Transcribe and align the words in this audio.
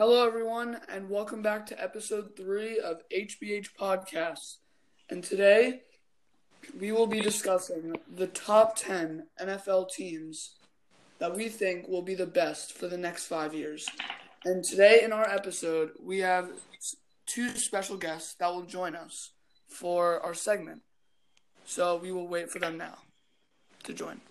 Hello, 0.00 0.26
everyone, 0.26 0.80
and 0.88 1.10
welcome 1.10 1.42
back 1.42 1.66
to 1.66 1.78
episode 1.78 2.34
three 2.34 2.78
of 2.78 3.02
HBH 3.14 3.74
Podcasts. 3.78 4.56
And 5.10 5.22
today 5.22 5.82
we 6.80 6.90
will 6.90 7.06
be 7.06 7.20
discussing 7.20 7.94
the 8.10 8.28
top 8.28 8.76
10 8.76 9.26
NFL 9.38 9.90
teams 9.90 10.56
that 11.18 11.36
we 11.36 11.50
think 11.50 11.86
will 11.86 12.00
be 12.00 12.14
the 12.14 12.24
best 12.24 12.72
for 12.72 12.88
the 12.88 12.96
next 12.96 13.26
five 13.26 13.52
years. 13.52 13.86
And 14.46 14.64
today 14.64 15.02
in 15.02 15.12
our 15.12 15.28
episode, 15.28 15.90
we 16.02 16.20
have 16.20 16.48
two 17.26 17.50
special 17.50 17.98
guests 17.98 18.36
that 18.36 18.48
will 18.48 18.64
join 18.64 18.96
us 18.96 19.32
for 19.68 20.18
our 20.20 20.32
segment. 20.32 20.80
So 21.66 21.96
we 21.96 22.10
will 22.10 22.26
wait 22.26 22.50
for 22.50 22.58
them 22.58 22.78
now 22.78 22.96
to 23.82 23.92
join. 23.92 24.22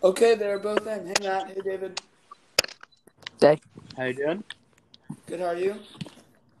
Okay, 0.00 0.36
they're 0.36 0.60
both 0.60 0.86
in. 0.86 1.06
Hey 1.08 1.14
Matt, 1.22 1.48
hey 1.48 1.60
David. 1.64 2.00
Hey. 3.40 3.58
How 3.96 4.04
you 4.04 4.14
doing? 4.14 4.44
Good, 5.26 5.40
how 5.40 5.46
are 5.46 5.56
you? 5.56 5.74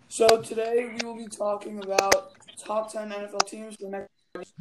So 0.08 0.42
today 0.42 0.92
we 0.92 1.06
will 1.06 1.16
be 1.16 1.28
talking 1.28 1.80
about 1.80 2.32
top 2.58 2.92
10 2.92 3.10
NFL 3.10 3.46
teams 3.46 3.76
for 3.76 3.84
the 3.84 3.90
next 3.90 4.52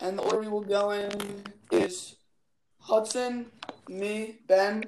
and 0.00 0.18
the 0.18 0.22
order 0.22 0.40
we 0.40 0.48
will 0.48 0.62
go 0.62 0.90
in 0.90 1.44
is 1.70 2.16
Hudson, 2.80 3.46
me, 3.88 4.40
Ben, 4.48 4.82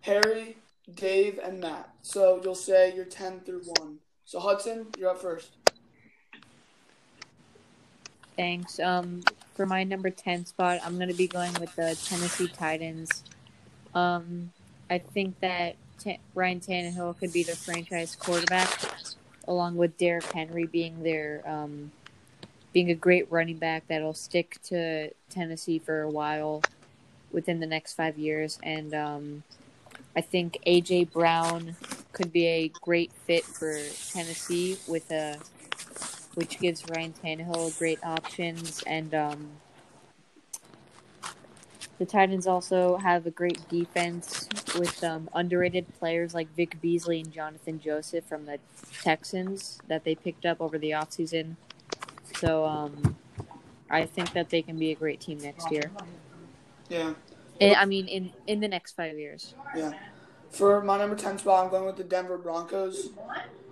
Harry, 0.00 0.56
Dave, 0.94 1.38
and 1.42 1.60
Matt. 1.60 1.90
So 2.00 2.40
you'll 2.42 2.54
say 2.54 2.94
your 2.94 3.04
10 3.04 3.40
through 3.40 3.64
1. 3.78 3.98
So 4.24 4.40
Hudson, 4.40 4.86
you're 4.98 5.10
up 5.10 5.20
first. 5.20 5.50
Thanks. 8.34 8.80
Um, 8.80 9.22
for 9.56 9.66
my 9.66 9.82
number 9.82 10.10
ten 10.10 10.44
spot, 10.44 10.80
I'm 10.84 10.98
gonna 10.98 11.14
be 11.14 11.26
going 11.26 11.54
with 11.54 11.74
the 11.74 11.98
Tennessee 12.04 12.48
Titans. 12.48 13.24
Um, 13.94 14.52
I 14.90 14.98
think 14.98 15.40
that 15.40 15.76
T- 15.98 16.20
Ryan 16.34 16.60
Tannehill 16.60 17.18
could 17.18 17.32
be 17.32 17.42
their 17.42 17.56
franchise 17.56 18.14
quarterback, 18.14 18.70
along 19.48 19.76
with 19.76 19.96
Derrick 19.96 20.24
Henry 20.24 20.66
being 20.66 21.02
their 21.02 21.42
um, 21.46 21.90
being 22.72 22.90
a 22.90 22.94
great 22.94 23.26
running 23.32 23.56
back 23.56 23.84
that'll 23.88 24.12
stick 24.12 24.60
to 24.64 25.10
Tennessee 25.30 25.78
for 25.78 26.02
a 26.02 26.10
while 26.10 26.62
within 27.32 27.58
the 27.58 27.66
next 27.66 27.94
five 27.94 28.18
years. 28.18 28.58
And 28.62 28.94
um, 28.94 29.42
I 30.14 30.20
think 30.20 30.58
AJ 30.66 31.12
Brown 31.12 31.74
could 32.12 32.32
be 32.32 32.46
a 32.46 32.68
great 32.82 33.12
fit 33.12 33.44
for 33.44 33.78
Tennessee 34.12 34.76
with 34.86 35.10
a 35.10 35.38
which 36.36 36.60
gives 36.60 36.84
Ryan 36.88 37.12
Tannehill 37.12 37.76
great 37.78 37.98
options 38.04 38.82
and 38.86 39.14
um, 39.14 39.50
the 41.98 42.04
Titans 42.04 42.46
also 42.46 42.98
have 42.98 43.26
a 43.26 43.30
great 43.30 43.66
defense 43.70 44.48
with 44.78 45.02
um, 45.02 45.30
underrated 45.32 45.86
players 45.98 46.34
like 46.34 46.54
Vic 46.54 46.78
Beasley 46.82 47.20
and 47.20 47.32
Johnathan 47.32 47.80
Joseph 47.80 48.24
from 48.26 48.44
the 48.44 48.58
Texans 49.02 49.80
that 49.88 50.04
they 50.04 50.14
picked 50.14 50.44
up 50.44 50.60
over 50.60 50.78
the 50.78 50.90
offseason. 50.90 51.56
So 52.38 52.66
um, 52.66 53.16
I 53.88 54.04
think 54.04 54.32
that 54.34 54.50
they 54.50 54.60
can 54.60 54.78
be 54.78 54.90
a 54.90 54.94
great 54.94 55.20
team 55.20 55.38
next 55.38 55.70
year. 55.70 55.90
Yeah. 56.90 57.14
I 57.60 57.74
I 57.74 57.84
mean, 57.86 58.08
in, 58.08 58.30
in 58.46 58.60
the 58.60 58.68
next 58.68 58.92
five 58.92 59.18
years. 59.18 59.54
Yeah. 59.74 59.92
For 60.50 60.82
my 60.82 60.98
number 60.98 61.16
10 61.16 61.38
spot, 61.38 61.64
I'm 61.64 61.70
going 61.70 61.86
with 61.86 61.96
the 61.96 62.04
Denver 62.04 62.36
Broncos. 62.36 63.08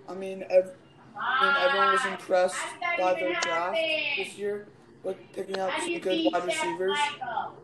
I 0.09 0.13
mean, 0.15 0.45
ev- 0.49 0.71
Mean 1.15 1.55
everyone 1.59 1.93
was 1.93 2.05
impressed 2.05 2.55
by 2.99 3.13
their 3.13 3.39
draft 3.41 3.77
this 4.17 4.37
year 4.37 4.67
with 5.03 5.17
picking 5.33 5.59
up 5.59 5.71
some 5.79 5.99
good 5.99 6.31
wide 6.31 6.45
receivers 6.45 6.97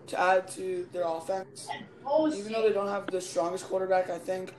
to 0.07 0.19
add 0.19 0.47
to 0.50 0.88
their 0.94 1.03
offense. 1.06 1.67
Even 2.34 2.53
though 2.53 2.61
they 2.61 2.73
don't 2.73 2.88
have 2.88 3.07
the 3.07 3.19
strongest 3.19 3.66
quarterback, 3.66 4.09
I 4.09 4.19
think 4.19 4.53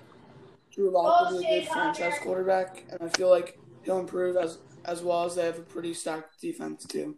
Drew 0.73 0.91
Lock 0.91 1.31
will 1.31 1.41
be 1.41 1.47
a 1.47 1.61
good 1.61 1.69
franchise 1.69 2.15
quarterback, 2.23 2.85
and 2.91 3.03
I 3.03 3.09
feel 3.17 3.31
like 3.31 3.59
he'll 3.83 3.99
improve 3.99 4.37
as 4.37 4.59
as 4.85 5.03
well 5.03 5.25
as 5.25 5.37
they 5.37 5.45
have 5.45 5.59
a 5.59 5.63
pretty 5.63 5.95
stacked 5.95 6.41
defense 6.41 6.85
too. 6.85 7.17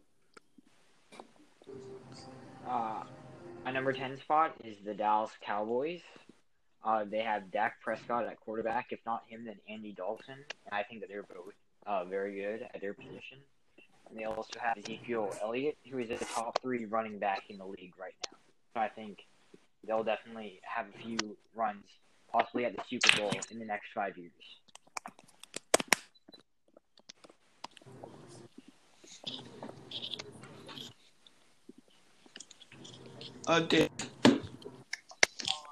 Uh, 2.69 3.03
my 3.65 3.71
number 3.71 3.93
10 3.93 4.19
spot 4.19 4.55
is 4.63 4.77
the 4.85 4.95
Dallas 4.95 5.31
Cowboys. 5.41 6.01
Uh, 6.85 7.05
they 7.11 7.21
have 7.21 7.51
Dak 7.51 7.81
Prescott 7.81 8.27
at 8.27 8.39
quarterback. 8.41 8.89
If 8.91 9.01
not 9.07 9.23
him, 9.29 9.47
then 9.47 9.57
Andy 9.69 9.93
Dalton. 9.93 10.35
And 10.37 10.73
I 10.73 10.83
think 10.83 11.01
that 11.01 11.09
they're 11.09 11.23
both 11.23 11.55
uh, 11.87 12.05
very 12.05 12.35
good 12.35 12.67
at 12.75 12.81
their 12.81 12.95
position. 12.95 13.39
And 14.09 14.19
they 14.19 14.25
also 14.25 14.59
have 14.61 14.77
Ezekiel 14.79 15.35
Elliott, 15.43 15.77
who 15.91 15.99
is 15.99 16.11
a 16.11 16.17
top 16.25 16.61
three 16.61 16.85
running 16.85 17.19
back 17.19 17.45
in 17.49 17.59
the 17.59 17.67
league 17.67 17.95
right 17.99 18.15
now. 18.31 18.39
So 18.75 18.81
I 18.81 18.89
think 18.89 19.19
they'll 19.87 20.05
definitely 20.05 20.61
have 20.63 20.87
a 20.95 20.99
few 20.99 21.37
runs, 21.55 21.85
possibly 22.31 22.65
at 22.65 22.77
the 22.77 22.83
Super 22.89 23.17
Bowl 23.17 23.33
in 23.51 23.59
the 23.59 23.65
next 23.65 23.87
five 23.95 24.17
years. 24.17 24.33
Uh, 33.47 33.61
Dave. 33.61 33.91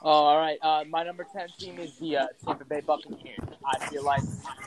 Oh, 0.05 0.11
all 0.11 0.39
right. 0.39 0.59
Uh, 0.61 0.83
my 0.89 1.05
number 1.05 1.25
10 1.33 1.49
team 1.59 1.79
is 1.79 1.97
the 1.99 2.17
uh, 2.17 2.27
Tampa 2.45 2.65
Bay 2.65 2.81
Buccaneers. 2.81 3.39
I 3.65 3.79
feel 3.87 4.03
like 4.03 4.23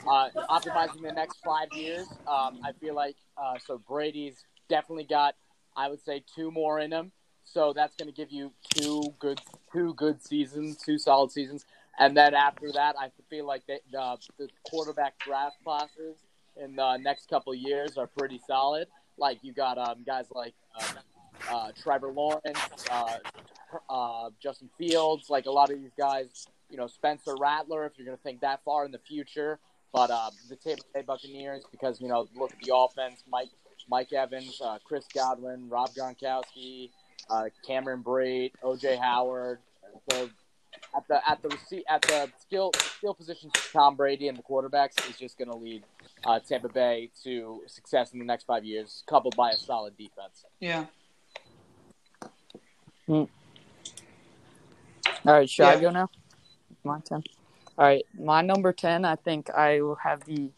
uh, 0.08 0.30
optimizing 0.50 1.02
the 1.02 1.12
next 1.12 1.40
five 1.44 1.68
years, 1.74 2.08
um, 2.26 2.62
I 2.64 2.72
feel 2.80 2.96
like 2.96 3.18
uh, 3.38 3.56
so 3.66 3.78
Brady's 3.78 4.46
definitely 4.70 5.04
got, 5.04 5.36
I 5.76 5.90
would 5.90 6.02
say, 6.02 6.24
two 6.34 6.52
more 6.52 6.80
in 6.80 6.92
him. 6.92 7.12
So 7.44 7.74
that's 7.74 7.96
going 7.98 8.08
to 8.10 8.16
give 8.16 8.32
you 8.32 8.54
two 8.76 9.14
good, 9.20 9.42
two 9.74 9.94
good 9.96 10.24
seasons, 10.24 10.78
two 10.78 10.98
solid 10.98 11.32
seasons, 11.32 11.66
and 12.00 12.16
then 12.16 12.34
after 12.34 12.72
that, 12.74 12.96
I 13.00 13.10
feel 13.30 13.46
like 13.46 13.66
they, 13.68 13.80
the 13.92 14.18
quarterback 14.70 15.20
draft 15.20 15.58
classes 15.64 16.18
in 16.62 16.76
the 16.76 16.98
next 16.98 17.30
couple 17.30 17.54
years 17.54 17.98
are 17.98 18.08
pretty 18.08 18.40
solid. 18.48 18.88
Like 19.18 19.40
you 19.44 19.54
got 19.54 19.78
um, 19.78 20.04
guys 20.06 20.26
like 20.32 20.54
uh, 20.80 21.54
uh, 21.54 21.72
Trevor 21.82 22.12
Lawrence, 22.12 22.60
uh, 23.90 23.94
uh, 24.26 24.30
Justin 24.42 24.70
Fields, 24.78 25.30
like 25.30 25.46
a 25.46 25.52
lot 25.52 25.72
of 25.72 25.80
these 25.80 25.94
guys, 25.98 26.48
you 26.70 26.78
know, 26.78 26.88
Spencer 26.88 27.36
Rattler, 27.40 27.86
if 27.86 27.94
you're 27.98 28.06
going 28.06 28.18
to 28.18 28.24
think 28.24 28.42
that 28.42 28.62
far 28.64 28.86
in 28.86 28.92
the 28.92 29.00
future. 29.00 29.60
But 29.94 30.12
uh, 30.12 30.30
the 30.50 30.56
Tampa 30.56 30.84
Bay 30.94 31.02
Buccaneers, 31.04 31.64
because, 31.72 32.02
you 32.02 32.08
know, 32.08 32.28
look 32.36 32.52
at 32.52 32.60
the 32.62 32.76
offense 32.76 33.24
Mike 33.30 33.50
Mike 33.90 34.12
Evans, 34.14 34.60
uh, 34.64 34.78
Chris 34.84 35.06
Godwin, 35.14 35.70
Rob 35.70 35.90
Gronkowski, 35.94 36.90
uh, 37.30 37.46
Cameron 37.66 38.04
Brate, 38.04 38.52
OJ 38.64 39.00
Howard. 39.00 39.60
The, 40.10 40.30
at 40.96 41.08
the 41.08 41.30
at 41.30 41.42
the 41.42 41.50
rece- 41.50 41.84
at 41.88 42.02
the 42.02 42.30
skill 42.40 42.72
skill 42.98 43.14
positions, 43.14 43.54
Tom 43.72 43.96
Brady 43.96 44.28
and 44.28 44.38
the 44.38 44.44
quarterbacks 44.44 45.10
is 45.10 45.18
just 45.18 45.38
going 45.38 45.50
to 45.50 45.58
lead 45.58 45.84
uh, 46.26 46.40
Tampa 46.40 46.70
Bay 46.70 47.12
to 47.24 47.62
success 47.68 48.14
in 48.14 48.20
the 48.20 48.26
next 48.26 48.46
five 48.46 48.66
years, 48.66 49.04
coupled 49.08 49.36
by 49.36 49.52
a 49.52 49.58
solid 49.58 49.98
defense. 49.98 50.46
Yeah. 50.60 50.86
All 55.26 55.34
right, 55.34 55.50
should 55.50 55.66
I 55.66 55.82
go 55.82 55.90
now? 55.90 56.10
My 56.84 57.00
ten. 57.00 57.24
All 57.78 57.86
right, 57.86 58.06
my 58.18 58.42
number 58.42 58.72
ten. 58.72 59.06
I 59.06 59.16
think 59.16 59.50
I 59.50 59.82
will 59.82 59.96
have 59.96 60.26
the 60.26 60.52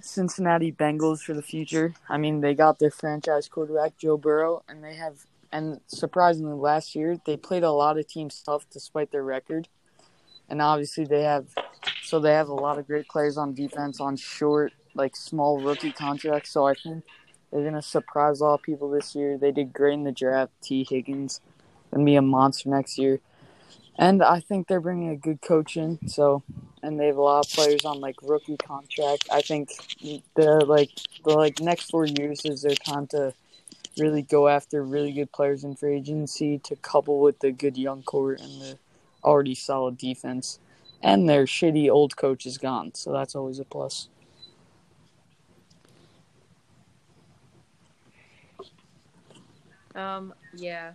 Cincinnati 0.00 0.72
Bengals 0.72 1.20
for 1.20 1.34
the 1.34 1.42
future. 1.42 1.94
I 2.08 2.18
mean, 2.18 2.40
they 2.40 2.54
got 2.54 2.80
their 2.80 2.90
franchise 2.90 3.48
quarterback 3.48 3.96
Joe 3.96 4.16
Burrow, 4.16 4.64
and 4.68 4.82
they 4.82 4.94
have, 4.96 5.26
and 5.52 5.80
surprisingly, 5.86 6.54
last 6.54 6.96
year 6.96 7.20
they 7.24 7.36
played 7.36 7.62
a 7.62 7.70
lot 7.70 7.96
of 7.96 8.08
teams 8.08 8.42
tough 8.44 8.66
despite 8.72 9.12
their 9.12 9.22
record, 9.22 9.68
and 10.48 10.60
obviously 10.60 11.04
they 11.04 11.22
have, 11.22 11.46
so 12.02 12.18
they 12.18 12.32
have 12.32 12.48
a 12.48 12.54
lot 12.54 12.78
of 12.78 12.88
great 12.88 13.06
players 13.08 13.38
on 13.38 13.54
defense 13.54 14.00
on 14.00 14.16
short, 14.16 14.72
like 14.94 15.14
small 15.14 15.60
rookie 15.60 15.92
contracts. 15.92 16.50
So 16.50 16.66
I 16.66 16.74
think 16.74 17.04
they're 17.52 17.62
gonna 17.62 17.82
surprise 17.82 18.40
a 18.40 18.44
lot 18.44 18.54
of 18.54 18.62
people 18.62 18.90
this 18.90 19.14
year. 19.14 19.38
They 19.38 19.52
did 19.52 19.72
great 19.72 19.94
in 19.94 20.02
the 20.02 20.10
draft. 20.10 20.52
Tee 20.60 20.84
Higgins 20.88 21.40
gonna 21.92 22.04
be 22.04 22.16
a 22.16 22.22
monster 22.22 22.68
next 22.68 22.98
year. 22.98 23.20
And 23.98 24.22
I 24.22 24.40
think 24.40 24.68
they're 24.68 24.80
bringing 24.80 25.08
a 25.10 25.16
good 25.16 25.40
coach 25.40 25.76
in, 25.76 26.06
so 26.06 26.42
and 26.82 27.00
they 27.00 27.06
have 27.06 27.16
a 27.16 27.22
lot 27.22 27.46
of 27.46 27.52
players 27.52 27.84
on 27.84 28.00
like 28.00 28.16
rookie 28.22 28.58
contract. 28.58 29.26
I 29.32 29.40
think 29.40 29.70
the 30.34 30.64
like 30.66 30.90
the 31.24 31.34
like 31.34 31.60
next 31.60 31.90
four 31.90 32.04
years 32.04 32.44
is 32.44 32.62
their 32.62 32.74
time 32.74 33.06
to 33.08 33.32
really 33.98 34.22
go 34.22 34.48
after 34.48 34.82
really 34.82 35.12
good 35.12 35.32
players 35.32 35.64
in 35.64 35.74
free 35.74 35.96
agency 35.96 36.58
to 36.58 36.76
couple 36.76 37.20
with 37.20 37.40
the 37.40 37.50
good 37.50 37.78
young 37.78 38.02
core 38.02 38.32
and 38.32 38.60
the 38.60 38.78
already 39.24 39.54
solid 39.54 39.96
defense. 39.96 40.58
And 41.02 41.28
their 41.28 41.44
shitty 41.44 41.90
old 41.90 42.16
coach 42.16 42.46
is 42.46 42.58
gone, 42.58 42.94
so 42.94 43.12
that's 43.12 43.34
always 43.34 43.58
a 43.58 43.64
plus. 43.64 44.08
Um, 49.94 50.34
yeah. 50.54 50.92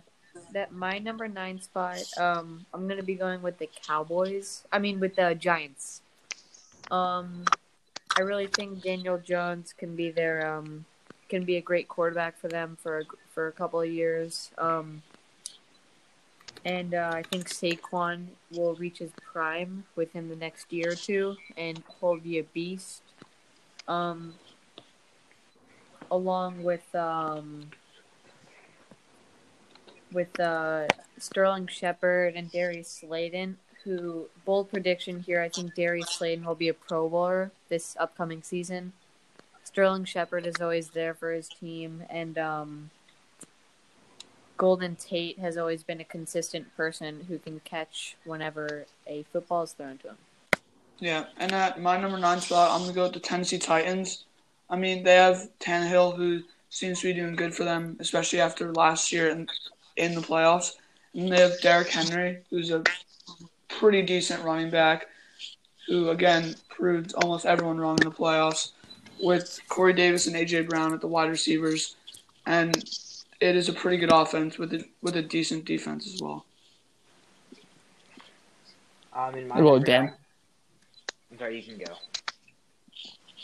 That 0.52 0.72
my 0.72 0.98
number 0.98 1.28
nine 1.28 1.60
spot, 1.60 2.02
um, 2.18 2.66
I'm 2.72 2.88
gonna 2.88 3.02
be 3.02 3.14
going 3.14 3.42
with 3.42 3.58
the 3.58 3.68
Cowboys. 3.86 4.64
I 4.72 4.78
mean, 4.78 5.00
with 5.00 5.16
the 5.16 5.34
Giants. 5.34 6.02
Um, 6.90 7.44
I 8.16 8.22
really 8.22 8.46
think 8.46 8.82
Daniel 8.82 9.18
Jones 9.18 9.72
can 9.72 9.96
be 9.96 10.10
their 10.10 10.46
um, 10.46 10.84
can 11.28 11.44
be 11.44 11.56
a 11.56 11.62
great 11.62 11.88
quarterback 11.88 12.38
for 12.38 12.48
them 12.48 12.76
for 12.82 13.00
a, 13.00 13.04
for 13.30 13.48
a 13.48 13.52
couple 13.52 13.80
of 13.80 13.90
years. 13.90 14.50
Um, 14.58 15.02
and 16.64 16.94
uh, 16.94 17.10
I 17.14 17.22
think 17.22 17.48
Saquon 17.48 18.26
will 18.50 18.74
reach 18.74 18.98
his 18.98 19.10
prime 19.32 19.84
within 19.96 20.28
the 20.28 20.36
next 20.36 20.72
year 20.72 20.92
or 20.92 20.94
two, 20.94 21.36
and 21.56 21.82
he'll 21.98 22.18
be 22.18 22.38
a 22.38 22.44
beast. 22.44 23.02
Um, 23.88 24.34
along 26.10 26.62
with 26.62 26.94
um, 26.94 27.70
with 30.12 30.38
uh, 30.40 30.86
Sterling 31.18 31.66
Shepard 31.66 32.34
and 32.34 32.50
Darius 32.50 32.88
Slayton, 32.88 33.58
who 33.84 34.28
bold 34.44 34.70
prediction 34.70 35.20
here. 35.20 35.40
I 35.40 35.48
think 35.48 35.74
Darius 35.74 36.10
Slayton 36.10 36.44
will 36.44 36.54
be 36.54 36.68
a 36.68 36.74
Pro 36.74 37.08
Bowler 37.08 37.50
this 37.68 37.96
upcoming 37.98 38.42
season. 38.42 38.92
Sterling 39.64 40.04
Shepard 40.04 40.46
is 40.46 40.60
always 40.60 40.90
there 40.90 41.14
for 41.14 41.32
his 41.32 41.48
team, 41.48 42.04
and 42.10 42.36
um, 42.36 42.90
Golden 44.56 44.96
Tate 44.96 45.38
has 45.38 45.56
always 45.56 45.82
been 45.82 46.00
a 46.00 46.04
consistent 46.04 46.76
person 46.76 47.26
who 47.28 47.38
can 47.38 47.60
catch 47.60 48.16
whenever 48.24 48.86
a 49.06 49.24
football 49.32 49.62
is 49.62 49.72
thrown 49.72 49.98
to 49.98 50.10
him. 50.10 50.18
Yeah, 50.98 51.24
and 51.38 51.52
at 51.52 51.80
my 51.80 51.96
number 51.96 52.18
nine 52.18 52.40
spot, 52.40 52.70
I'm 52.70 52.82
gonna 52.82 52.92
go 52.92 53.04
with 53.04 53.14
the 53.14 53.20
Tennessee 53.20 53.58
Titans. 53.58 54.24
I 54.70 54.76
mean, 54.76 55.02
they 55.02 55.16
have 55.16 55.48
Tannehill, 55.58 56.16
who 56.16 56.42
seems 56.70 57.00
to 57.00 57.08
be 57.08 57.12
doing 57.12 57.34
good 57.34 57.54
for 57.54 57.64
them, 57.64 57.96
especially 57.98 58.40
after 58.40 58.72
last 58.72 59.12
year 59.12 59.30
in, 59.30 59.48
in 59.96 60.14
the 60.14 60.20
playoffs. 60.20 60.72
And 61.14 61.30
they 61.30 61.40
have 61.40 61.60
Derrick 61.60 61.88
Henry, 61.88 62.38
who's 62.50 62.70
a 62.70 62.82
pretty 63.68 64.02
decent 64.02 64.42
running 64.44 64.70
back, 64.70 65.06
who 65.86 66.10
again 66.10 66.54
proved 66.68 67.14
almost 67.14 67.46
everyone 67.46 67.78
wrong 67.78 67.98
in 68.00 68.08
the 68.08 68.14
playoffs. 68.14 68.70
With 69.22 69.60
Corey 69.68 69.92
Davis 69.92 70.26
and 70.26 70.34
AJ 70.34 70.68
Brown 70.68 70.92
at 70.92 71.00
the 71.00 71.06
wide 71.06 71.30
receivers, 71.30 71.94
and 72.44 72.76
it 73.40 73.56
is 73.56 73.68
a 73.68 73.72
pretty 73.72 73.96
good 73.96 74.12
offense 74.12 74.58
with 74.58 74.72
a 74.72 74.84
with 75.00 75.14
a 75.16 75.22
decent 75.22 75.64
defense 75.64 76.12
as 76.12 76.20
well. 76.20 76.44
Um, 79.12 79.34
in 79.36 79.46
my 79.46 79.60
Well, 79.60 79.74
number 79.74 79.86
Dan. 79.86 80.14
I'm 81.30 81.38
sorry, 81.38 81.60
you 81.60 81.62
can 81.62 81.78
go. 81.78 81.94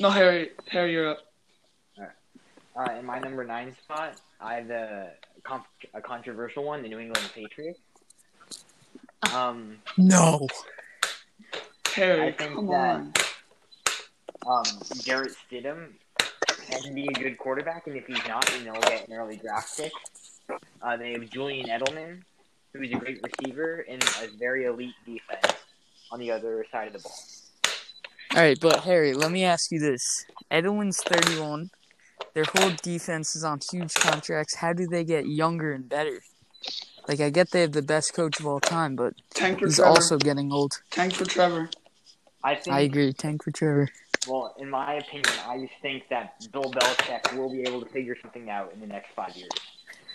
No, 0.01 0.11
Harry, 0.11 0.51
Harry, 0.69 0.93
you're 0.93 1.11
up. 1.11 1.19
Uh, 2.77 2.93
in 2.99 3.05
my 3.05 3.19
number 3.19 3.45
nine 3.45 3.75
spot, 3.83 4.21
I 4.41 4.55
have 4.55 4.69
the 4.69 5.11
con- 5.49 5.65
a 5.95 6.01
controversial 6.01 6.63
one, 6.65 6.83
the 6.83 6.89
New 6.89 6.99
England 6.99 7.31
Patriots. 7.35 7.81
Um, 9.35 9.79
No. 9.97 10.47
Harry, 11.95 12.29
I 12.29 12.33
think 12.33 12.55
come 12.55 12.67
that- 12.67 13.01
on. 13.01 13.13
um, 14.47 14.65
Jarrett 15.03 15.35
Stidham 15.51 15.95
can 16.71 16.95
be 16.95 17.07
a 17.09 17.13
good 17.13 17.39
quarterback, 17.39 17.87
and 17.87 17.97
if 17.97 18.07
he's 18.07 18.25
not, 18.29 18.47
then 18.47 18.65
they'll 18.65 18.81
get 18.83 19.09
an 19.09 19.15
early 19.15 19.37
draft 19.37 19.77
pick. 19.77 19.93
Uh, 20.83 20.97
they 20.97 21.13
have 21.13 21.29
Julian 21.31 21.69
Edelman, 21.69 22.23
who's 22.73 22.91
a 22.93 22.95
great 22.97 23.21
receiver 23.23 23.85
and 23.89 24.03
a 24.23 24.29
very 24.39 24.65
elite 24.67 24.95
defense 25.05 25.55
on 26.11 26.19
the 26.21 26.31
other 26.31 26.65
side 26.71 26.87
of 26.89 26.93
the 26.93 26.99
ball. 27.01 27.17
All 28.37 28.43
right, 28.43 28.59
but 28.61 28.81
Harry, 28.85 29.15
let 29.15 29.31
me 29.33 29.45
ask 29.45 29.73
you 29.73 29.81
this: 29.81 30.27
Edelman's 30.51 31.03
thirty-one. 31.03 31.71
Their 32.35 32.45
whole 32.55 32.71
defense 32.83 33.35
is 33.37 33.45
on 33.45 33.61
huge 33.71 33.95
contracts. 33.95 34.57
How 34.57 34.73
do 34.73 34.87
they 34.87 35.05
get 35.05 35.27
younger 35.27 35.73
and 35.73 35.89
better? 35.89 36.21
Like, 37.09 37.21
I 37.21 37.31
get 37.31 37.51
they 37.51 37.63
have 37.63 37.73
the 37.73 37.83
best 37.83 38.13
coach 38.15 38.39
of 38.39 38.47
all 38.47 38.61
time, 38.61 38.95
but 38.95 39.15
Tank 39.35 39.61
for 39.61 39.67
he's 39.67 39.77
Trevor. 39.77 39.89
also 39.91 40.19
getting 40.19 40.53
old. 40.53 40.81
Tank 40.91 41.15
for 41.15 41.25
Trevor. 41.25 41.71
I 42.45 42.55
think, 42.55 42.75
I 42.77 42.81
agree. 42.81 43.13
Tank 43.13 43.43
for 43.43 43.51
Trevor. 43.51 43.89
well, 44.29 44.55
in 44.59 44.69
my 44.71 44.95
opinion, 44.95 45.25
I 45.47 45.59
just 45.59 45.73
think 45.81 46.05
that 46.11 46.35
Bill 46.53 46.71
Belichick 46.71 47.37
will 47.37 47.51
be 47.51 47.63
able 47.63 47.81
to 47.81 47.89
figure 47.91 48.17
something 48.21 48.51
out 48.51 48.73
in 48.75 48.81
the 48.81 48.87
next 48.87 49.09
five 49.17 49.35
years. 49.37 49.49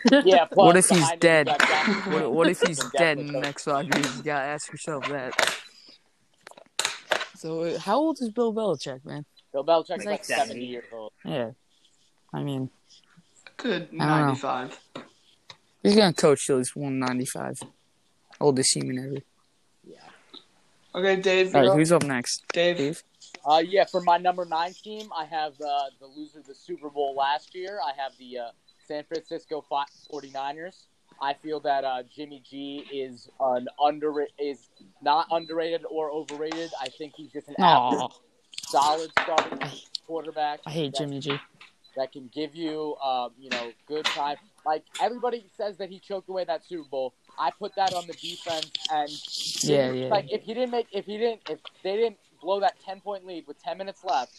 Yeah. 0.25 0.43
Plus, 0.45 0.57
What 0.65 0.75
if 0.75 0.89
he's 0.89 1.09
dead? 1.19 1.47
you 1.47 1.57
got 1.57 1.67
John 1.85 1.95
What, 2.13 2.33
what 2.33 2.49
if 2.49 2.59
he's 2.61 2.83
dead 2.97 3.19
in 3.19 3.27
the 3.27 3.39
next 3.39 3.63
five 3.63 3.85
years? 3.85 4.17
You 4.17 4.23
gotta 4.23 4.45
ask 4.45 4.69
yourself 4.71 5.07
that. 5.07 5.33
So, 7.37 7.61
uh, 7.63 7.79
how 7.79 7.97
old 7.97 8.17
is 8.21 8.29
Bill 8.29 8.53
Belichick, 8.53 9.03
man? 9.05 9.25
Bill 9.51 9.63
Belichick's 9.65 9.89
He's 10.03 10.05
like 10.05 10.11
like 10.19 10.25
70 10.25 10.47
70. 10.49 10.65
years 10.65 10.83
old. 10.93 11.11
Yeah, 11.25 11.51
I 12.33 12.43
mean, 12.43 12.69
Good 13.57 13.89
I 13.99 14.05
don't 14.05 14.41
know. 14.41 14.49
95. 14.49 14.79
he's 15.83 15.95
gonna 15.95 16.13
coach 16.13 16.45
till 16.47 16.57
he's 16.57 16.75
one 16.75 16.99
ninety-five. 16.99 17.59
Oldest 18.41 18.75
human 18.75 18.99
ever. 18.99 19.17
Yeah. 19.85 19.97
Okay, 20.95 21.21
Dave. 21.21 21.55
All 21.55 21.69
up. 21.69 21.77
who's 21.77 21.91
up 21.91 22.03
next? 22.03 22.43
Dave. 22.51 22.77
Dave. 22.77 23.03
Uh, 23.45 23.61
yeah, 23.65 23.85
for 23.85 24.01
my 24.01 24.17
number 24.17 24.45
nine 24.45 24.73
team, 24.73 25.09
I 25.15 25.25
have 25.25 25.53
uh, 25.61 25.85
the 25.99 26.07
loser 26.07 26.39
of 26.39 26.45
the 26.45 26.55
Super 26.55 26.89
Bowl 26.89 27.15
last 27.15 27.53
year. 27.55 27.79
I 27.83 27.91
have 28.01 28.13
the 28.17 28.39
uh, 28.39 28.51
San 28.87 29.03
Francisco 29.03 29.63
49ers. 29.69 30.85
I 31.21 31.33
feel 31.33 31.59
that 31.61 31.83
uh, 31.83 32.03
Jimmy 32.13 32.41
G 32.49 32.85
is 32.91 33.29
an 33.39 33.67
under 33.81 34.25
is 34.39 34.69
not 35.01 35.27
underrated 35.31 35.83
or 35.89 36.09
overrated. 36.11 36.71
I 36.81 36.89
think 36.89 37.13
he's 37.15 37.31
just 37.31 37.47
an 37.47 37.55
average, 37.59 38.01
Aw, 38.01 38.09
solid 38.67 39.11
starting 39.21 39.59
quarterback. 40.05 40.59
I 40.65 40.71
hate 40.71 40.95
Jimmy 40.95 41.19
G. 41.19 41.39
that 41.95 42.11
can 42.11 42.29
give 42.33 42.55
you, 42.55 42.95
um, 43.03 43.31
you 43.39 43.49
know, 43.49 43.71
good 43.87 44.05
time. 44.05 44.37
Like 44.65 44.83
everybody 45.01 45.45
says 45.57 45.77
that 45.77 45.89
he 45.89 45.99
choked 45.99 46.29
away 46.29 46.45
that 46.45 46.65
Super 46.65 46.87
Bowl. 46.89 47.13
I 47.37 47.51
put 47.51 47.75
that 47.75 47.93
on 47.93 48.07
the 48.07 48.13
defense, 48.13 48.71
and 48.91 49.09
Yeah, 49.63 49.91
yeah. 49.91 50.07
like 50.07 50.31
if 50.31 50.43
he 50.43 50.53
didn't 50.53 50.71
make, 50.71 50.87
if 50.91 51.05
he 51.05 51.17
didn't, 51.17 51.41
if 51.49 51.59
they 51.83 51.95
didn't 51.97 52.17
blow 52.41 52.59
that 52.59 52.79
ten 52.79 52.99
point 53.01 53.25
lead 53.25 53.45
with 53.47 53.61
ten 53.61 53.77
minutes 53.77 54.03
left, 54.03 54.31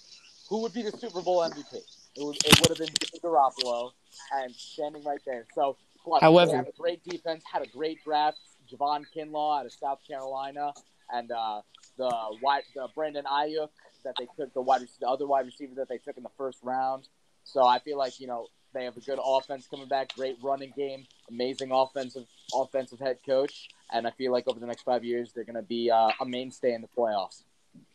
who 0.48 0.62
would 0.62 0.72
be 0.72 0.82
the 0.82 0.92
Super 0.92 1.20
Bowl 1.22 1.40
MVP? 1.40 1.74
It 2.16 2.24
would, 2.24 2.36
it 2.36 2.60
would 2.60 2.68
have 2.68 2.78
been 2.78 2.94
Jimmy 3.00 3.20
Garoppolo, 3.22 3.90
and 4.34 4.54
standing 4.54 5.02
right 5.04 5.20
there. 5.26 5.46
So, 5.54 5.76
plus, 6.02 6.20
However- 6.22 6.56
have 6.56 6.68
a 6.68 6.72
great 6.72 7.02
defense, 7.04 7.42
had 7.50 7.62
a 7.62 7.66
great 7.66 8.02
draft. 8.04 8.38
Javon 8.72 9.04
Kinlaw 9.14 9.60
out 9.60 9.66
of 9.66 9.72
South 9.72 9.98
Carolina, 10.08 10.72
and 11.12 11.30
uh, 11.30 11.60
the 11.98 12.10
wide, 12.40 12.62
the 12.74 12.88
Brandon 12.94 13.24
Aiyuk 13.26 13.68
that 14.04 14.14
they 14.18 14.26
took, 14.38 14.54
the 14.54 14.62
wide, 14.62 14.80
the 15.00 15.08
other 15.08 15.26
wide 15.26 15.44
receiver 15.44 15.74
that 15.76 15.88
they 15.88 15.98
took 15.98 16.16
in 16.16 16.22
the 16.22 16.30
first 16.38 16.58
round. 16.62 17.08
So 17.44 17.64
I 17.64 17.78
feel 17.78 17.98
like 17.98 18.20
you 18.20 18.26
know 18.26 18.48
they 18.72 18.84
have 18.84 18.96
a 18.96 19.00
good 19.00 19.18
offense 19.24 19.66
coming 19.68 19.88
back, 19.88 20.14
great 20.14 20.36
running 20.42 20.72
game, 20.76 21.06
amazing 21.30 21.70
offensive 21.72 22.26
offensive 22.54 22.98
head 22.98 23.18
coach, 23.24 23.68
and 23.92 24.06
I 24.06 24.10
feel 24.10 24.32
like 24.32 24.48
over 24.48 24.58
the 24.58 24.66
next 24.66 24.82
five 24.82 25.04
years 25.04 25.32
they're 25.32 25.44
going 25.44 25.54
to 25.56 25.62
be 25.62 25.90
uh, 25.90 26.10
a 26.20 26.26
mainstay 26.26 26.74
in 26.74 26.80
the 26.82 26.88
playoffs. 26.88 27.42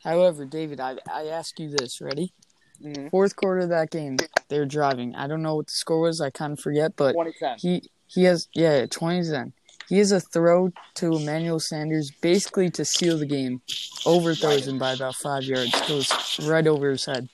However, 0.04 0.46
David, 0.46 0.80
I 0.80 0.98
I 1.12 1.28
ask 1.28 1.60
you 1.60 1.70
this. 1.70 2.02
Ready? 2.02 2.34
Mm-hmm. 2.82 3.10
Fourth 3.10 3.36
quarter 3.36 3.62
of 3.62 3.70
that 3.70 3.92
game, 3.92 4.16
they're 4.48 4.66
driving. 4.66 5.14
I 5.16 5.28
don't 5.28 5.42
know 5.42 5.56
what 5.56 5.68
the 5.68 5.74
score 5.74 6.00
was. 6.00 6.22
I 6.22 6.30
kind 6.30 6.54
of 6.54 6.60
forget, 6.60 6.96
but 6.96 7.12
2010. 7.12 7.58
he 7.60 7.90
he 8.08 8.24
has 8.24 8.48
yeah 8.54 8.86
twenty 8.86 9.28
ten. 9.30 9.54
He 9.90 9.98
has 9.98 10.12
a 10.12 10.20
throw 10.20 10.72
to 10.96 11.14
Emmanuel 11.14 11.60
Sanders, 11.60 12.12
basically 12.22 12.70
to 12.72 12.86
seal 12.86 13.18
the 13.18 13.26
game. 13.26 13.62
Overthrows 14.06 14.68
him 14.68 14.78
by 14.78 14.94
about 14.94 15.16
five 15.16 15.44
yards. 15.44 15.72
Goes 15.88 16.48
right 16.48 16.68
over 16.68 16.92
his 16.92 17.06
head. 17.06 17.28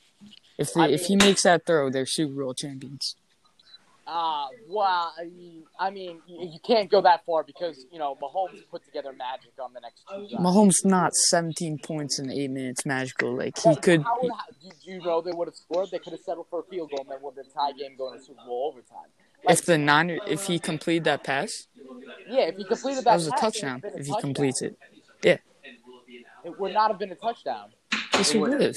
If 0.57 0.73
they, 0.73 0.81
I 0.81 0.87
if 0.87 1.01
he 1.05 1.15
makes 1.15 1.43
that 1.43 1.65
throw, 1.65 1.89
they're 1.89 2.05
Super 2.05 2.43
Bowl 2.43 2.53
champions. 2.53 3.15
Uh, 4.07 4.45
well, 4.69 5.11
I 5.19 5.23
mean, 5.25 5.63
I 5.79 5.89
mean, 5.89 6.21
you 6.27 6.49
you 6.53 6.59
can't 6.65 6.91
go 6.91 7.01
that 7.01 7.25
far 7.25 7.43
because 7.43 7.85
you 7.91 7.97
know 7.97 8.15
Mahomes 8.21 8.61
put 8.69 8.85
together 8.85 9.11
magic 9.11 9.49
on 9.59 9.73
the 9.73 9.79
next 9.79 10.03
two 10.07 10.27
drives. 10.29 10.33
Mahomes 10.35 10.85
not 10.85 11.13
seventeen 11.15 11.79
points 11.79 12.19
in 12.19 12.31
eight 12.31 12.51
minutes 12.51 12.85
magical. 12.85 13.35
Like 13.35 13.57
he 13.57 13.69
But 13.73 13.81
could. 13.81 14.03
How, 14.03 14.19
would- 14.21 14.31
how, 14.31 14.37
do 14.61 14.69
you 14.91 14.99
know 14.99 15.21
they 15.21 15.31
would 15.31 15.47
have 15.47 15.55
scored? 15.55 15.89
They 15.91 15.97
could 15.97 16.13
have 16.13 16.19
settled 16.21 16.45
for 16.51 16.59
a 16.59 16.63
field 16.63 16.91
goal, 16.91 16.99
and 17.01 17.09
then 17.09 17.17
would 17.23 17.35
have 17.35 17.45
been 17.45 17.51
tie 17.53 17.71
game 17.71 17.97
going 17.97 18.19
to 18.19 18.23
Super 18.23 18.43
Bowl 18.45 18.71
overtime. 18.71 19.09
Like, 19.43 19.57
If 19.57 19.65
the 19.65 19.77
Niner, 19.79 20.19
if 20.27 20.45
he 20.45 20.59
completed 20.59 21.05
that 21.05 21.23
pass, 21.23 21.51
yeah, 22.29 22.41
if 22.41 22.57
he 22.57 22.63
completed 22.63 22.99
that, 22.99 23.05
that 23.05 23.15
was 23.15 23.27
a 23.27 23.31
pass, 23.31 23.39
it 23.39 23.41
touchdown. 23.41 23.81
would 23.81 23.83
have 23.85 23.93
been 23.93 23.99
a 23.99 24.01
If 24.01 24.07
he 24.15 24.21
completes 24.21 24.61
it, 24.61 24.77
yeah. 25.23 25.37
it 26.43 26.59
would 26.59 26.73
not 26.73 26.91
have 26.91 26.99
been 26.99 27.11
a 27.11 27.15
touchdown. 27.15 27.71
yes, 28.13 28.29
he. 28.31 28.37
It 28.37 28.41
would 28.41 28.61
have. 28.61 28.75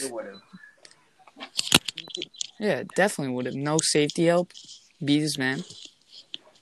Yeah, 2.59 2.83
definitely 2.97 3.35
would 3.35 3.47
have. 3.47 3.55
No 3.55 3.79
safety 3.81 4.27
help. 4.27 4.53
Beat 5.05 5.21
his 5.21 5.39
man. 5.39 5.65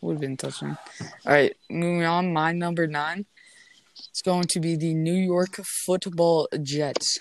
Would 0.01 0.15
have 0.15 0.21
been 0.21 0.37
touchdown. 0.37 0.77
All 1.25 1.33
right, 1.33 1.57
moving 1.71 2.05
on. 2.05 2.33
My 2.33 2.53
number 2.53 2.87
nine. 2.87 3.27
It's 4.11 4.23
going 4.23 4.45
to 4.45 4.61
be 4.61 4.77
the 4.77 4.95
New 4.95 5.15
York 5.15 5.57
Football 5.87 6.49
Jets. 6.63 7.19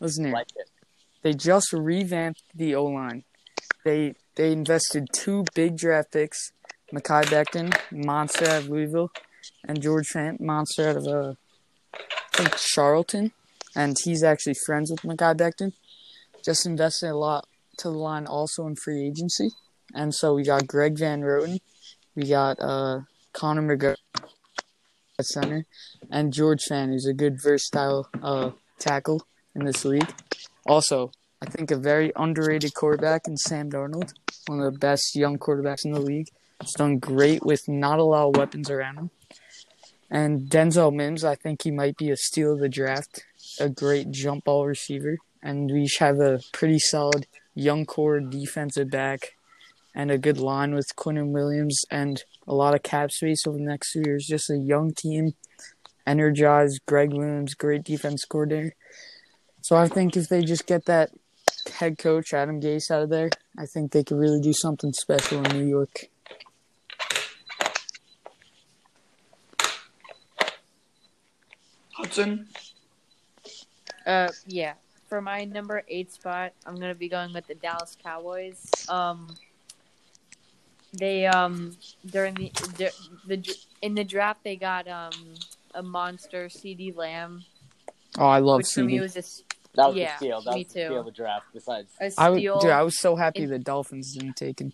Listen 0.00 0.24
here. 0.26 0.34
Like 0.34 0.48
it. 0.56 0.70
They 1.22 1.34
just 1.34 1.72
revamped 1.72 2.42
the 2.54 2.74
O 2.74 2.84
line. 2.84 3.24
They 3.84 4.14
they 4.36 4.52
invested 4.52 5.08
two 5.12 5.44
big 5.54 5.76
draft 5.76 6.12
picks, 6.12 6.52
Mekhi 6.94 7.24
Becton, 7.24 7.74
monster 7.90 8.46
out 8.46 8.62
of 8.62 8.68
Louisville, 8.68 9.10
and 9.64 9.82
George 9.82 10.08
Fant, 10.08 10.40
monster 10.40 10.88
out 10.88 10.96
of 10.96 11.06
uh, 11.06 11.34
I 11.94 12.36
think 12.36 12.56
Charlton, 12.56 13.32
and 13.76 13.96
he's 14.02 14.22
actually 14.22 14.56
friends 14.66 14.90
with 14.90 15.00
Mekhi 15.00 15.36
Becton. 15.36 15.72
Just 16.44 16.66
invested 16.66 17.10
a 17.10 17.16
lot 17.16 17.46
to 17.78 17.88
the 17.88 17.96
line 17.96 18.26
also 18.26 18.66
in 18.66 18.76
free 18.76 19.06
agency, 19.06 19.50
and 19.94 20.14
so 20.14 20.34
we 20.34 20.42
got 20.42 20.66
Greg 20.66 20.98
Van 20.98 21.20
Roten, 21.20 21.60
we 22.14 22.28
got 22.28 22.58
uh 22.60 23.00
Connor 23.32 23.76
McGovern 23.76 23.96
at 25.18 25.26
center, 25.26 25.66
and 26.10 26.32
George 26.32 26.64
Fan, 26.64 26.90
who's 26.90 27.06
a 27.06 27.12
good 27.12 27.40
versatile 27.40 28.08
uh, 28.22 28.50
tackle 28.78 29.26
in 29.54 29.64
this 29.64 29.84
league. 29.84 30.12
Also, 30.66 31.12
I 31.42 31.46
think 31.46 31.70
a 31.70 31.76
very 31.76 32.12
underrated 32.16 32.74
quarterback 32.74 33.26
in 33.26 33.36
Sam 33.36 33.70
Darnold, 33.70 34.12
one 34.46 34.60
of 34.60 34.72
the 34.72 34.78
best 34.78 35.14
young 35.14 35.38
quarterbacks 35.38 35.84
in 35.84 35.92
the 35.92 36.00
league. 36.00 36.28
He's 36.60 36.74
done 36.74 36.98
great 36.98 37.44
with 37.44 37.68
not 37.68 37.98
a 37.98 38.04
lot 38.04 38.28
of 38.28 38.36
weapons 38.36 38.68
around 38.70 38.98
him. 38.98 39.10
And 40.10 40.50
Denzel 40.50 40.92
Mims, 40.92 41.24
I 41.24 41.36
think 41.36 41.62
he 41.62 41.70
might 41.70 41.96
be 41.96 42.10
a 42.10 42.16
steal 42.16 42.54
of 42.54 42.58
the 42.58 42.68
draft, 42.68 43.24
a 43.60 43.68
great 43.68 44.10
jump 44.10 44.44
ball 44.44 44.66
receiver. 44.66 45.18
And 45.42 45.70
we 45.70 45.88
have 45.98 46.20
a 46.20 46.40
pretty 46.52 46.78
solid 46.78 47.26
young 47.54 47.86
core 47.86 48.20
defensive 48.20 48.90
back 48.90 49.32
and 49.94 50.10
a 50.10 50.18
good 50.18 50.38
line 50.38 50.74
with 50.74 50.94
Quinnen 50.96 51.32
Williams 51.32 51.82
and 51.90 52.22
a 52.46 52.54
lot 52.54 52.74
of 52.74 52.82
cap 52.82 53.10
space 53.10 53.46
over 53.46 53.56
the 53.56 53.64
next 53.64 53.92
two 53.92 54.02
years. 54.04 54.26
Just 54.26 54.50
a 54.50 54.56
young 54.56 54.92
team, 54.94 55.34
energized. 56.06 56.80
Gregg 56.86 57.12
Williams, 57.12 57.54
great 57.54 57.84
defense 57.84 58.24
coordinator. 58.24 58.74
So 59.62 59.76
I 59.76 59.88
think 59.88 60.16
if 60.16 60.28
they 60.28 60.42
just 60.42 60.66
get 60.66 60.86
that 60.86 61.10
head 61.72 61.98
coach 61.98 62.32
Adam 62.32 62.60
Gase 62.60 62.90
out 62.90 63.02
of 63.02 63.10
there, 63.10 63.30
I 63.58 63.66
think 63.66 63.92
they 63.92 64.04
could 64.04 64.18
really 64.18 64.40
do 64.40 64.52
something 64.52 64.92
special 64.92 65.44
in 65.44 65.58
New 65.58 65.66
York. 65.66 66.08
Hudson. 71.92 72.48
Uh, 74.06 74.28
yeah. 74.46 74.74
For 75.10 75.20
my 75.20 75.44
number 75.44 75.82
eight 75.88 76.12
spot, 76.12 76.52
I'm 76.64 76.76
gonna 76.76 76.94
be 76.94 77.08
going 77.08 77.32
with 77.32 77.46
the 77.48 77.56
Dallas 77.56 77.96
Cowboys. 78.00 78.70
Um, 78.88 79.26
they 80.92 81.26
um 81.26 81.76
during 82.06 82.34
the 82.34 82.52
the, 82.78 82.92
the 83.26 83.56
in 83.82 83.94
the 83.96 84.04
draft 84.04 84.44
they 84.44 84.54
got 84.54 84.86
um 84.86 85.10
a 85.74 85.82
monster 85.82 86.46
CeeDee 86.46 86.94
Lamb, 86.96 87.42
Oh, 88.18 88.26
I 88.26 88.38
love 88.38 88.58
which 88.58 88.68
for 88.72 88.84
me 88.84 88.98
CeeDee. 88.98 89.00
was 89.00 89.16
a, 89.16 89.18
s- 89.18 89.42
That 89.74 89.86
was 89.88 89.96
Yeah, 89.96 90.12
the 90.12 90.16
steal. 90.16 90.40
That 90.42 90.54
me 90.54 90.58
was 90.60 90.66
the 90.66 90.70
steal 90.70 90.98
of 91.00 91.04
the 91.06 91.10
draft. 91.12 91.46
Besides, 91.52 91.92
a 92.00 92.04
I, 92.04 92.08
steal. 92.36 92.54
was, 92.54 92.62
dude, 92.62 92.70
I 92.72 92.82
was 92.82 93.00
so 93.00 93.16
happy 93.16 93.42
in- 93.42 93.50
the 93.50 93.58
Dolphins 93.58 94.14
didn't 94.16 94.36
take 94.36 94.60
him. 94.60 94.72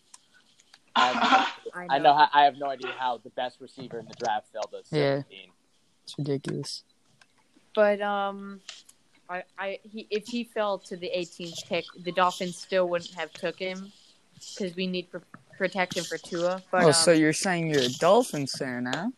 I, 0.94 1.50
I 1.74 1.86
I 1.96 1.98
know 1.98 2.14
how, 2.14 2.28
I 2.32 2.44
have 2.44 2.56
no 2.58 2.66
idea 2.68 2.92
how 2.98 3.16
the 3.18 3.30
best 3.30 3.58
receiver 3.60 3.98
in 3.98 4.06
the 4.06 4.14
draft 4.14 4.48
fell 4.52 4.62
to 4.64 4.78
Yeah. 4.90 5.22
17. 5.22 5.50
It's 6.04 6.14
ridiculous. 6.18 6.84
But 7.74 8.00
um, 8.00 8.60
I 9.28 9.42
I 9.58 9.78
he 9.82 10.06
if 10.10 10.26
he 10.26 10.44
fell 10.44 10.78
to 10.78 10.96
the 10.96 11.10
18th 11.16 11.66
pick, 11.66 11.84
the 12.04 12.12
Dolphins 12.12 12.56
still 12.56 12.88
wouldn't 12.88 13.14
have 13.14 13.32
took 13.32 13.58
him 13.58 13.92
because 14.54 14.74
we 14.76 14.86
need 14.86 15.10
pr- 15.10 15.18
protection 15.58 16.04
for 16.04 16.18
Tua. 16.18 16.62
But 16.70 16.84
oh, 16.84 16.86
um, 16.88 16.92
so 16.92 17.12
you're 17.12 17.32
saying 17.32 17.68
you're 17.68 17.82
a 17.82 17.88
Dolphins 17.88 18.52
fan, 18.52 18.86
huh? 18.86 19.08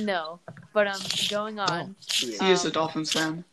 no. 0.00 0.40
But 0.72 0.86
um, 0.88 1.00
going 1.28 1.58
on. 1.58 1.94
He 2.12 2.50
is 2.50 2.64
a 2.64 2.68
Um, 2.68 2.72
Dolphins 2.72 3.12
fan. 3.12 3.44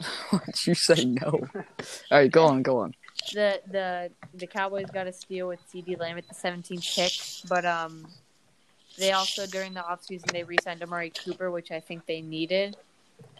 Why'd 0.30 0.42
you 0.66 0.74
say 0.74 1.04
no? 1.04 1.30
All 1.54 1.64
right, 2.10 2.30
go 2.30 2.44
on, 2.46 2.62
go 2.62 2.78
on. 2.80 2.94
the 3.32 3.60
the 3.70 4.10
the 4.34 4.46
Cowboys 4.46 4.86
got 4.92 5.06
a 5.06 5.12
steal 5.12 5.48
with 5.48 5.60
CeeDee 5.72 5.98
Lamb 5.98 6.18
at 6.18 6.28
the 6.28 6.34
17th 6.34 6.94
pick, 6.96 7.48
but 7.48 7.64
um, 7.64 8.06
they 8.98 9.12
also 9.12 9.46
during 9.46 9.72
the 9.74 9.80
offseason 9.80 10.30
they 10.32 10.42
re-signed 10.44 10.82
Amari 10.82 11.10
Cooper, 11.10 11.50
which 11.50 11.70
I 11.70 11.80
think 11.80 12.06
they 12.06 12.20
needed, 12.20 12.76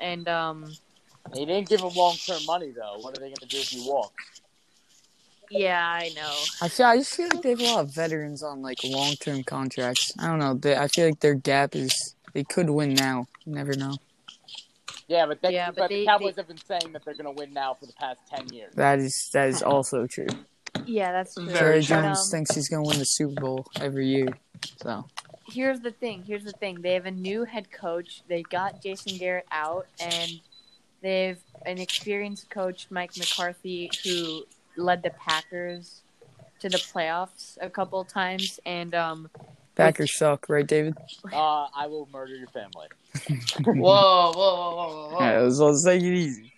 and 0.01 0.29
um, 0.29 0.73
He 1.35 1.45
didn't 1.47 1.68
give 1.68 1.80
him 1.80 1.90
long 1.95 2.16
term 2.16 2.45
money 2.47 2.71
though. 2.71 2.99
What 3.00 3.16
are 3.16 3.21
they 3.21 3.28
going 3.28 3.37
to 3.37 3.47
do 3.47 3.59
if 3.59 3.68
he 3.68 3.88
walks? 3.88 4.42
yeah, 5.50 5.80
I 5.80 6.11
know. 6.16 6.33
I 6.61 6.68
feel 6.68 6.87
I 6.87 6.97
just 6.97 7.14
feel 7.14 7.28
like 7.33 7.42
they 7.42 7.50
have 7.50 7.61
a 7.61 7.64
lot 7.64 7.85
of 7.85 7.95
veterans 7.95 8.42
on 8.42 8.62
like 8.62 8.78
long 8.85 9.14
term 9.14 9.45
contracts. 9.45 10.12
I 10.18 10.26
don't 10.26 10.38
know. 10.38 10.54
They, 10.54 10.76
I 10.76 10.88
feel 10.88 11.06
like 11.06 11.21
their 11.21 11.35
gap 11.35 11.75
is 11.75 12.14
they 12.33 12.45
could 12.45 12.71
win 12.71 12.95
now. 12.95 13.26
You 13.45 13.54
never 13.54 13.75
know. 13.76 13.97
Yeah, 15.09 15.26
but, 15.26 15.40
they, 15.40 15.52
Yeah, 15.52 15.68
but, 15.68 15.76
but 15.76 15.90
the 15.90 16.04
Cowboys 16.04 16.35
they- 16.35 16.42
have 16.42 16.49
been 16.49 16.59
saying 16.59 16.92
that 16.92 17.04
they're 17.04 17.14
going 17.14 17.33
to 17.33 17.38
win 17.40 17.52
now 17.52 17.75
for 17.75 17.87
the 17.87 17.92
past 17.92 18.18
10 18.35 18.49
years. 18.52 18.75
That 18.75 18.99
is 18.99 19.30
that 19.33 19.49
is 19.49 19.62
also 19.62 20.06
true. 20.06 20.26
Yeah, 20.85 21.12
that's 21.12 21.35
true. 21.35 21.47
Very 21.47 21.80
Jerry 21.80 21.83
true. 21.83 21.97
But, 21.97 22.02
Jones 22.02 22.18
um, 22.18 22.30
thinks 22.30 22.54
he's 22.54 22.68
gonna 22.68 22.83
win 22.83 22.99
the 22.99 23.04
Super 23.04 23.40
Bowl 23.40 23.66
every 23.80 24.09
year. 24.09 24.28
So 24.83 25.06
here's 25.49 25.80
the 25.80 25.90
thing. 25.90 26.25
Here's 26.26 26.45
the 26.45 26.52
thing. 26.52 26.83
They 26.83 26.92
have 26.95 27.06
a 27.06 27.11
new 27.11 27.45
head 27.45 27.71
coach. 27.71 28.23
They 28.28 28.42
got 28.42 28.83
Jason 28.83 29.16
Garrett 29.16 29.47
out, 29.50 29.87
and 29.99 30.40
they've 31.03 31.38
an 31.65 31.79
experienced 31.79 32.50
coach, 32.50 32.87
Mike 32.91 33.17
McCarthy, 33.17 33.91
who 34.05 34.45
led 34.76 35.03
the 35.03 35.11
Packers 35.11 36.03
to 36.61 36.69
the 36.69 36.79
playoffs 36.79 37.59
a 37.61 37.71
couple 37.71 38.05
times. 38.05 38.61
And 38.65 38.95
um, 38.95 39.31
Packers 39.75 40.17
suck, 40.17 40.49
right, 40.49 40.67
David? 40.67 40.97
Uh, 41.33 41.67
I 41.75 41.87
will 41.87 42.09
murder 42.12 42.35
your 42.35 42.49
family. 42.49 42.88
Whoa, 43.65 43.75
whoa, 43.75 44.33
whoa, 44.33 44.76
whoa, 44.76 45.09
whoa. 45.11 45.21
Yeah, 45.21 45.41
let's, 45.41 45.59
let's 45.59 45.85
take 45.85 46.03
it 46.03 46.15
easy. 46.15 46.53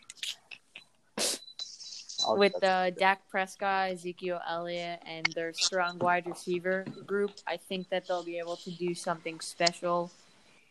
With 2.31 2.63
uh, 2.63 2.91
Dak 2.91 3.23
Prescott, 3.31 3.91
Ezekiel 3.91 4.41
Elliott, 4.47 5.01
and 5.07 5.27
their 5.35 5.53
strong 5.53 5.99
wide 5.99 6.27
receiver 6.27 6.85
group, 7.07 7.31
I 7.47 7.57
think 7.57 7.89
that 7.91 8.07
they'll 8.07 8.25
be 8.25 8.39
able 8.39 8.57
to 8.57 8.71
do 8.71 8.95
something 8.95 9.41
special. 9.41 10.11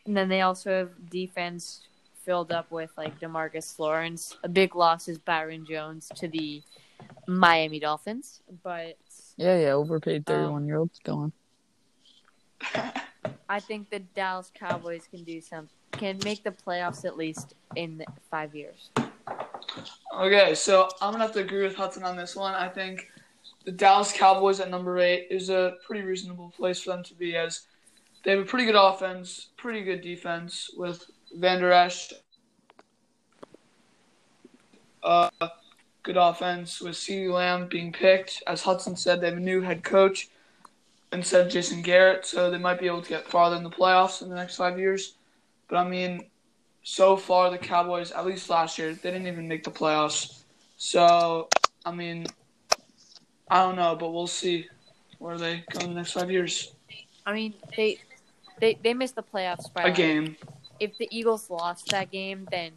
And 0.06 0.16
then 0.16 0.28
they 0.28 0.42
also 0.42 0.70
have 0.70 1.10
defense 1.10 1.80
filled 2.28 2.52
up 2.52 2.70
with 2.70 2.90
like 2.98 3.18
Demarcus 3.18 3.78
Lawrence. 3.78 4.36
A 4.44 4.48
big 4.50 4.76
loss 4.76 5.08
is 5.08 5.16
Byron 5.16 5.64
Jones 5.66 6.12
to 6.16 6.28
the 6.28 6.62
Miami 7.26 7.80
Dolphins, 7.80 8.42
but 8.62 8.98
Yeah, 9.38 9.58
yeah, 9.58 9.72
overpaid 9.72 10.24
Um, 10.28 10.34
thirty-one 10.34 10.66
year 10.66 10.76
old. 10.76 10.90
Go 11.04 11.14
on. 11.14 11.32
I 13.48 13.60
think 13.60 13.88
the 13.88 14.00
Dallas 14.00 14.52
Cowboys 14.54 15.08
can 15.10 15.24
do 15.24 15.40
some, 15.40 15.70
can 15.92 16.18
make 16.22 16.44
the 16.44 16.50
playoffs 16.50 17.06
at 17.06 17.16
least 17.16 17.54
in 17.76 18.04
five 18.30 18.54
years. 18.54 18.90
Okay, 20.14 20.54
so 20.54 20.86
I'm 21.00 21.12
gonna 21.12 21.24
have 21.24 21.32
to 21.32 21.40
agree 21.40 21.62
with 21.62 21.76
Hudson 21.76 22.02
on 22.02 22.14
this 22.14 22.36
one. 22.36 22.52
I 22.52 22.68
think 22.68 23.08
the 23.64 23.72
Dallas 23.72 24.12
Cowboys 24.12 24.60
at 24.60 24.68
number 24.68 24.98
eight 24.98 25.28
is 25.30 25.48
a 25.48 25.76
pretty 25.86 26.02
reasonable 26.02 26.52
place 26.54 26.82
for 26.82 26.90
them 26.90 27.02
to 27.04 27.14
be, 27.14 27.36
as 27.36 27.62
they 28.22 28.32
have 28.32 28.40
a 28.40 28.44
pretty 28.44 28.66
good 28.66 28.74
offense, 28.74 29.48
pretty 29.56 29.82
good 29.82 30.02
defense 30.02 30.70
with 30.76 31.06
Vander 31.34 31.72
Esch. 31.72 32.12
Uh, 35.02 35.30
good 36.02 36.16
offense 36.16 36.80
with 36.80 36.94
CeeDee 36.94 37.32
Lamb 37.32 37.68
being 37.68 37.92
picked. 37.92 38.42
As 38.46 38.62
Hudson 38.62 38.96
said, 38.96 39.20
they 39.20 39.28
have 39.28 39.36
a 39.36 39.40
new 39.40 39.60
head 39.60 39.84
coach 39.84 40.28
instead 41.12 41.46
of 41.46 41.52
Jason 41.52 41.82
Garrett, 41.82 42.26
so 42.26 42.50
they 42.50 42.58
might 42.58 42.80
be 42.80 42.86
able 42.86 43.02
to 43.02 43.08
get 43.08 43.26
farther 43.26 43.56
in 43.56 43.62
the 43.62 43.70
playoffs 43.70 44.22
in 44.22 44.28
the 44.28 44.34
next 44.34 44.56
five 44.56 44.78
years. 44.78 45.14
But 45.68 45.76
I 45.76 45.88
mean, 45.88 46.26
so 46.82 47.16
far 47.16 47.50
the 47.50 47.58
Cowboys, 47.58 48.10
at 48.12 48.26
least 48.26 48.50
last 48.50 48.78
year, 48.78 48.94
they 48.94 49.10
didn't 49.10 49.26
even 49.26 49.48
make 49.48 49.64
the 49.64 49.70
playoffs. 49.70 50.40
So 50.76 51.48
I 51.84 51.92
mean, 51.92 52.26
I 53.50 53.62
don't 53.62 53.76
know, 53.76 53.96
but 53.96 54.12
we'll 54.12 54.26
see 54.26 54.68
where 55.18 55.38
they 55.38 55.64
go 55.72 55.80
in 55.80 55.90
the 55.90 55.96
next 55.96 56.12
five 56.12 56.30
years. 56.30 56.72
I 57.26 57.32
mean, 57.32 57.54
they 57.76 57.98
they 58.60 58.78
they 58.82 58.94
missed 58.94 59.16
the 59.16 59.22
playoffs 59.22 59.72
by 59.72 59.82
A 59.82 59.84
like, 59.86 59.94
game. 59.94 60.36
If 60.80 60.96
the 60.98 61.08
Eagles 61.10 61.50
lost 61.50 61.88
that 61.90 62.10
game, 62.10 62.46
then 62.50 62.72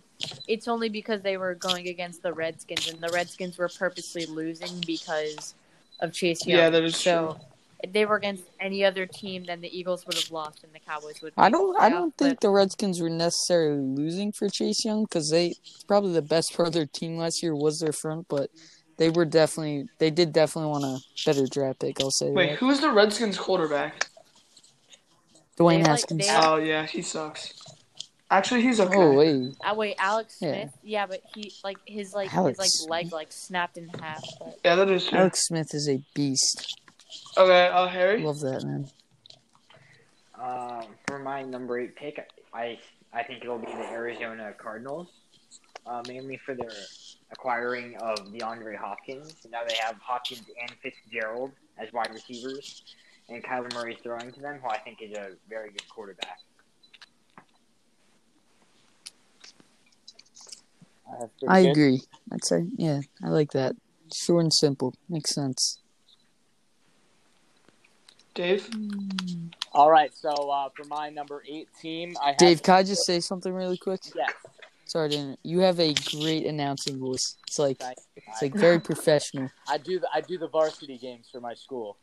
it's 0.47 0.67
only 0.67 0.89
because 0.89 1.21
they 1.21 1.37
were 1.37 1.55
going 1.55 1.87
against 1.87 2.21
the 2.23 2.33
Redskins, 2.33 2.87
and 2.89 2.99
the 3.01 3.09
Redskins 3.09 3.57
were 3.57 3.69
purposely 3.69 4.25
losing 4.25 4.81
because 4.85 5.55
of 5.99 6.13
Chase 6.13 6.45
Young. 6.45 6.59
Yeah, 6.59 6.69
that 6.69 6.83
is 6.83 6.95
so. 6.95 7.39
If 7.83 7.93
they 7.93 8.05
were 8.05 8.17
against 8.17 8.43
any 8.59 8.85
other 8.85 9.07
team, 9.07 9.45
then 9.45 9.59
the 9.61 9.75
Eagles 9.75 10.05
would 10.05 10.13
have 10.15 10.29
lost, 10.29 10.63
and 10.63 10.71
the 10.71 10.77
Cowboys 10.79 11.19
would. 11.23 11.33
I 11.37 11.45
make 11.49 11.53
don't. 11.53 11.79
I 11.81 11.89
don't 11.89 12.13
but- 12.17 12.23
think 12.25 12.39
the 12.39 12.49
Redskins 12.51 13.01
were 13.01 13.09
necessarily 13.09 13.79
losing 13.81 14.31
for 14.31 14.49
Chase 14.49 14.85
Young 14.85 15.03
because 15.03 15.29
they 15.31 15.55
probably 15.87 16.13
the 16.13 16.21
best 16.21 16.55
part 16.55 16.67
of 16.67 16.73
their 16.73 16.85
team 16.85 17.17
last 17.17 17.41
year 17.41 17.55
was 17.55 17.79
their 17.79 17.91
front, 17.93 18.27
but 18.29 18.51
they 18.97 19.09
were 19.09 19.25
definitely 19.25 19.87
they 19.97 20.11
did 20.11 20.31
definitely 20.31 20.69
want 20.69 20.83
a 20.85 20.99
better 21.25 21.47
draft 21.47 21.79
pick. 21.79 21.99
I'll 21.99 22.11
say 22.11 22.29
Wait, 22.29 22.49
that. 22.51 22.59
who's 22.59 22.81
the 22.81 22.91
Redskins 22.91 23.37
quarterback? 23.39 24.07
Dwayne 25.57 25.77
They, 25.77 25.77
like, 25.79 25.87
Haskins. 25.87 26.27
they- 26.27 26.33
Oh 26.35 26.57
yeah, 26.57 26.85
he 26.85 27.01
sucks. 27.01 27.53
Actually, 28.31 28.61
he's 28.61 28.79
okay. 28.79 28.95
oh 28.95 29.11
wait, 29.13 29.55
Ah, 29.61 29.73
wait, 29.73 29.95
Alex 29.99 30.37
Yeah. 30.39 30.53
Smith. 30.53 30.73
Yeah. 30.83 31.05
but 31.05 31.21
he 31.35 31.51
like 31.65 31.77
his 31.85 32.13
like 32.13 32.33
Alex 32.33 32.57
his 32.59 32.87
like 32.87 33.03
leg 33.03 33.13
like 33.13 33.31
snapped 33.31 33.77
in 33.77 33.89
half. 33.89 34.23
But 34.39 34.57
Yeah, 34.63 34.75
that 34.75 34.89
is 34.89 35.05
true. 35.05 35.19
Alex 35.19 35.45
Smith 35.45 35.73
is 35.73 35.89
a 35.89 36.01
beast. 36.15 36.77
Okay, 37.37 37.67
uh, 37.67 37.87
Harry. 37.87 38.23
Love 38.23 38.39
that 38.39 38.63
man. 38.63 38.89
Um, 40.41 40.85
for 41.07 41.19
my 41.19 41.43
number 41.43 41.77
eight 41.79 41.95
pick, 41.95 42.25
I 42.53 42.79
I 43.13 43.23
think 43.23 43.43
it'll 43.43 43.59
be 43.59 43.65
the 43.65 43.91
Arizona 43.91 44.53
Cardinals, 44.57 45.09
uh, 45.85 46.01
mainly 46.07 46.37
for 46.37 46.55
their 46.55 46.71
acquiring 47.31 47.97
of 47.97 48.17
DeAndre 48.31 48.77
Hopkins. 48.77 49.35
Now 49.51 49.59
they 49.67 49.75
have 49.75 49.97
Hopkins 50.01 50.43
and 50.61 50.71
Fitzgerald 50.81 51.51
as 51.77 51.91
wide 51.91 52.09
receivers, 52.13 52.81
and 53.29 53.43
Kyler 53.43 53.73
Murray 53.73 53.97
throwing 54.01 54.31
to 54.31 54.39
them, 54.39 54.59
who 54.63 54.69
I 54.69 54.77
think 54.79 54.99
is 55.01 55.11
a 55.17 55.31
very 55.49 55.71
good 55.71 55.87
quarterback. 55.89 56.39
I, 61.07 61.25
I 61.47 61.59
admit, 61.59 61.71
agree. 61.71 62.01
I'd 62.31 62.45
say 62.45 62.65
yeah, 62.75 63.01
I 63.23 63.29
like 63.29 63.51
that. 63.51 63.75
Short 64.13 64.43
and 64.43 64.53
simple. 64.53 64.93
Makes 65.09 65.33
sense. 65.33 65.79
Dave. 68.33 68.69
All 69.73 69.89
right, 69.89 70.13
so 70.13 70.29
uh, 70.29 70.69
for 70.75 70.85
my 70.85 71.09
number 71.09 71.43
eight 71.47 71.69
team, 71.81 72.15
I 72.21 72.29
have 72.29 72.37
Dave, 72.37 72.63
can 72.63 72.75
I 72.75 72.83
just 72.83 73.05
say 73.05 73.19
something 73.19 73.53
really 73.53 73.77
quick? 73.77 74.01
Yes. 74.15 74.31
Sorry, 74.85 75.09
to 75.09 75.15
inter- 75.15 75.37
you 75.43 75.59
have 75.59 75.79
a 75.79 75.93
great 75.93 76.45
announcing 76.45 76.99
voice. 76.99 77.37
It's 77.47 77.57
like 77.57 77.77
Thank 77.77 77.97
it's 78.15 78.41
like 78.41 78.53
very 78.53 78.79
professional. 78.79 79.49
I 79.67 79.77
do 79.77 79.99
the 79.99 80.09
I 80.13 80.19
do 80.19 80.37
the 80.37 80.47
varsity 80.47 80.97
games 80.97 81.27
for 81.31 81.39
my 81.39 81.53
school. 81.53 81.97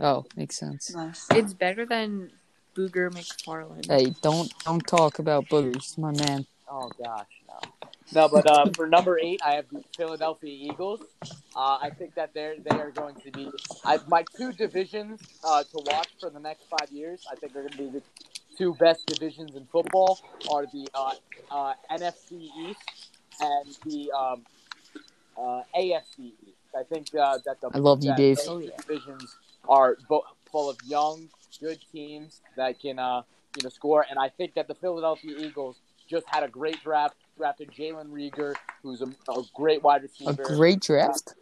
Oh, 0.00 0.24
makes 0.36 0.58
sense. 0.58 0.92
Nice. 0.94 1.26
It's 1.30 1.54
better 1.54 1.86
than 1.86 2.30
Booger 2.74 3.12
McFarland. 3.12 3.86
Hey, 3.86 4.14
don't 4.20 4.52
don't 4.64 4.84
talk 4.84 5.20
about 5.20 5.46
boogers, 5.46 5.96
my 5.96 6.10
man. 6.10 6.44
Oh 6.68 6.90
gosh, 7.02 7.26
no. 7.46 7.88
No, 8.12 8.28
but 8.28 8.48
uh, 8.48 8.66
for 8.74 8.86
number 8.86 9.18
eight, 9.18 9.40
I 9.44 9.54
have 9.54 9.66
the 9.70 9.82
Philadelphia 9.96 10.50
Eagles. 10.52 11.00
Uh, 11.56 11.78
I 11.80 11.90
think 11.90 12.14
that 12.14 12.34
they're 12.34 12.56
they 12.58 12.76
are 12.76 12.90
going 12.90 13.14
to 13.16 13.30
be 13.30 13.50
I, 13.84 13.98
my 14.08 14.24
two 14.36 14.52
divisions 14.52 15.20
uh, 15.44 15.62
to 15.62 15.82
watch 15.86 16.08
for 16.20 16.30
the 16.30 16.40
next 16.40 16.64
five 16.68 16.90
years. 16.90 17.24
I 17.30 17.36
think 17.36 17.52
they're 17.52 17.62
going 17.62 17.72
to 17.72 17.78
be 17.78 17.90
the 17.90 18.02
two 18.56 18.74
best 18.74 19.06
divisions 19.06 19.54
in 19.56 19.66
football 19.66 20.20
are 20.50 20.66
the 20.66 20.88
uh, 20.94 21.12
uh, 21.50 21.74
NFC 21.90 22.48
East 22.58 23.08
and 23.40 23.76
the 23.84 24.12
um, 24.12 24.44
uh, 25.36 25.62
AFC 25.76 26.18
East. 26.18 26.58
I 26.76 26.82
think 26.82 27.08
uh, 27.14 27.38
that 27.46 27.60
the 27.60 27.70
I 27.72 27.78
love 27.78 28.04
you, 28.04 28.14
Dave. 28.14 28.38
Oh, 28.46 28.60
divisions 28.60 29.36
are 29.68 29.96
bo- 30.08 30.24
full 30.50 30.70
of 30.70 30.76
young, 30.84 31.28
good 31.60 31.78
teams 31.92 32.40
that 32.56 32.80
can 32.80 32.98
uh, 32.98 33.22
you 33.56 33.62
know 33.62 33.70
score. 33.70 34.04
And 34.08 34.18
I 34.18 34.28
think 34.28 34.54
that 34.54 34.68
the 34.68 34.74
Philadelphia 34.74 35.36
Eagles 35.38 35.76
just 36.08 36.26
had 36.28 36.42
a 36.42 36.48
great 36.48 36.82
draft, 36.82 37.16
drafted 37.36 37.70
Jalen 37.70 38.08
Reagor, 38.10 38.54
who's 38.82 39.00
a, 39.02 39.06
a 39.30 39.42
great 39.54 39.82
wide 39.82 40.02
receiver. 40.02 40.30
A 40.30 40.56
great 40.56 40.80
draft. 40.80 41.34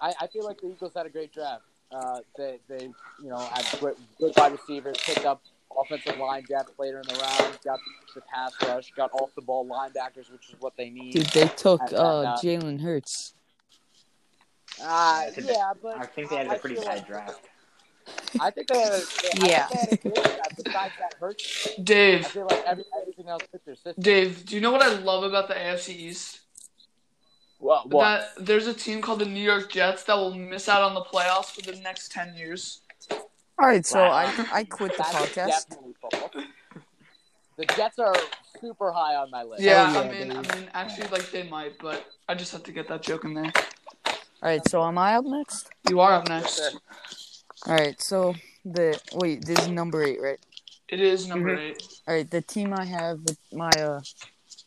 I, 0.00 0.12
I 0.20 0.26
feel 0.26 0.44
like 0.44 0.60
the 0.60 0.70
Eagles 0.70 0.92
had 0.94 1.06
a 1.06 1.10
great 1.10 1.32
draft. 1.32 1.62
Uh, 1.90 2.20
they, 2.36 2.58
they, 2.68 2.84
you 3.22 3.28
know, 3.28 3.38
had 3.38 3.80
great, 3.80 3.96
good 4.18 4.32
wide 4.36 4.52
receivers, 4.52 4.96
picked 5.02 5.24
up 5.26 5.42
offensive 5.78 6.18
line 6.18 6.44
depth 6.48 6.72
later 6.78 7.00
in 7.00 7.06
the 7.08 7.14
round, 7.14 7.58
got 7.64 7.78
the 8.14 8.20
pass 8.22 8.52
rush, 8.62 8.92
got 8.96 9.10
off 9.14 9.34
the 9.34 9.42
ball 9.42 9.66
linebackers, 9.66 10.30
which 10.30 10.48
is 10.50 10.56
what 10.60 10.74
they 10.76 10.90
need. 10.90 11.12
Dude, 11.12 11.26
they 11.26 11.48
took 11.48 11.80
And- 11.82 11.90
and, 11.92 11.98
uh, 11.98 12.20
uh, 12.20 12.38
Jalen 12.40 12.80
Hurts. 12.80 13.34
Uh, 14.80 14.84
I 14.86 15.30
think 15.34 15.48
yeah, 15.48 15.72
but 15.82 15.98
I 15.98 16.06
think 16.06 16.30
they 16.30 16.36
had 16.36 16.48
I 16.48 16.54
a 16.54 16.58
pretty 16.58 16.76
bad 16.76 16.86
like- 16.86 17.06
draft. 17.06 17.48
I 18.40 18.50
think 18.50 18.68
they 18.68 18.80
had 18.80 18.92
a, 18.92 18.98
they, 19.00 19.48
Yeah. 19.48 19.66
I 19.70 19.74
think 19.76 19.80
they 19.80 19.86
had 19.86 19.92
a 19.92 19.96
good. 19.96 20.18
Uh, 20.18 20.62
besides 20.64 20.94
that 20.98 21.14
hurts, 21.18 21.68
I 21.78 21.82
Dave, 21.82 22.26
feel 22.26 22.46
like 22.50 22.64
every, 22.66 22.84
everything 23.00 23.28
else 23.28 23.42
fit 23.50 23.64
their 23.64 23.74
system. 23.76 23.94
Dave, 24.02 24.46
do 24.46 24.54
you 24.54 24.60
know 24.60 24.72
what 24.72 24.82
I 24.82 24.88
love 24.98 25.24
about 25.24 25.48
the 25.48 25.54
AFC 25.54 25.90
East? 25.90 26.40
What? 27.58 27.90
what? 27.90 28.28
That 28.36 28.46
there's 28.46 28.66
a 28.66 28.74
team 28.74 29.00
called 29.00 29.20
the 29.20 29.24
New 29.26 29.40
York 29.42 29.70
Jets 29.70 30.02
that 30.04 30.14
will 30.16 30.34
miss 30.34 30.68
out 30.68 30.82
on 30.82 30.94
the 30.94 31.02
playoffs 31.02 31.46
for 31.54 31.62
the 31.62 31.78
next 31.80 32.10
ten 32.10 32.34
years. 32.34 32.80
All 33.10 33.68
right, 33.68 33.86
so 33.86 34.00
Wow. 34.00 34.10
I 34.10 34.48
I 34.52 34.64
quit 34.64 34.96
the 34.96 35.04
That's 35.04 35.14
podcast. 35.14 35.76
The 37.56 37.66
Jets 37.76 37.98
are 38.00 38.14
super 38.60 38.90
high 38.92 39.14
on 39.14 39.30
my 39.30 39.42
list. 39.44 39.62
Yeah, 39.62 39.92
yeah, 39.92 40.00
I 40.00 40.10
mean, 40.10 40.28
Dave. 40.30 40.50
I 40.50 40.56
mean, 40.56 40.70
actually, 40.74 41.06
like 41.08 41.30
they 41.30 41.44
might, 41.48 41.78
but 41.78 42.04
I 42.28 42.34
just 42.34 42.50
have 42.52 42.64
to 42.64 42.72
get 42.72 42.88
that 42.88 43.02
joke 43.02 43.24
in 43.24 43.34
there. 43.34 43.52
All 44.06 44.14
right, 44.42 44.66
so 44.68 44.82
am 44.82 44.98
I 44.98 45.14
up 45.14 45.24
next? 45.24 45.68
You 45.88 46.00
are 46.00 46.14
up 46.14 46.28
Yes, 46.28 46.58
next. 46.58 46.76
All 47.66 47.74
right, 47.74 48.00
so 48.00 48.34
the 48.64 49.00
wait, 49.12 49.44
this 49.44 49.58
is 49.60 49.68
number 49.68 50.02
eight, 50.02 50.20
right? 50.20 50.38
It 50.88 51.00
is 51.00 51.26
number 51.28 51.56
Mhm. 51.56 51.70
eight. 51.70 51.82
All 52.08 52.14
right, 52.14 52.28
the 52.30 52.42
team 52.42 52.72
I 52.74 52.84
have 52.84 53.20
with 53.20 53.38
my 53.52 53.70
uh, 53.70 54.00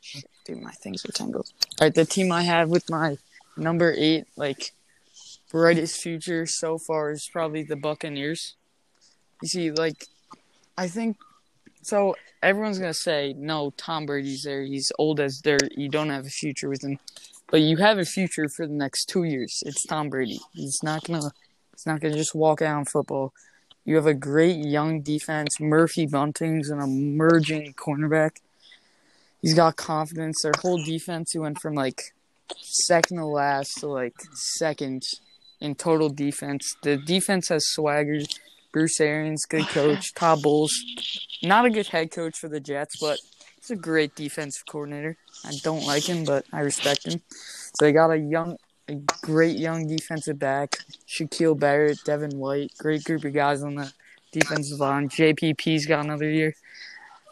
shit, 0.01 0.25
dude, 0.45 0.61
my 0.61 0.71
things 0.71 1.05
are 1.05 1.11
tangled. 1.11 1.49
All 1.79 1.87
right, 1.87 1.93
the 1.93 2.05
team 2.05 2.31
I 2.31 2.43
have 2.43 2.69
with 2.69 2.89
my 2.89 3.17
number 3.57 3.93
eight, 3.97 4.25
like 4.37 4.71
brightest 5.51 6.01
future 6.01 6.45
so 6.45 6.77
far 6.77 7.11
is 7.11 7.29
probably 7.31 7.63
the 7.63 7.75
Buccaneers. 7.75 8.55
You 9.41 9.47
see, 9.49 9.71
like, 9.71 10.07
I 10.77 10.87
think 10.87 11.17
so. 11.81 12.15
Everyone's 12.41 12.79
gonna 12.79 12.93
say 12.93 13.33
no. 13.37 13.71
Tom 13.75 14.05
Brady's 14.05 14.43
there. 14.43 14.63
He's 14.63 14.91
old 14.97 15.19
as 15.19 15.39
dirt. 15.41 15.73
You 15.75 15.89
don't 15.89 16.09
have 16.09 16.25
a 16.25 16.29
future 16.29 16.69
with 16.69 16.83
him, 16.83 16.99
but 17.49 17.61
you 17.61 17.77
have 17.77 17.97
a 17.97 18.05
future 18.05 18.47
for 18.47 18.65
the 18.67 18.73
next 18.73 19.05
two 19.05 19.23
years. 19.23 19.63
It's 19.65 19.83
Tom 19.85 20.09
Brady. 20.09 20.39
He's 20.53 20.81
not 20.81 21.03
gonna. 21.03 21.31
He's 21.75 21.85
not 21.85 21.99
gonna 21.99 22.15
just 22.15 22.35
walk 22.35 22.61
out 22.61 22.77
on 22.77 22.85
football. 22.85 23.33
You 23.83 23.95
have 23.97 24.07
a 24.07 24.13
great 24.13 24.57
young 24.57 25.01
defense. 25.01 25.59
Murphy 25.59 26.07
Bunting's 26.07 26.69
an 26.69 26.79
emerging 26.79 27.73
cornerback. 27.73 28.37
He's 29.41 29.53
got 29.53 29.75
confidence. 29.75 30.41
Their 30.41 30.53
whole 30.59 30.83
defense 30.83 31.33
he 31.33 31.39
went 31.39 31.59
from 31.59 31.75
like 31.75 32.13
second 32.61 33.17
to 33.17 33.25
last 33.25 33.79
to 33.79 33.87
like 33.87 34.15
second 34.33 35.03
in 35.61 35.75
total 35.75 36.09
defense. 36.09 36.75
The 36.81 36.97
defense 36.97 37.49
has 37.49 37.67
swagger. 37.67 38.21
Bruce 38.71 38.99
Arians, 38.99 39.45
good 39.45 39.67
coach. 39.67 40.13
Todd 40.15 40.41
Bowles, 40.41 40.73
not 41.41 41.65
a 41.65 41.69
good 41.69 41.87
head 41.87 42.11
coach 42.11 42.37
for 42.37 42.49
the 42.49 42.59
Jets, 42.59 42.97
but 42.99 43.19
he's 43.55 43.71
a 43.71 43.75
great 43.75 44.15
defensive 44.15 44.65
coordinator. 44.65 45.15
I 45.45 45.53
don't 45.63 45.85
like 45.85 46.03
him, 46.03 46.25
but 46.25 46.45
I 46.51 46.59
respect 46.59 47.07
him. 47.07 47.21
So 47.29 47.85
they 47.85 47.93
got 47.93 48.11
a 48.11 48.17
young, 48.17 48.57
a 48.87 48.95
great 49.21 49.57
young 49.57 49.87
defensive 49.87 50.39
back. 50.39 50.77
Shaquil 51.07 51.59
Barrett, 51.59 51.99
Devin 52.05 52.37
White, 52.37 52.71
great 52.77 53.03
group 53.03 53.23
of 53.25 53.33
guys 53.33 53.63
on 53.63 53.75
the 53.75 53.91
defensive 54.31 54.79
line. 54.79 55.09
JPP's 55.09 55.85
got 55.85 56.05
another 56.05 56.29
year. 56.29 56.55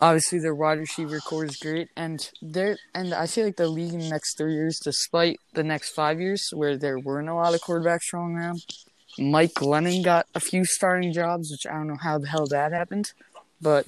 Obviously, 0.02 0.40
their 0.40 0.56
wide 0.56 0.80
receiver 0.80 1.20
core 1.20 1.46
is 1.46 1.58
great, 1.58 1.90
and 1.96 2.30
they're 2.42 2.78
and 2.94 3.14
I 3.14 3.28
feel 3.28 3.46
like 3.46 3.56
the 3.56 3.68
league 3.68 3.94
in 3.94 4.00
the 4.00 4.10
next 4.10 4.38
three 4.38 4.54
years, 4.54 4.80
despite 4.84 5.40
the 5.54 5.64
next 5.64 5.92
five 5.92 6.20
years 6.20 6.50
where 6.54 6.78
there 6.78 7.00
weren't 7.00 7.30
a 7.30 7.36
lot 7.36 7.54
of 7.54 7.62
quarterbacks 7.62 8.02
strong 8.02 8.36
around, 8.36 8.66
Mike 9.18 9.54
Glennon 9.54 10.04
got 10.04 10.26
a 10.36 10.40
few 10.40 10.66
starting 10.66 11.14
jobs, 11.14 11.52
which 11.52 11.66
I 11.72 11.78
don't 11.78 11.88
know 11.88 11.98
how 12.02 12.18
the 12.18 12.28
hell 12.28 12.48
that 12.48 12.74
happened, 12.74 13.14
but 13.62 13.86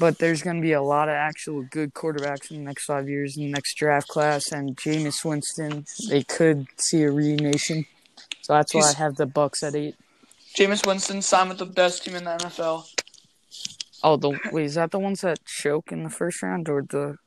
but 0.00 0.18
there's 0.18 0.42
going 0.42 0.56
to 0.56 0.62
be 0.62 0.72
a 0.72 0.82
lot 0.82 1.10
of 1.10 1.14
actual 1.14 1.62
good 1.70 1.92
quarterbacks 1.92 2.50
in 2.50 2.56
the 2.56 2.62
next 2.64 2.86
five 2.86 3.06
years 3.06 3.36
in 3.36 3.44
the 3.44 3.52
next 3.52 3.74
draft 3.74 4.08
class, 4.08 4.50
and 4.50 4.74
Jameis 4.74 5.22
Winston, 5.22 5.84
they 6.08 6.22
could 6.22 6.66
see 6.78 7.02
a 7.02 7.12
reunation. 7.12 7.84
So 8.40 8.54
that's 8.54 8.74
why 8.74 8.88
I 8.88 8.94
have 8.94 9.16
the 9.16 9.26
Bucks 9.26 9.62
at 9.62 9.76
eight. 9.76 9.94
Jameis 10.56 10.86
Winston 10.86 11.20
signed 11.20 11.50
with 11.50 11.58
the 11.58 11.66
best 11.66 12.02
team 12.02 12.16
in 12.16 12.24
the 12.24 12.30
NFL. 12.30 12.86
Oh, 14.02 14.16
the 14.16 14.40
wait, 14.50 14.64
is 14.64 14.74
that 14.74 14.90
the 14.90 14.98
ones 14.98 15.20
that 15.20 15.44
choke 15.44 15.92
in 15.92 16.02
the 16.02 16.10
first 16.10 16.42
round 16.42 16.70
or 16.70 16.82
the? 16.82 17.18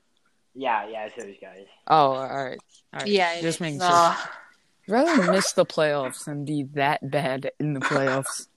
Yeah, 0.56 0.88
yeah, 0.88 1.06
it's 1.06 1.16
those 1.16 1.36
guys. 1.40 1.68
Oh, 1.88 2.14
all 2.14 2.28
right, 2.28 2.58
all 2.92 3.00
right. 3.00 3.08
Yeah, 3.08 3.40
just 3.40 3.58
is. 3.58 3.62
making 3.62 3.82
sure. 3.82 3.90
Nah, 3.90 4.16
I'd 4.18 4.92
rather 4.92 5.32
miss 5.32 5.54
the 5.54 5.66
playoffs 5.66 6.26
than 6.26 6.44
be 6.44 6.64
that 6.74 7.10
bad 7.10 7.52
in 7.60 7.74
the 7.74 7.80
playoffs. 7.80 8.48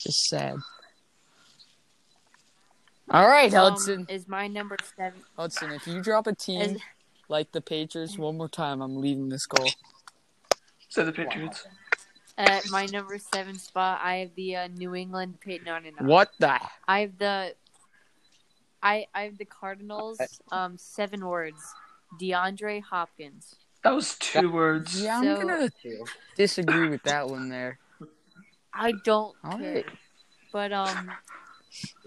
Just 0.00 0.24
sad. 0.28 0.56
All 3.10 3.26
right, 3.26 3.52
Um, 3.54 3.72
Hudson. 3.72 4.06
is 4.08 4.28
my 4.28 4.46
number 4.48 4.76
seven. 4.96 5.20
Hudson, 5.36 5.70
if 5.72 5.86
you 5.86 6.02
drop 6.02 6.26
a 6.26 6.34
team 6.34 6.60
Is, 6.60 6.82
like 7.28 7.52
the 7.52 7.60
Patriots 7.60 8.18
one 8.18 8.36
more 8.36 8.48
time, 8.48 8.80
I'm 8.82 8.96
leaving 9.00 9.28
this 9.28 9.46
call. 9.46 9.66
said 10.88 11.06
the 11.06 11.12
Patriots. 11.12 11.66
at 12.36 12.68
my 12.70 12.86
number 12.86 13.18
seven 13.18 13.58
spot, 13.58 14.00
I 14.02 14.16
have 14.16 14.34
the 14.34 14.56
uh, 14.56 14.68
New 14.68 14.94
England 14.94 15.40
Patriots. 15.40 15.64
No, 15.66 15.78
no, 15.78 15.90
no. 16.00 16.06
What 16.06 16.32
the? 16.38 16.58
I 16.86 17.00
have 17.00 17.18
the. 17.18 17.54
I 18.82 19.06
I 19.14 19.22
have 19.22 19.38
the 19.38 19.44
Cardinals. 19.44 20.18
Um, 20.52 20.76
seven 20.78 21.26
words. 21.26 21.60
DeAndre 22.20 22.82
Hopkins. 22.82 23.56
That 23.84 23.90
was 23.94 24.16
two 24.18 24.50
words. 24.50 25.00
Yeah, 25.02 25.18
I'm 25.18 25.24
So- 25.24 25.36
gonna 25.46 25.68
disagree 26.36 26.88
with 26.88 27.02
that 27.04 27.28
one 27.28 27.48
there. 27.48 27.78
I 28.72 28.92
don't 29.04 29.34
All 29.44 29.58
care. 29.58 29.74
right. 29.74 29.86
But 30.52 30.72
um, 30.72 31.10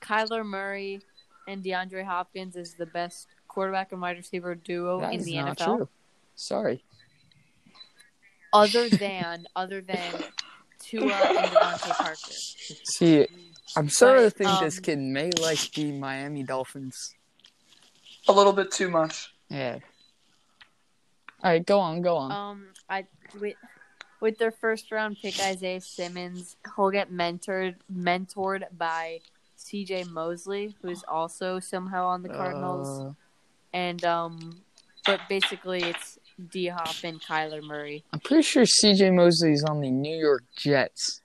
Kyler 0.02 0.46
Murray 0.46 1.02
and 1.48 1.64
DeAndre 1.64 2.06
Hopkins 2.06 2.56
is 2.56 2.76
the 2.76 2.86
best 2.86 3.28
quarterback 3.48 3.92
and 3.92 4.02
wide 4.02 4.18
receiver 4.18 4.56
duo 4.56 5.00
That 5.02 5.14
in 5.14 5.20
is 5.20 5.26
the 5.26 5.38
not 5.38 5.58
NFL. 5.58 5.78
true. 5.78 5.90
Sorry. 6.36 6.84
Other 8.54 8.90
than 8.90 9.46
other 9.56 9.82
than 9.82 10.12
Tua 10.80 11.14
and 11.14 11.48
DeVante 11.52 11.90
Parker. 11.96 12.16
See, 12.84 13.28
I'm 13.78 13.88
starting 13.90 14.30
to 14.30 14.36
But, 14.38 14.38
think 14.38 14.60
this 14.62 14.78
um, 14.78 14.84
kid 14.84 15.00
may 15.00 15.30
like 15.42 15.72
the 15.72 15.92
Miami 15.94 16.44
Dolphins. 16.44 17.16
A 18.28 18.32
little 18.34 18.52
bit 18.54 18.72
too 18.72 18.90
much. 18.90 19.34
Yeah. 19.50 19.80
All 21.44 21.52
right, 21.52 21.66
go 21.66 21.80
on, 21.80 22.02
go 22.02 22.18
on. 22.18 22.32
Um, 22.32 22.66
I 22.90 23.06
with 23.40 23.56
with 24.20 24.38
their 24.38 24.52
first 24.52 24.92
round 24.92 25.18
pick 25.22 25.40
Isaiah 25.40 25.82
Simmons, 25.82 26.56
he'll 26.76 26.92
get 26.92 27.12
mentored 27.12 27.76
mentored 27.92 28.64
by 28.78 29.22
C.J. 29.62 30.06
Mosley, 30.06 30.76
who's 30.82 31.04
also 31.08 31.60
somehow 31.60 32.08
on 32.08 32.24
the 32.24 32.30
Cardinals, 32.30 33.02
Uh, 33.02 33.14
and 33.74 34.04
um, 34.04 34.62
but 35.06 35.22
basically 35.30 35.84
it's 35.84 36.20
D 36.50 36.68
Hop 36.68 36.96
and 37.04 37.22
Kyler 37.22 37.62
Murray. 37.62 38.04
I'm 38.12 38.20
pretty 38.20 38.44
sure 38.44 38.66
C.J. 38.66 39.12
Mosley 39.12 39.54
is 39.54 39.64
on 39.64 39.82
the 39.82 39.92
New 39.92 40.18
York 40.18 40.44
Jets. 40.56 41.22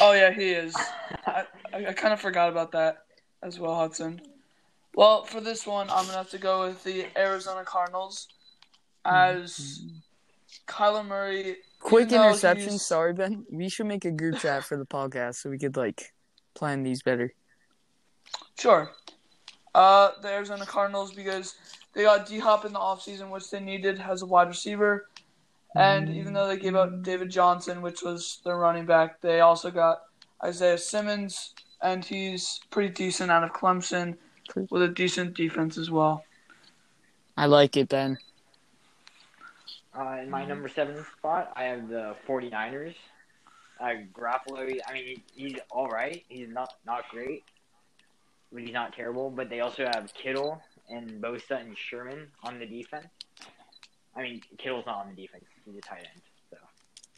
Oh 0.00 0.12
yeah, 0.12 0.30
he 0.30 0.50
is. 0.50 0.74
I, 1.26 1.44
I, 1.72 1.86
I 1.86 1.92
kind 1.92 2.12
of 2.12 2.20
forgot 2.20 2.48
about 2.48 2.72
that 2.72 3.04
as 3.42 3.58
well, 3.58 3.74
Hudson. 3.74 4.20
Well, 4.94 5.24
for 5.24 5.40
this 5.40 5.66
one, 5.66 5.90
I'm 5.90 6.06
gonna 6.06 6.18
have 6.18 6.30
to 6.30 6.38
go 6.38 6.66
with 6.68 6.84
the 6.84 7.06
Arizona 7.16 7.64
Cardinals, 7.64 8.28
as 9.04 9.84
Kyler 10.66 11.06
Murray 11.06 11.56
quick 11.80 12.10
interception. 12.10 12.78
Sorry, 12.78 13.12
Ben. 13.12 13.44
We 13.50 13.68
should 13.68 13.86
make 13.86 14.04
a 14.04 14.10
group 14.10 14.38
chat 14.38 14.64
for 14.64 14.76
the 14.76 14.86
podcast 14.86 15.36
so 15.36 15.50
we 15.50 15.58
could 15.58 15.76
like 15.76 16.13
plan 16.54 16.82
these 16.82 17.02
better. 17.02 17.32
Sure. 18.58 18.90
Uh, 19.74 20.10
the 20.22 20.28
Arizona 20.28 20.64
Cardinals 20.64 21.12
because 21.12 21.56
they 21.92 22.02
got 22.04 22.26
D 22.26 22.38
Hop 22.38 22.64
in 22.64 22.72
the 22.72 22.78
offseason, 22.78 23.30
which 23.30 23.50
they 23.50 23.60
needed 23.60 24.00
as 24.00 24.22
a 24.22 24.26
wide 24.26 24.48
receiver. 24.48 25.08
And 25.76 26.08
even 26.08 26.32
though 26.32 26.46
they 26.46 26.56
gave 26.56 26.76
up 26.76 27.02
David 27.02 27.30
Johnson, 27.30 27.82
which 27.82 28.02
was 28.02 28.38
their 28.44 28.56
running 28.56 28.86
back, 28.86 29.20
they 29.20 29.40
also 29.40 29.72
got 29.72 30.02
Isaiah 30.44 30.78
Simmons, 30.78 31.52
and 31.82 32.04
he's 32.04 32.60
pretty 32.70 32.90
decent 32.90 33.32
out 33.32 33.42
of 33.42 33.52
Clemson 33.52 34.16
with 34.70 34.82
a 34.82 34.88
decent 34.88 35.34
defense 35.34 35.76
as 35.76 35.90
well. 35.90 36.24
I 37.36 37.46
like 37.46 37.76
it, 37.76 37.88
Ben. 37.88 38.18
Uh, 39.98 40.18
in 40.22 40.30
my 40.30 40.44
number 40.44 40.68
seven 40.68 41.04
spot, 41.18 41.52
I 41.56 41.64
have 41.64 41.88
the 41.88 42.14
49ers. 42.28 42.94
Uh, 43.80 43.94
Garoppolo, 44.12 44.78
I 44.88 44.92
mean, 44.92 45.22
he's 45.34 45.56
all 45.70 45.88
right. 45.88 46.24
He's 46.28 46.48
not 46.48 46.74
not 46.86 47.08
great, 47.10 47.44
but 48.52 48.62
he's 48.62 48.72
not 48.72 48.94
terrible. 48.94 49.30
But 49.30 49.50
they 49.50 49.60
also 49.60 49.84
have 49.84 50.12
Kittle 50.14 50.60
and 50.88 51.22
Bosa 51.22 51.60
and 51.60 51.76
Sherman 51.76 52.28
on 52.42 52.58
the 52.58 52.66
defense. 52.66 53.08
I 54.16 54.22
mean, 54.22 54.40
Kittle's 54.58 54.86
not 54.86 55.06
on 55.06 55.14
the 55.14 55.22
defense; 55.22 55.44
he's 55.64 55.76
a 55.76 55.80
tight 55.80 56.06
end. 56.12 56.22
So 56.50 56.56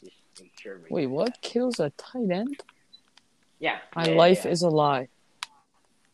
just 0.03 0.15
make 0.41 0.59
sure. 0.59 0.79
Wait, 0.89 1.07
what? 1.07 1.27
that. 1.27 1.41
Kittle's 1.41 1.79
a 1.79 1.91
tight 1.91 2.31
end? 2.31 2.57
Yeah. 3.59 3.77
My 3.95 4.05
yeah, 4.05 4.15
life 4.15 4.45
yeah. 4.45 4.51
is 4.51 4.61
a 4.61 4.69
lie. 4.69 5.07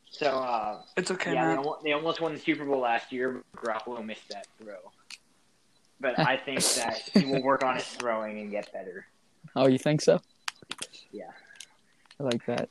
So, 0.10 0.28
uh, 0.28 0.82
It's 0.96 1.10
okay, 1.10 1.34
yeah, 1.34 1.56
they, 1.56 1.56
man. 1.56 1.66
they 1.84 1.92
almost 1.94 2.22
won 2.22 2.34
the 2.36 2.40
Super 2.40 2.66
Bowl 2.66 2.82
last 2.82 3.12
year, 3.12 3.44
but 3.52 3.64
Garoppolo 3.64 4.06
missed 4.06 4.30
that 4.30 4.46
throw. 4.62 4.76
But 6.00 6.20
I 6.20 6.38
think 6.38 6.60
that 6.76 6.98
he 7.14 7.26
will 7.26 7.42
work 7.42 7.64
on 7.64 7.76
his 7.76 7.86
throwing 7.86 8.40
and 8.40 8.52
get 8.52 8.72
better. 8.72 9.08
Oh, 9.56 9.68
you 9.68 9.80
think 9.80 10.02
so? 10.02 10.22
Yeah. 11.12 11.32
I 12.20 12.24
like 12.24 12.46
that. 12.46 12.70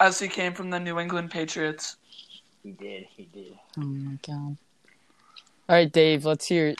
As 0.00 0.18
he 0.18 0.28
came 0.28 0.52
from 0.52 0.70
the 0.70 0.80
New 0.80 0.98
England 0.98 1.30
Patriots. 1.30 1.96
He 2.62 2.72
did. 2.72 3.06
He 3.16 3.24
did. 3.24 3.58
Oh 3.78 3.82
my 3.82 4.18
god. 4.26 4.56
All 5.68 5.76
right, 5.76 5.90
Dave. 5.90 6.24
Let's 6.24 6.46
hear 6.46 6.74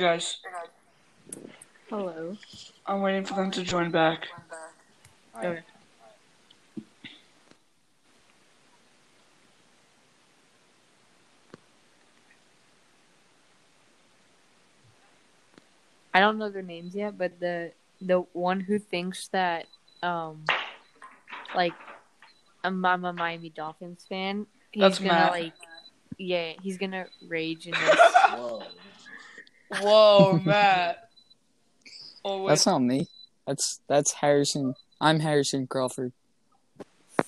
Hey 0.00 0.06
guys, 0.06 0.38
Hello. 1.90 2.34
I'm 2.86 3.02
waiting 3.02 3.22
for 3.22 3.34
them 3.34 3.50
to 3.50 3.62
join 3.62 3.90
back. 3.90 4.28
Okay. 5.36 5.60
I 16.14 16.20
don't 16.20 16.38
know 16.38 16.48
their 16.48 16.62
names 16.62 16.94
yet, 16.94 17.18
but 17.18 17.38
the 17.38 17.72
the 18.00 18.20
one 18.32 18.60
who 18.60 18.78
thinks 18.78 19.28
that 19.28 19.66
um 20.02 20.46
like 21.54 21.74
I'm, 22.64 22.82
I'm 22.86 23.04
a 23.04 23.12
Miami 23.12 23.50
Dolphins 23.50 24.06
fan, 24.08 24.46
he's 24.70 24.80
That's 24.80 24.98
gonna 24.98 25.12
Matt. 25.12 25.32
like 25.32 25.52
yeah, 26.16 26.54
he's 26.62 26.78
gonna 26.78 27.04
rage 27.28 27.66
in 27.66 27.72
this. 27.86 28.00
Whoa. 29.70 29.82
Whoa, 29.82 30.40
Matt. 30.44 31.08
Oh. 32.24 32.48
That's 32.48 32.66
not 32.66 32.80
me. 32.80 33.06
That's 33.46 33.80
that's 33.88 34.12
Harrison. 34.12 34.74
I'm 35.00 35.20
Harrison 35.20 35.66
Crawford. 35.66 36.12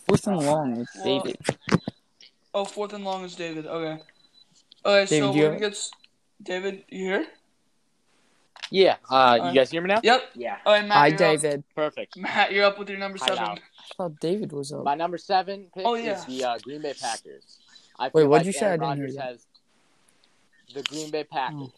Fourth 0.06 0.26
and 0.26 0.38
long 0.44 0.76
with 0.78 0.88
Well, 0.96 1.04
David. 1.22 1.36
Oh, 2.54 2.64
fourth 2.64 2.92
and 2.92 3.04
long 3.04 3.24
is 3.24 3.34
David. 3.34 3.66
Okay. 3.66 4.02
Okay, 4.84 5.06
so 5.06 5.14
David, 5.14 5.34
you 5.36 5.42
we're 5.42 5.50
have- 5.52 5.60
gonna 5.60 5.70
get. 5.70 5.90
David, 6.42 6.84
you 6.88 7.04
here? 7.04 7.26
Yeah. 8.70 8.96
Uh, 9.10 9.14
Alright. 9.14 9.54
you 9.54 9.60
guys 9.60 9.70
hear 9.70 9.80
me 9.82 9.88
now? 9.88 10.00
Yep. 10.02 10.22
Yeah. 10.34 10.56
Oh, 10.66 10.72
and 10.72 10.88
Matt, 10.88 10.96
Hi, 10.98 11.06
you're 11.08 11.16
David. 11.18 11.62
Perfect. 11.74 12.16
Matt, 12.16 12.52
you're 12.52 12.64
up 12.64 12.78
with 12.78 12.88
your 12.90 12.98
number 12.98 13.18
Hi, 13.20 13.26
seven. 13.28 13.42
Al. 13.44 13.50
I 13.52 13.58
thought 13.96 14.20
David 14.20 14.52
was 14.52 14.72
up. 14.72 14.82
My 14.84 14.94
number 14.94 15.18
seven 15.18 15.66
pick 15.74 15.84
Oh, 15.86 15.94
yeah. 15.94 16.18
is 16.18 16.24
the 16.24 16.44
uh, 16.44 16.58
Green 16.58 16.82
Bay 16.82 16.94
Packers. 17.00 17.58
I 17.98 18.10
Wait, 18.12 18.24
what'd 18.24 18.30
like 18.30 18.46
you 18.46 18.52
say? 18.58 18.72
I 18.72 18.76
didn't 18.76 18.96
hear 18.96 19.06
you. 19.08 19.18
has 19.18 19.46
the 20.74 20.82
Green 20.82 21.10
Bay 21.10 21.24
Packers. 21.24 21.68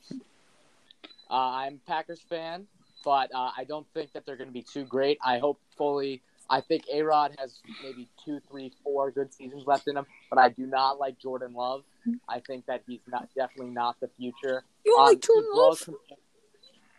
Uh, 1.34 1.50
I'm 1.50 1.80
Packers 1.84 2.20
fan, 2.20 2.66
but 3.04 3.28
uh, 3.34 3.50
I 3.56 3.64
don't 3.64 3.86
think 3.92 4.12
that 4.12 4.24
they're 4.24 4.36
going 4.36 4.46
to 4.48 4.52
be 4.54 4.62
too 4.62 4.84
great. 4.84 5.18
I 5.24 5.38
hope 5.38 5.58
fully. 5.76 6.22
I 6.48 6.60
think 6.60 6.84
A 6.92 7.02
Rod 7.02 7.34
has 7.40 7.58
maybe 7.82 8.06
two, 8.24 8.38
three, 8.48 8.70
four 8.84 9.10
good 9.10 9.34
seasons 9.34 9.64
left 9.66 9.88
in 9.88 9.96
him, 9.96 10.06
but 10.30 10.38
I 10.38 10.50
do 10.50 10.64
not 10.64 11.00
like 11.00 11.18
Jordan 11.18 11.54
Love. 11.54 11.82
I 12.28 12.38
think 12.38 12.66
that 12.66 12.82
he's 12.86 13.00
not 13.08 13.28
definitely 13.34 13.72
not 13.72 13.98
the 13.98 14.08
future. 14.16 14.62
You 14.86 14.96
Um, 14.96 15.06
like 15.06 15.20
Jordan 15.22 15.50
Love? 15.54 15.78
draws- 15.80 15.98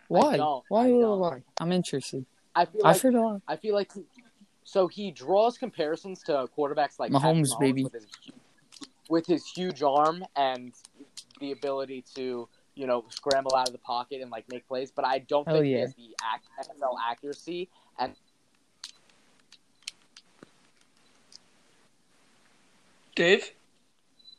Why? 0.10 0.36
don't. 0.38 0.64
Why? 0.68 0.92
Why? 0.92 1.16
Why? 1.16 1.44
I'm 1.62 1.72
interested. 1.72 2.26
I 2.56 2.66
feel 2.66 2.82
like 2.84 2.96
I've 2.96 3.02
heard 3.02 3.16
a 3.16 3.22
lot. 3.22 3.42
I 3.48 3.56
feel 3.56 3.74
like 3.76 3.94
he, 3.94 4.04
so 4.66 4.88
he 4.88 5.12
draws 5.12 5.58
comparisons 5.58 6.24
to 6.24 6.50
quarterbacks 6.58 7.00
like 7.00 7.12
Patrick 7.14 7.36
Mahomes, 7.38 7.58
baby. 7.60 7.84
with 7.84 7.94
his, 7.94 8.08
with 9.10 9.26
his 9.28 9.46
huge 9.46 9.82
arm 9.82 10.26
and 10.36 10.74
the 11.40 11.52
ability 11.54 12.04
to 12.16 12.50
you 12.76 12.86
know 12.88 13.06
scramble 13.10 13.56
out 13.56 13.68
of 13.68 13.74
the 13.74 13.80
pocket 13.80 14.22
and 14.22 14.30
like 14.32 14.46
make 14.52 14.68
plays. 14.68 14.92
But 14.92 15.06
I 15.06 15.20
don't 15.20 15.48
Hell 15.48 15.56
think 15.58 15.66
he 15.68 15.74
has 15.74 15.94
the 15.96 16.16
ac- 16.24 16.70
NFL 16.72 16.96
accuracy 17.10 17.70
and 18.00 18.14
Dave. 23.16 23.52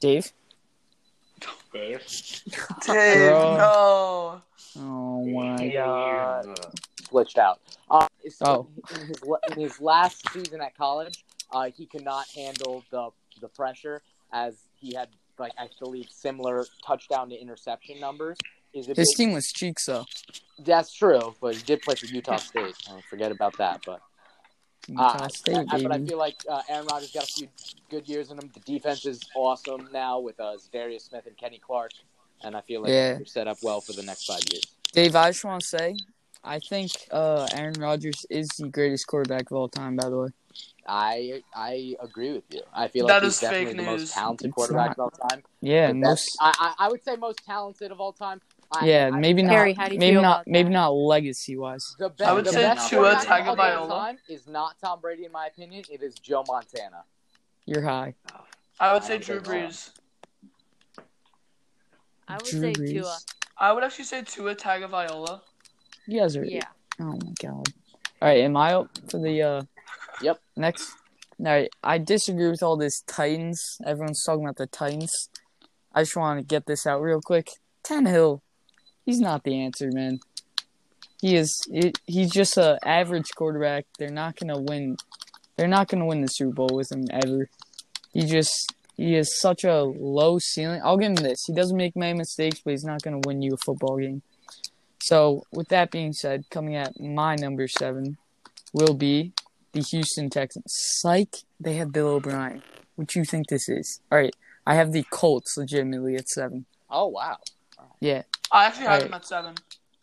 Dave. 0.01 0.33
Dave. 1.73 2.01
Dave, 2.87 3.31
no. 3.31 4.43
Oh 4.79 5.25
my 5.27 5.69
god. 5.69 6.47
glitched 7.11 7.39
out. 7.39 7.61
Uh, 7.91 8.07
so 8.31 8.45
Oh. 8.47 8.69
in, 8.95 9.07
his, 9.07 9.23
in 9.53 9.61
his 9.61 9.81
last 9.81 10.29
season 10.33 10.61
at 10.61 10.77
college, 10.77 11.25
uh, 11.53 11.71
he 11.75 11.87
could 11.87 12.05
not 12.05 12.27
handle 12.35 12.85
the 12.91 13.11
the 13.41 13.49
pressure 13.49 14.03
as 14.33 14.55
he 14.81 14.95
had 14.95 15.09
like 15.39 15.53
I 15.59 15.69
believe 15.81 16.07
similar 16.11 16.67
touchdown 16.87 17.29
to 17.31 17.37
interception 17.37 18.01
numbers. 18.01 18.39
Is 18.73 18.87
His 18.87 18.97
big- 18.97 19.07
team 19.17 19.33
was 19.33 19.47
cheeks 19.47 19.87
though. 19.87 20.05
That's 20.59 20.93
true, 20.95 21.35
but 21.41 21.55
he 21.55 21.63
did 21.63 21.83
play 21.83 21.95
for 21.95 22.07
Utah 22.07 22.37
State. 22.37 22.75
Don't 22.87 23.05
forget 23.05 23.31
about 23.33 23.57
that. 23.59 23.83
But 23.87 24.01
Utah 24.89 25.03
uh, 25.25 25.29
State, 25.29 25.57
I, 25.71 25.77
I- 25.77 25.83
but 25.83 25.93
I 25.93 25.99
feel 26.05 26.19
like 26.19 26.37
uh, 26.49 26.63
Aaron 26.69 26.87
Rodgers 26.87 27.13
got 27.13 27.25
a 27.25 27.27
few 27.27 27.49
good 27.91 28.09
years 28.09 28.31
in 28.31 28.39
him. 28.39 28.51
The 28.55 28.61
defense 28.61 29.05
is 29.07 29.21
awesome 29.35 29.89
now 29.93 30.19
with 30.21 30.39
uh, 30.41 30.57
Darius 30.73 31.05
Smith 31.05 31.27
and 31.27 31.37
Kenny 31.37 31.59
Clark, 31.59 31.93
and 32.43 32.57
I 32.57 32.61
feel 32.63 32.83
like 32.83 32.91
Yeah. 32.91 33.15
they're 33.15 33.27
set 33.27 33.49
up 33.49 33.59
well 33.63 33.81
for 33.81 33.93
the 33.93 34.03
next 34.03 34.27
five 34.27 34.43
years. 34.51 34.63
Dave, 34.93 35.17
I 35.17 35.31
just 35.31 35.45
want 35.45 35.61
to 35.63 35.67
say, 35.67 35.97
I 36.47 36.61
think 36.61 36.93
uh, 37.11 37.49
Aaron 37.55 37.75
Rodgers 37.79 38.25
is 38.31 38.49
the 38.59 38.69
greatest 38.69 39.07
quarterback 39.09 39.51
of 39.51 39.57
all 39.57 39.69
time. 39.69 39.97
By 39.97 40.09
the 40.09 40.17
way, 40.19 40.29
I 40.87 41.43
I 41.55 41.97
agree 42.01 42.33
with 42.35 42.45
you. 42.51 42.61
I 42.73 42.87
feel 42.89 43.07
That 43.09 43.15
like 43.15 43.23
he's 43.25 43.41
definitely 43.41 43.67
fake 43.67 43.77
the 43.77 43.83
news. 43.83 44.01
most 44.03 44.15
talented 44.15 44.55
quarterback 44.55 44.93
of 44.93 44.99
all 45.01 45.11
time. 45.29 45.43
yeah, 45.61 45.89
But 45.89 45.97
most. 45.97 46.37
I, 46.41 46.55
I 46.79 46.87
I 46.87 46.89
would 46.89 47.03
say 47.05 47.17
most 47.17 47.41
talented 47.45 47.91
of 47.91 48.01
all 48.01 48.13
time. 48.13 48.41
I, 48.71 48.87
Yeah, 48.87 49.11
I- 49.13 49.19
maybe 49.19 49.43
not. 49.43 49.53
Harry, 49.53 49.73
how 49.75 49.89
do 49.89 49.95
you 49.95 49.99
maybe 50.01 50.15
feel 50.15 50.23
not. 50.23 50.47
maybe 50.47 50.69
that? 50.69 50.73
not 50.75 50.91
legacy 50.91 51.57
wise. 51.57 51.85
The, 51.99 52.11
be- 52.11 52.25
I 52.25 52.33
would 52.33 52.45
the 52.45 52.53
say 52.53 52.63
best 52.63 52.91
Tua 52.91 53.13
quarterback 53.15 53.41
of 53.49 53.49
all 53.49 53.57
Tagovailoa. 53.57 53.89
time 54.07 54.19
is 54.29 54.47
not 54.47 54.77
Tom 54.81 55.01
Brady, 55.01 55.25
in 55.25 55.33
my 55.33 55.47
opinion. 55.47 55.85
It 55.91 56.03
is 56.03 56.15
Joe 56.15 56.45
Montana. 56.47 57.03
You're 57.65 57.83
high. 57.83 58.15
I 58.79 58.93
would 58.93 59.03
I 59.03 59.07
say 59.07 59.19
Drew. 59.19 59.41
Brees. 59.41 59.91
I 62.29 62.35
would 62.37 62.45
Drew 62.45 62.61
say 62.61 62.73
Brees. 62.73 62.91
Tua. 63.03 63.17
I 63.59 63.73
would 63.73 63.83
actually 63.85 64.05
say 64.05 64.23
Tua 64.23 64.55
Tagovailoa. 64.55 65.41
You 66.07 66.21
guys 66.21 66.37
are. 66.37 66.45
Yeah. 66.45 66.61
Oh 67.01 67.05
my 67.13 67.33
god. 67.43 67.69
All 68.23 68.29
right, 68.29 68.41
am 68.41 68.57
I 68.57 68.75
up 68.75 68.89
for 69.11 69.19
the 69.19 69.43
uh 69.43 69.63
Yep. 70.23 70.41
next? 70.57 70.93
All 71.39 71.47
right, 71.47 71.69
I 71.83 71.99
disagree 71.99 72.49
with 72.49 72.63
all 72.63 72.77
this 72.77 73.03
Titans. 73.07 73.79
Everyone's 73.85 74.23
talking 74.25 74.45
about 74.45 74.57
the 74.57 74.67
Titans. 74.67 75.29
I 75.95 76.03
just 76.03 76.17
want 76.17 76.39
to 76.39 76.45
get 76.45 76.67
this 76.67 76.87
out 76.87 77.03
real 77.03 77.21
quick. 77.21 77.49
Tannehill, 77.85 78.41
he's 79.05 79.21
not 79.21 79.45
the 79.45 79.61
answer, 79.61 79.91
man. 79.93 80.21
He 81.21 81.37
is. 81.37 81.55
He, 81.71 81.93
he's 82.07 82.31
just 82.31 82.57
a 82.57 82.79
average 82.87 83.31
quarterback. 83.37 83.87
They're 83.99 84.09
not 84.11 84.37
gonna 84.37 84.61
win. 84.61 84.97
They're 85.57 85.69
not 85.69 85.89
gonna 85.89 86.07
win 86.07 86.23
the 86.23 86.29
Super 86.29 86.55
Bowl 86.55 86.71
with 86.73 86.93
him 86.93 87.05
ever. 87.11 87.49
He 88.13 88.23
just 88.23 88.73
he 88.97 89.15
is 89.15 89.39
such 89.39 89.65
a 89.65 89.83
low 89.83 90.39
ceiling. 90.39 90.81
I'll 90.83 90.97
give 90.97 91.11
him 91.11 91.17
this. 91.17 91.45
He 91.47 91.53
doesn't 91.55 91.77
make 91.77 91.97
many 91.97 92.17
mistakes, 92.17 92.61
but 92.65 92.71
he's 92.71 92.85
not 92.85 93.03
going 93.03 93.21
to 93.21 93.29
win 93.29 93.43
you 93.43 93.53
a 93.55 93.57
football 93.59 93.99
game. 93.99 94.23
So, 95.09 95.45
with 95.53 95.69
that 95.69 95.93
being 95.93 96.13
said, 96.13 96.45
coming 96.51 96.75
at 96.75 96.99
my 96.99 97.37
number 97.37 97.69
seven 97.69 98.17
will 98.73 98.95
be 98.95 99.33
the 99.73 99.81
Houston 99.83 100.31
Texans. 100.31 100.65
Psych, 100.67 101.33
they 101.61 101.75
have 101.75 101.93
Bill 101.93 102.09
O'Brien. 102.09 102.61
What 102.97 103.07
do 103.09 103.21
you 103.21 103.25
think 103.25 103.47
this 103.49 103.69
is? 103.69 104.01
All 104.11 104.19
right, 104.19 104.35
I 104.67 104.75
have 104.75 104.91
the 104.91 105.05
Colts 105.11 105.57
legitimately 105.57 106.17
at 106.17 106.29
seven. 106.29 106.67
Oh 106.91 107.07
wow. 107.07 107.37
Yeah, 108.01 108.23
I 108.51 108.65
actually 108.67 108.87
had 108.87 108.93
Alright. 108.95 109.07
him 109.07 109.15
at 109.15 109.25
seven. 109.27 109.55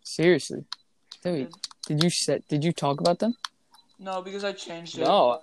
seriously, 0.04 0.64
dude. 1.24 1.52
Did 1.88 2.02
you 2.04 2.10
set? 2.10 2.48
Did 2.48 2.64
you 2.64 2.72
talk 2.72 3.02
about 3.02 3.20
them? 3.20 3.36
No, 4.00 4.22
because 4.22 4.44
I 4.46 4.54
changed 4.54 4.98
it. 4.98 5.02
No, 5.04 5.42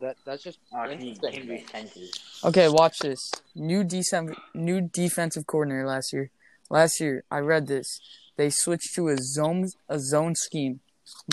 that 0.00 0.16
that's 0.24 0.42
just 0.42 0.58
Oh, 0.74 0.82
he 0.88 1.10
interesting. 1.10 1.32
can 1.32 1.48
be 1.48 1.64
senses. 1.70 2.12
Okay, 2.44 2.68
watch 2.68 2.98
this. 2.98 3.20
New 3.54 3.84
decent, 3.84 4.36
new 4.52 4.80
defensive 4.80 5.46
coordinator 5.46 5.86
last 5.86 6.12
year. 6.12 6.30
Last 6.70 6.98
year, 7.00 7.22
I 7.30 7.38
read 7.38 7.68
this. 7.68 8.00
They 8.36 8.50
switched 8.50 8.94
to 8.94 9.08
a 9.08 9.16
zone 9.18 9.68
a 9.88 9.98
zone 9.98 10.34
scheme, 10.34 10.80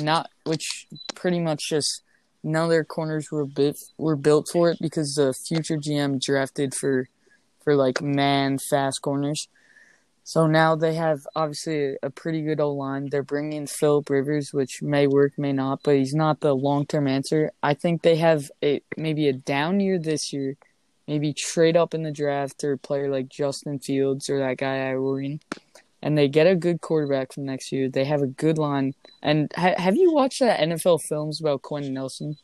not 0.01 0.29
which 0.45 0.87
pretty 1.15 1.39
much 1.39 1.69
just 1.69 2.03
none 2.43 2.65
of 2.65 2.69
their 2.69 2.83
corners 2.83 3.31
were 3.31 3.45
bit 3.45 3.77
were 3.97 4.15
built 4.15 4.49
for 4.51 4.69
it 4.69 4.77
because 4.81 5.15
the 5.15 5.33
future 5.47 5.77
GM 5.77 6.21
drafted 6.21 6.73
for 6.73 7.07
for 7.63 7.75
like 7.75 8.01
man 8.01 8.57
fast 8.69 9.01
corners. 9.01 9.47
So 10.25 10.47
now 10.47 10.75
they 10.75 10.93
have 10.93 11.27
obviously 11.35 11.97
a, 12.01 12.09
pretty 12.09 12.43
good 12.43 12.61
O 12.61 12.71
line. 12.71 13.09
They're 13.09 13.23
bringing 13.23 13.67
Philip 13.67 14.09
Rivers, 14.09 14.53
which 14.53 14.81
may 14.81 15.05
work, 15.05 15.33
may 15.37 15.51
not, 15.51 15.81
but 15.83 15.97
he's 15.97 16.13
not 16.13 16.39
the 16.39 16.55
long 16.55 16.85
term 16.85 17.07
answer. 17.07 17.51
I 17.61 17.73
think 17.73 18.01
they 18.01 18.15
have 18.17 18.49
a 18.63 18.81
maybe 18.95 19.27
a 19.27 19.33
down 19.33 19.81
year 19.81 19.99
this 19.99 20.31
year, 20.31 20.55
maybe 21.09 21.33
trade 21.33 21.75
up 21.75 21.93
in 21.93 22.03
the 22.03 22.11
draft 22.11 22.63
or 22.63 22.73
a 22.73 22.77
player 22.77 23.09
like 23.09 23.27
Justin 23.27 23.79
Fields 23.79 24.29
or 24.29 24.39
that 24.39 24.57
guy 24.57 24.77
Irene, 24.77 25.41
and 26.03 26.17
they 26.17 26.27
get 26.27 26.47
a 26.47 26.55
good 26.55 26.81
quarterback 26.81 27.31
from 27.31 27.45
next 27.45 27.71
year. 27.71 27.89
They 27.89 28.03
have 28.03 28.21
a 28.21 28.27
good 28.27 28.57
line. 28.57 28.93
And 29.21 29.49
ha- 29.55 29.75
have 29.77 29.95
you 29.95 30.13
watched 30.13 30.41
that 30.41 30.59
NFL 30.59 30.99
films 31.07 31.39
about 31.39 31.61
Quenton 31.61 31.93
Nelson? 31.93 32.35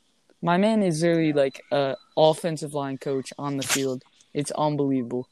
My 0.42 0.56
man 0.56 0.82
is 0.82 1.04
really 1.04 1.34
like 1.34 1.62
a 1.70 1.98
offensive 2.16 2.74
line 2.74 2.98
coach 2.98 3.34
on 3.38 3.58
the 3.58 3.64
field. 3.64 4.04
It's 4.34 4.52
unbelievable, 4.52 5.28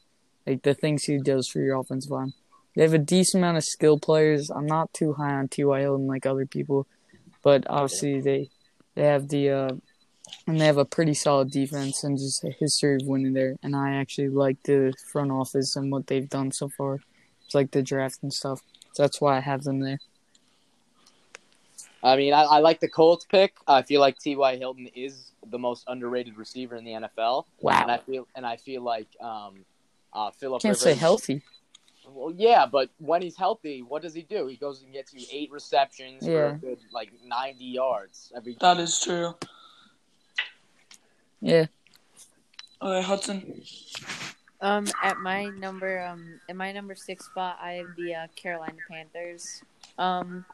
like 0.46 0.64
the 0.64 0.74
things 0.74 1.06
he 1.06 1.20
does 1.20 1.48
for 1.48 1.60
your 1.60 1.80
offensive 1.80 2.12
line. 2.12 2.34
They 2.76 2.82
have 2.82 2.94
a 2.94 3.00
decent 3.00 3.42
amount 3.42 3.58
of 3.58 3.64
skill 3.64 3.98
players. 3.98 4.50
I'm 4.50 4.68
not 4.68 4.94
too 4.94 5.14
high 5.14 5.34
on 5.34 5.48
T.Y. 5.48 5.80
Hilton 5.80 6.08
like 6.08 6.26
other 6.26 6.46
people, 6.46 6.86
but 7.42 7.64
obviously 7.70 8.20
they 8.20 8.50
they 8.96 9.04
have 9.04 9.30
the 9.30 9.50
uh, 9.50 9.72
and 10.46 10.60
they 10.60 10.66
have 10.66 10.78
a 10.78 10.84
pretty 10.84 11.14
solid 11.14 11.50
defense 11.50 12.04
and 12.04 12.18
just 12.18 12.44
a 12.44 12.52
history 12.60 12.96
of 12.96 13.08
winning 13.08 13.32
there. 13.32 13.56
And 13.64 13.74
I 13.74 13.96
actually 13.96 14.28
like 14.28 14.62
the 14.64 14.94
front 15.14 15.32
office 15.32 15.78
and 15.78 15.94
what 15.94 16.08
they've 16.08 16.30
done 16.30 16.52
so 16.52 16.68
far. 16.78 17.00
It's 17.48 17.56
like 17.56 17.72
the 17.72 17.82
draft 17.82 18.20
and 18.24 18.32
stuff. 18.34 18.62
So 18.94 19.04
that's 19.04 19.20
why 19.22 19.38
I 19.38 19.40
have 19.40 19.64
them 19.64 19.80
there. 19.80 20.00
I 22.04 22.16
mean, 22.16 22.34
I, 22.34 22.44
I 22.44 22.60
like 22.60 22.80
the 22.80 22.88
Colts 22.90 23.26
pick. 23.26 23.56
I 23.68 23.82
feel 23.82 24.02
like 24.02 24.20
T.Y. 24.20 24.58
Hilton 24.58 24.88
is 24.94 25.32
the 25.50 25.58
most 25.58 25.86
underrated 25.88 26.38
receiver 26.38 26.76
in 26.76 26.84
the 26.84 26.92
NFL. 26.92 27.46
Wow. 27.62 27.82
And 27.82 27.92
I 27.92 27.98
feel 27.98 28.28
and 28.36 28.46
I 28.46 28.58
feel 28.58 28.82
like 28.84 29.08
um, 29.22 29.66
uh, 30.14 30.30
Philip 30.32 30.62
can't 30.62 30.72
Rivers. 30.74 30.82
say 30.82 30.94
healthy. 30.94 31.42
Well, 32.10 32.34
yeah, 32.38 32.66
but 32.66 32.90
when 33.00 33.22
he's 33.22 33.36
healthy, 33.36 33.82
what 33.82 34.02
does 34.02 34.14
he 34.14 34.22
do? 34.22 34.48
He 34.48 34.56
goes 34.58 34.82
and 34.84 34.94
gets 34.94 35.14
you 35.14 35.26
eight 35.32 35.52
receptions 35.52 36.24
for 36.26 36.32
Yeah. 36.32 36.52
a 36.52 36.58
good 36.58 36.80
like 36.94 37.12
ninety 37.26 37.66
yards 37.66 38.32
every. 38.36 38.56
That 38.62 38.78
is 38.78 39.00
true. 39.00 39.36
Yeah, 41.42 41.66
All 42.82 42.92
right, 42.94 43.04
Hudson. 43.04 43.62
Um, 44.60 44.88
at 45.04 45.20
my 45.20 45.46
number, 45.50 46.04
um, 46.04 46.40
in 46.50 46.58
my 46.58 46.72
number 46.72 46.96
six 46.96 47.26
spot, 47.26 47.60
I 47.62 47.74
have 47.74 47.96
the 47.96 48.16
uh, 48.16 48.28
Carolina 48.36 48.78
Panthers. 48.90 49.62
Um, 50.00 50.46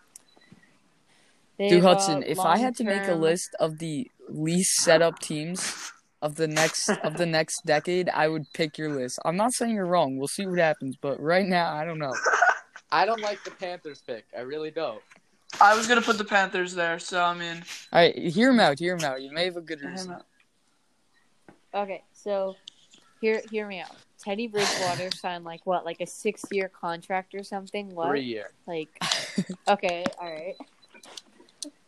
dude 1.57 1.71
have, 1.71 1.83
Hudson. 1.83 2.23
If 2.23 2.39
I 2.39 2.57
had 2.57 2.75
to 2.77 2.83
make 2.83 3.07
a 3.07 3.15
list 3.15 3.55
of 3.59 3.79
the 3.79 4.09
least 4.27 4.75
set 4.81 5.01
up 5.01 5.19
teams 5.19 5.91
of 6.21 6.35
the 6.35 6.47
next 6.47 6.89
of 6.89 7.17
the 7.17 7.25
next 7.25 7.65
decade, 7.65 8.09
I 8.09 8.27
would 8.27 8.51
pick 8.53 8.77
your 8.77 8.89
list. 8.89 9.19
I'm 9.23 9.37
not 9.37 9.53
saying 9.53 9.75
you're 9.75 9.85
wrong. 9.85 10.17
We'll 10.17 10.27
see 10.27 10.45
what 10.45 10.59
happens, 10.59 10.97
but 10.99 11.19
right 11.21 11.45
now, 11.45 11.73
I 11.73 11.85
don't 11.85 11.99
know. 11.99 12.13
I 12.91 13.05
don't 13.05 13.21
like 13.21 13.43
the 13.43 13.51
Panthers 13.51 14.01
pick. 14.05 14.25
I 14.37 14.41
really 14.41 14.69
don't. 14.69 15.01
I 15.61 15.75
was 15.75 15.87
gonna 15.87 16.01
put 16.01 16.17
the 16.17 16.25
Panthers 16.25 16.73
there, 16.73 16.99
so 16.99 17.23
I 17.23 17.33
mean, 17.33 17.63
All 17.91 17.99
right, 17.99 18.17
hear 18.17 18.49
him 18.49 18.59
out. 18.59 18.79
Hear 18.79 18.95
him 18.95 19.03
out. 19.03 19.21
You 19.21 19.31
may 19.31 19.45
have 19.45 19.55
a 19.55 19.61
good 19.61 19.81
reason. 19.81 20.11
know. 20.11 20.21
Okay, 21.75 22.03
so 22.13 22.55
hear 23.23 23.41
hear 23.49 23.65
me 23.67 23.79
out. 23.79 23.95
Teddy 24.21 24.47
Bridgewater 24.47 25.09
signed 25.15 25.45
like 25.45 25.61
what, 25.65 25.85
like 25.85 26.01
a 26.01 26.05
six 26.05 26.43
year 26.51 26.69
contract 26.69 27.33
or 27.33 27.43
something? 27.43 27.89
What? 27.95 28.09
Three 28.09 28.21
year. 28.21 28.51
Like, 28.67 28.89
okay, 29.67 30.03
all 30.19 30.29
right. 30.29 30.55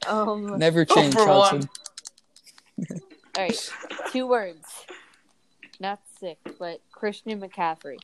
Um, 0.07 0.57
Never 0.57 0.85
Oh, 0.89 0.95
change, 0.95 1.13
for 1.13 1.25
Hudson. 1.25 1.69
one. 2.77 2.87
all 3.37 3.43
right. 3.43 3.69
Two 4.11 4.27
words. 4.27 4.65
Not 5.81 5.99
sick, 6.19 6.37
but 6.57 6.79
Christian 6.91 7.41
McCaffrey. 7.41 7.97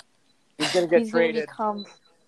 He's 0.58 0.74
gonna 0.74 0.88
get 0.88 1.00
He's 1.04 1.12
gonna 1.12 1.26
traded. 1.26 1.48
become. 1.48 1.86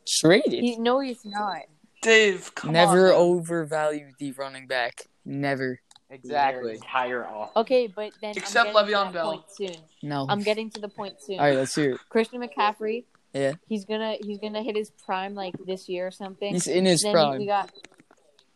Traded. 0.07 0.63
He, 0.63 0.77
no, 0.77 0.99
he's 1.01 1.25
not. 1.25 1.63
Dave, 2.01 2.53
come 2.55 2.71
Never 2.73 3.07
on. 3.13 3.19
man. 3.19 3.21
overvalue 3.21 4.11
the 4.19 4.31
running 4.33 4.67
back. 4.67 5.01
Never. 5.25 5.79
Their 6.13 6.19
Exactly. 6.19 6.73
entire 6.75 7.25
off. 7.25 7.51
Okay, 7.55 7.87
but 7.87 8.11
then 8.21 8.33
Except 8.37 8.69
I'm 8.69 8.73
getting 8.73 8.91
to 8.91 8.97
Le'Veon 8.97 9.13
Bell. 9.13 9.45
soon. 9.49 9.75
No. 10.03 10.25
I'm 10.29 10.41
getting 10.43 10.69
to 10.71 10.79
the 10.81 10.89
point 10.89 11.19
soon. 11.21 11.39
All 11.39 11.45
right, 11.45 11.55
let's 11.55 11.73
hear 11.75 11.93
it. 11.93 11.99
Christian 12.09 12.41
McCaffrey. 12.41 13.05
Yeah. 13.33 13.53
He's 13.67 13.85
gonna 13.85 14.15
he's 14.21 14.37
gonna 14.37 14.61
hit 14.61 14.75
his 14.75 14.91
prime 14.91 15.33
like 15.33 15.55
this 15.65 15.89
year 15.89 16.05
or 16.07 16.11
something. 16.11 16.53
He's 16.53 16.67
in 16.67 16.85
his 16.85 17.01
then 17.01 17.13
prime. 17.13 17.39
we 17.39 17.47
got. 17.47 17.71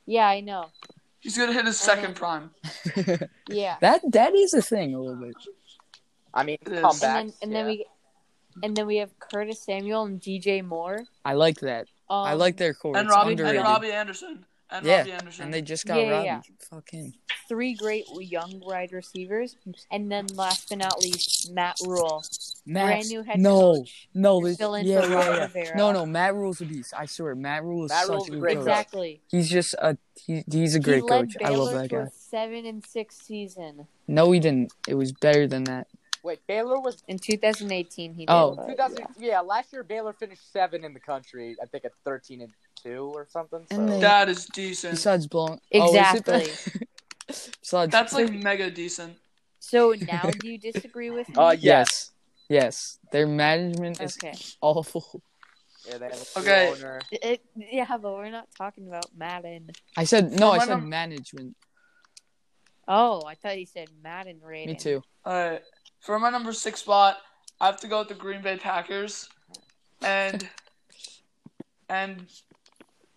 Yeah, 0.06 0.28
I 0.28 0.40
know. 0.42 0.68
He's 1.20 1.36
gonna 1.38 1.52
hit 1.54 1.66
his 1.66 1.80
second 1.80 2.16
prime. 2.16 2.52
Yeah. 3.50 3.78
that 3.82 4.02
that 4.12 4.36
is 4.36 4.54
a 4.54 4.62
thing 4.62 4.94
a 4.94 5.00
little 5.02 5.16
bit. 5.16 5.36
I 6.34 6.44
mean, 6.44 6.58
It 6.62 6.74
is. 6.74 6.80
comebacks. 6.84 7.02
and 7.02 7.02
then 7.02 7.34
and 7.42 7.56
then 7.56 7.66
we 7.66 7.86
and 8.62 8.76
then 8.78 8.86
we 8.86 8.98
have 8.98 9.18
Curtis 9.20 9.64
Samuel 9.64 10.04
and 10.06 10.22
DJ 10.22 10.64
Moore. 10.64 11.06
I 11.26 11.34
like 11.34 11.60
that. 11.62 11.88
Um, 12.10 12.26
I 12.28 12.34
like 12.34 12.58
their 12.58 12.74
core. 12.76 12.96
And 12.98 13.10
Robbie 13.10 13.32
and. 13.34 13.58
Robbie 13.58 13.92
Anderson. 13.92 14.46
And 14.70 14.86
Yeah, 14.86 14.98
Robbie 15.00 15.12
Anderson. 15.14 15.44
And 15.46 15.54
they 15.54 15.62
just 15.62 15.86
got 15.86 15.98
Yeah, 15.98 16.04
yeah, 16.04 16.12
Robbie. 16.12 16.26
yeah. 16.26 16.42
Fuck 16.70 16.90
him. 16.92 17.14
three 17.48 17.74
great 17.76 18.04
young 18.20 18.60
wide 18.60 18.92
receivers, 18.92 19.56
and 19.90 20.12
then 20.12 20.28
last 20.36 20.68
but 20.68 20.80
not 20.80 21.00
least, 21.00 21.50
Matt 21.54 21.78
Rhule, 21.86 22.22
brand 22.66 23.08
new 23.08 23.24
head 23.24 23.40
No, 23.40 23.76
coach. 23.78 24.10
no, 24.14 24.42
to 24.42 24.48
this, 24.48 24.58
fill 24.58 24.76
in 24.76 24.86
yeah, 24.86 25.02
for 25.02 25.10
yeah, 25.10 25.40
Ron 25.40 25.52
yeah. 25.56 25.72
No, 25.78 25.92
no, 25.94 26.06
Matt 26.06 26.36
Rhule's 26.36 26.60
a 26.60 26.66
beast. 26.66 26.94
I 26.98 27.06
swear, 27.06 27.36
Matt 27.36 27.64
Rhule 27.64 27.86
is 27.86 27.90
Matt 27.92 28.08
such 28.08 28.10
Rhule's 28.10 28.28
a 28.28 28.32
a 28.32 28.36
good 28.36 28.42
great 28.42 28.56
coach. 28.58 28.66
coach. 28.66 28.72
Exactly. 28.74 29.22
He's 29.30 29.50
just 29.50 29.74
a 29.76 29.98
he, 30.16 30.44
he's 30.52 30.76
a 30.76 30.80
he 30.80 30.84
great 30.84 31.04
led 31.06 31.34
coach. 31.34 31.38
I 31.46 31.50
love 31.52 31.74
that 31.74 31.90
guy. 31.90 32.08
seven 32.14 32.66
and 32.66 32.86
six 32.86 33.16
season 33.18 33.88
No, 34.08 34.30
he 34.32 34.42
didn't. 34.42 34.74
It 34.88 34.96
was 34.96 35.14
better 35.14 35.48
than 35.48 35.64
that. 35.66 35.88
Wait, 36.28 36.46
Baylor 36.46 36.78
was 36.78 37.02
in 37.08 37.18
2018. 37.18 38.14
He 38.14 38.26
did. 38.26 38.30
Oh. 38.30 38.54
but- 38.58 38.68
2000. 38.68 39.06
Yeah. 39.18 39.40
last 39.40 39.72
year 39.72 39.82
Baylor 39.84 40.12
finished 40.12 40.52
seven 40.52 40.84
in 40.84 40.94
the 40.94 41.00
country. 41.00 41.56
I 41.64 41.66
think 41.66 41.86
at 41.86 41.94
thirteen 42.04 42.42
and 42.42 42.52
two 42.84 43.14
or 43.16 43.26
something. 43.30 43.66
So. 43.72 43.78
And 43.80 43.88
they- 43.90 44.02
that 44.02 44.28
is 44.28 44.46
decent. 44.48 44.96
Besides 44.96 45.26
blowing. 45.28 45.62
Exactly. 45.72 46.34
Oh, 46.34 46.38
is 46.40 46.68
it 46.68 46.74
that? 46.74 46.88
Besides, 47.62 47.92
That's 47.94 48.12
like 48.14 48.32
mega 48.34 48.70
decent. 48.70 49.18
So 49.60 49.94
now, 50.02 50.30
do 50.40 50.50
you 50.50 50.58
disagree 50.58 51.10
with 51.12 51.30
me? 51.30 51.36
Uh, 51.36 51.52
yes. 51.52 51.64
yes, 51.64 52.12
yes. 52.50 53.00
Their 53.12 53.28
management 53.28 54.02
is 54.02 54.18
Okay. 54.22 54.34
awful. 54.62 55.22
Yeah, 55.88 55.98
they 56.00 56.06
have 56.10 56.28
a 56.36 56.40
Okay. 56.40 56.70
owner. 56.72 57.00
It, 57.12 57.42
yeah, 57.56 57.86
but 57.98 58.14
we're 58.14 58.30
not 58.30 58.50
talking 58.58 58.88
about 58.90 59.06
Madden. 59.16 59.70
I 59.96 60.04
said 60.04 60.32
no. 60.38 60.52
I 60.52 60.60
said 60.60 60.70
not- 60.70 60.84
management. 60.84 61.56
Oh, 62.90 63.22
I 63.26 63.36
thought 63.36 63.58
you 63.60 63.66
said 63.66 63.90
Madden 64.04 64.40
rating. 64.42 64.74
Me 64.74 64.76
too. 64.76 65.04
Alright. 65.26 65.62
For 66.08 66.18
my 66.20 66.30
number 66.30 66.54
six 66.54 66.80
spot, 66.80 67.18
I 67.60 67.66
have 67.66 67.82
to 67.82 67.88
go 67.90 68.00
with 68.00 68.08
the 68.08 68.14
Green 68.14 68.42
Bay 68.42 68.56
Packers. 68.56 69.28
And 70.02 70.48
and 71.90 72.26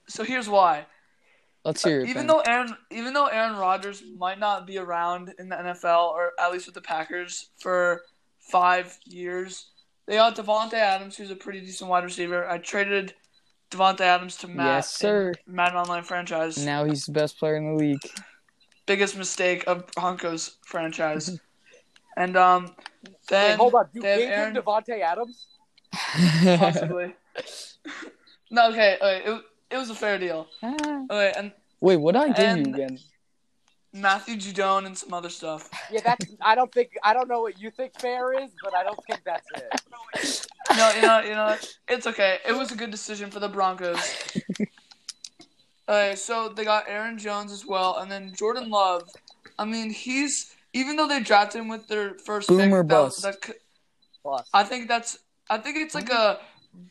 so 0.08 0.24
here's 0.24 0.48
why. 0.48 0.86
Let's 1.64 1.84
hear 1.84 2.00
it. 2.00 2.08
even 2.08 2.26
though 2.26 2.40
Aaron 2.40 2.76
even 2.90 3.12
though 3.12 3.26
Aaron 3.26 3.56
Rodgers 3.56 4.02
might 4.18 4.40
not 4.40 4.66
be 4.66 4.76
around 4.76 5.32
in 5.38 5.48
the 5.48 5.54
NFL 5.54 6.08
or 6.08 6.32
at 6.40 6.50
least 6.50 6.66
with 6.66 6.74
the 6.74 6.80
Packers 6.80 7.50
for 7.60 8.02
five 8.40 8.98
years, 9.04 9.66
they 10.06 10.16
got 10.16 10.34
Davante 10.34 10.72
Adams, 10.72 11.16
who's 11.16 11.30
a 11.30 11.36
pretty 11.36 11.60
decent 11.60 11.88
wide 11.88 12.02
receiver. 12.02 12.48
I 12.50 12.58
traded 12.58 13.14
Davante 13.70 14.00
Adams 14.00 14.34
to 14.38 14.48
Matt 14.48 14.66
Yes, 14.66 14.96
sir. 14.96 15.32
Madden 15.46 15.76
Online 15.76 16.02
franchise. 16.02 16.58
now 16.58 16.84
he's 16.84 17.06
the 17.06 17.12
best 17.12 17.38
player 17.38 17.54
in 17.54 17.66
the 17.66 17.84
league. 17.84 18.02
Biggest 18.86 19.16
mistake 19.16 19.62
of 19.68 19.86
Broncos 19.92 20.56
franchise. 20.64 21.38
and 22.22 22.36
um 22.36 22.74
then 23.28 23.50
Wait, 23.50 23.56
hold 23.58 23.74
on. 23.74 23.86
You 23.92 24.02
they 24.02 24.10
have 24.10 24.18
gave 24.20 24.30
Aaron- 24.30 24.56
him 24.56 24.62
Davante 24.62 25.00
Adams? 25.00 25.46
possibly. 26.58 27.14
no, 28.50 28.68
okay, 28.70 28.96
okay, 29.00 29.22
it, 29.30 29.42
it 29.70 29.76
was 29.76 29.90
a 29.90 29.94
fair 29.94 30.18
deal. 30.18 30.46
Ah. 30.62 30.74
Okay, 31.10 31.32
and 31.36 31.52
Wait, 31.80 31.96
what 31.96 32.14
I 32.16 32.28
give 32.28 32.38
And- 32.38 32.66
you 32.66 32.74
again? 32.74 32.98
Matthew 33.92 34.36
Judon 34.36 34.86
and 34.86 34.96
some 34.96 35.12
other 35.12 35.28
stuff. 35.30 35.68
Yeah, 35.90 36.00
that's. 36.04 36.24
I 36.40 36.54
don't 36.54 36.72
think. 36.72 36.90
I 37.02 37.12
don't 37.12 37.26
know 37.28 37.40
what 37.40 37.58
you 37.60 37.72
think 37.72 37.90
fair 37.98 38.32
is, 38.40 38.50
but 38.62 38.72
I 38.72 38.84
don't 38.84 39.00
think 39.06 39.20
that's 39.24 39.46
it. 39.56 40.46
No, 40.76 40.92
you 40.94 41.02
know, 41.02 41.20
you 41.30 41.34
know, 41.34 41.56
it's 41.88 42.06
okay. 42.06 42.38
It 42.46 42.52
was 42.52 42.70
a 42.70 42.76
good 42.76 42.92
decision 42.92 43.28
for 43.32 43.40
the 43.40 43.48
Broncos. 43.48 43.98
Okay, 45.88 46.14
so 46.14 46.48
they 46.48 46.64
got 46.64 46.84
Aaron 46.88 47.18
Jones 47.18 47.50
as 47.50 47.66
well, 47.66 47.98
and 47.98 48.08
then 48.08 48.32
Jordan 48.36 48.70
Love. 48.70 49.02
I 49.58 49.64
mean, 49.64 49.90
he's 49.90 50.54
even 50.72 50.96
though 50.96 51.08
they 51.08 51.20
drafted 51.20 51.60
him 51.62 51.68
with 51.68 51.86
their 51.88 52.14
first 52.18 52.48
Boom 52.48 52.58
pick, 52.58 52.72
or 52.72 52.82
that- 52.82 52.88
bust? 52.88 53.22
that 53.22 53.44
c- 53.44 53.52
I 54.52 54.64
think 54.64 54.88
that's. 54.88 55.18
I 55.48 55.58
think 55.58 55.78
it's 55.78 55.94
like 55.94 56.10
a 56.10 56.38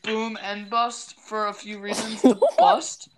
boom 0.02 0.36
and 0.42 0.68
bust 0.68 1.18
for 1.20 1.46
a 1.46 1.52
few 1.52 1.78
reasons. 1.78 2.20
The 2.22 2.34
bust, 2.58 3.08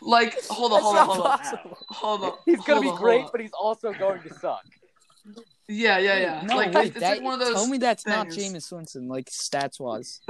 like, 0.00 0.42
hold 0.46 0.72
on, 0.72 0.80
hold 0.82 0.96
on, 0.96 1.06
hold 1.06 1.20
on, 1.26 1.38
possible. 1.38 1.78
hold 1.88 2.22
on. 2.24 2.32
He's 2.46 2.60
gonna 2.64 2.80
be 2.80 2.88
on, 2.88 2.96
great, 2.96 3.24
but 3.32 3.40
he's 3.40 3.52
also 3.52 3.92
going 3.92 4.22
to 4.22 4.32
suck. 4.34 4.62
Yeah, 5.68 5.98
yeah, 5.98 6.18
yeah. 6.18 6.42
No, 6.46 6.56
like, 6.56 6.72
wait, 6.72 6.86
it's 6.88 7.00
that, 7.00 7.16
like 7.18 7.22
one 7.22 7.34
of 7.34 7.40
those. 7.40 7.52
tell 7.54 7.66
me 7.66 7.76
that's 7.78 8.06
not 8.06 8.32
things. 8.32 8.54
Jameis 8.54 8.72
Winston, 8.72 9.06
like 9.08 9.26
stats 9.26 9.78
wise. 9.78 10.20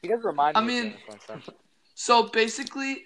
He 0.00 0.08
does 0.08 0.20
remind 0.24 0.56
me. 0.56 0.62
I 0.62 0.64
mean- 0.64 0.94
Jameis 1.28 1.50
So 1.94 2.24
basically, 2.28 3.04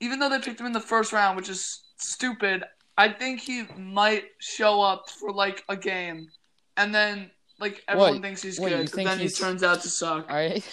even 0.00 0.18
though 0.18 0.28
they 0.28 0.40
picked 0.40 0.58
him 0.60 0.66
in 0.66 0.72
the 0.72 0.80
first 0.80 1.12
round, 1.12 1.36
which 1.36 1.48
is 1.48 1.84
stupid, 1.98 2.64
I 2.98 3.08
think 3.10 3.40
he 3.40 3.64
might 3.76 4.24
show 4.38 4.80
up 4.80 5.10
for 5.10 5.30
like 5.32 5.64
a 5.68 5.76
game, 5.76 6.28
and 6.76 6.94
then 6.94 7.30
like 7.58 7.82
everyone 7.88 8.14
What? 8.14 8.22
thinks 8.22 8.42
he's 8.42 8.58
you 8.58 8.68
good, 8.68 8.86
but 8.86 8.90
think 8.90 9.08
then 9.08 9.18
he's- 9.18 9.36
he 9.38 9.44
turns 9.44 9.62
out 9.62 9.80
to 9.82 9.88
suck. 9.90 10.28
All 10.30 10.36
right. 10.36 10.64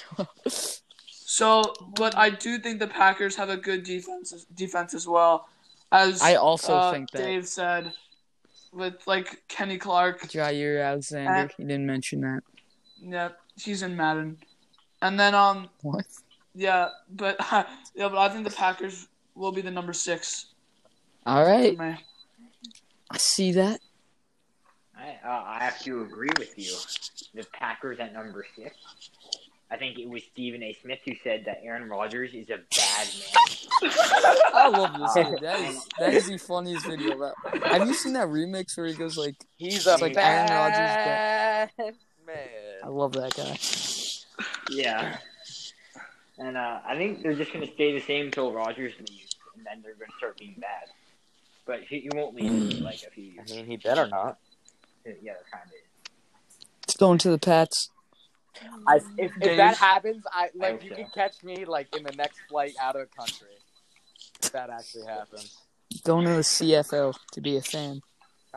So, 1.09 1.73
but 1.97 2.15
I 2.15 2.29
do 2.29 2.59
think 2.59 2.79
the 2.79 2.87
Packers 2.87 3.35
have 3.35 3.49
a 3.49 3.57
good 3.57 3.83
defense 3.83 4.45
defense 4.53 4.93
as 4.93 5.07
well, 5.07 5.47
as 5.91 6.21
I 6.21 6.35
also 6.35 6.75
uh, 6.75 6.91
think 6.91 7.09
that 7.11 7.19
Dave 7.23 7.47
said, 7.47 7.91
with 8.71 8.95
like 9.07 9.41
Kenny 9.47 9.77
Clark. 9.77 10.21
Jaire 10.27 10.85
Alexander. 10.85 11.49
You 11.57 11.65
didn't 11.65 11.87
mention 11.87 12.21
that. 12.21 12.41
Yeah, 13.01 13.29
he's 13.59 13.81
in 13.81 13.95
Madden, 13.97 14.37
and 15.01 15.19
then 15.19 15.33
um 15.35 15.69
What? 15.81 16.05
yeah, 16.53 16.89
but 17.09 17.35
yeah, 17.95 18.09
but 18.09 18.17
I 18.17 18.29
think 18.29 18.43
the 18.47 18.55
Packers 18.55 19.07
will 19.35 19.51
be 19.51 19.61
the 19.61 19.71
number 19.71 19.93
six 19.93 20.47
All 21.25 21.43
for 21.43 21.49
right. 21.51 21.77
me. 21.77 21.95
I 23.13 23.17
see 23.17 23.51
that. 23.53 23.79
I, 24.97 25.17
uh, 25.23 25.43
I 25.45 25.63
have 25.63 25.79
to 25.83 26.01
agree 26.01 26.29
with 26.39 26.53
you. 26.57 26.73
The 27.35 27.47
Packers 27.53 27.99
at 27.99 28.11
number 28.13 28.45
six. 28.55 28.75
I 29.69 29.77
think 29.77 29.97
it 29.97 30.07
was 30.09 30.23
Stephen 30.31 30.61
A. 30.63 30.73
Smith 30.81 30.99
who 31.05 31.13
said 31.23 31.43
that 31.45 31.61
Aaron 31.63 31.89
Rodgers 31.89 32.33
is 32.33 32.49
a 32.49 32.57
bad 32.75 33.07
man. 33.07 33.91
I 34.53 34.69
love 34.69 34.99
this 34.99 35.13
dude. 35.13 35.41
That 35.41 35.59
is 35.59 35.85
that 35.99 36.13
is 36.13 36.27
the 36.27 36.37
funniest 36.37 36.85
video. 36.85 37.15
About. 37.17 37.33
Have 37.65 37.87
you 37.87 37.93
seen 37.93 38.13
that 38.13 38.27
remix 38.27 38.77
where 38.77 38.87
he 38.87 38.93
goes 38.93 39.17
like, 39.17 39.35
He's 39.57 39.85
a 39.87 39.93
It's 39.93 40.01
like 40.01 40.17
Aaron 40.17 40.47
bad 40.47 41.71
I 41.79 41.83
man. 42.25 42.91
love 42.91 43.13
that 43.13 43.35
guy. 43.35 43.57
Yeah. 44.71 45.17
And 46.37 46.57
uh, 46.57 46.79
I 46.87 46.95
think 46.95 47.21
they're 47.21 47.35
just 47.35 47.53
going 47.53 47.65
to 47.65 47.73
stay 47.73 47.93
the 47.93 48.01
same 48.01 48.25
until 48.25 48.51
Rodgers 48.51 48.93
leaves, 48.99 49.35
and 49.55 49.65
then 49.65 49.81
they're 49.83 49.93
going 49.95 50.09
to 50.09 50.17
start 50.17 50.37
being 50.37 50.55
bad. 50.59 50.87
But 51.65 51.81
he, 51.83 52.01
he 52.01 52.09
won't 52.13 52.35
leave 52.35 52.51
in 52.51 52.83
like 52.83 53.03
a 53.07 53.11
few 53.11 53.33
I 53.39 53.51
mean, 53.51 53.65
he 53.65 53.77
better 53.77 54.07
not. 54.07 54.37
Yeah, 55.05 55.33
that's 55.33 55.49
kind 55.49 55.63
of 55.65 55.71
it. 55.71 56.09
It's 56.83 56.97
going 56.97 57.17
to 57.19 57.29
the 57.29 57.37
Pats. 57.37 57.89
I, 58.87 58.97
if, 58.97 59.03
if 59.17 59.39
Dave. 59.39 59.57
that 59.57 59.77
happens, 59.77 60.23
I 60.31 60.49
like 60.55 60.73
hope 60.73 60.83
you 60.83 60.89
so. 60.91 60.95
can 60.95 61.07
catch 61.13 61.43
me 61.43 61.65
like 61.65 61.95
in 61.95 62.03
the 62.03 62.11
next 62.11 62.39
flight 62.49 62.73
out 62.81 62.95
of 62.95 63.07
the 63.09 63.15
country. 63.15 63.47
If 64.41 64.51
that 64.51 64.69
actually 64.69 65.05
happens, 65.05 65.57
Going 66.03 66.25
to 66.25 66.33
the 66.33 66.41
CFL 66.41 67.15
to 67.33 67.41
be 67.41 67.57
a 67.57 67.61
fan. 67.61 68.01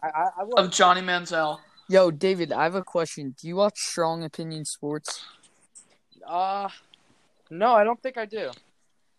I 0.03 0.09
I, 0.09 0.29
I 0.38 0.62
Of. 0.62 0.71
Johnny 0.71 1.01
Manziel. 1.01 1.59
Yo, 1.88 2.11
David, 2.11 2.53
I 2.53 2.64
have 2.64 2.75
a 2.75 2.83
question. 2.83 3.35
Do 3.40 3.47
you 3.47 3.57
watch 3.57 3.79
Strong 3.79 4.25
Opinion 4.25 4.64
Sports? 4.64 5.25
Uh, 6.27 6.69
no, 7.51 7.75
I 7.75 7.85
don't 7.85 8.03
think 8.03 8.19
I 8.19 8.25
do. 8.27 8.51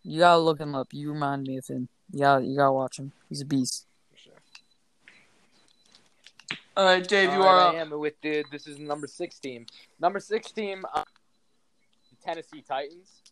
You 0.02 0.18
gotta 0.18 0.38
look 0.38 0.60
him 0.60 0.74
up. 0.74 0.88
You 0.92 1.12
remind 1.12 1.44
me 1.44 1.56
of 1.56 1.66
him. 1.66 1.88
You 2.12 2.20
gotta, 2.20 2.44
you 2.44 2.56
gotta 2.56 2.72
watch 2.72 2.98
him. 2.98 3.12
He's 3.28 3.40
a 3.40 3.44
beast. 3.44 3.86
All 6.76 6.84
right, 6.84 7.06
Dave, 7.06 7.32
you 7.32 7.42
All 7.42 7.48
are 7.48 7.56
right, 7.56 7.66
up. 7.68 7.74
I 7.74 7.78
am 7.78 7.90
with 7.98 8.14
the. 8.22 8.44
This 8.52 8.68
is 8.68 8.76
the 8.76 8.84
number 8.84 9.08
six 9.08 9.38
team. 9.40 9.66
Number 10.00 10.20
six 10.20 10.52
team, 10.52 10.84
uh, 10.94 11.02
Tennessee 12.24 12.62
Titans. 12.66 13.22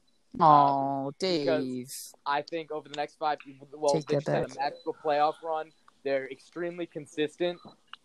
Oh, 0.41 1.13
Dave. 1.19 1.89
I 2.27 2.43
think 2.43 2.73
over 2.73 2.89
the 2.89 2.97
next 2.97 3.15
five, 3.19 3.39
well, 3.73 3.95
Take 3.95 4.07
they've 4.07 4.25
that 4.25 4.25
set 4.25 4.45
a 4.45 4.49
back. 4.49 4.57
magical 4.59 4.97
playoff 5.03 5.35
run. 5.45 5.71
They're 6.03 6.29
extremely 6.29 6.87
consistent 6.87 7.61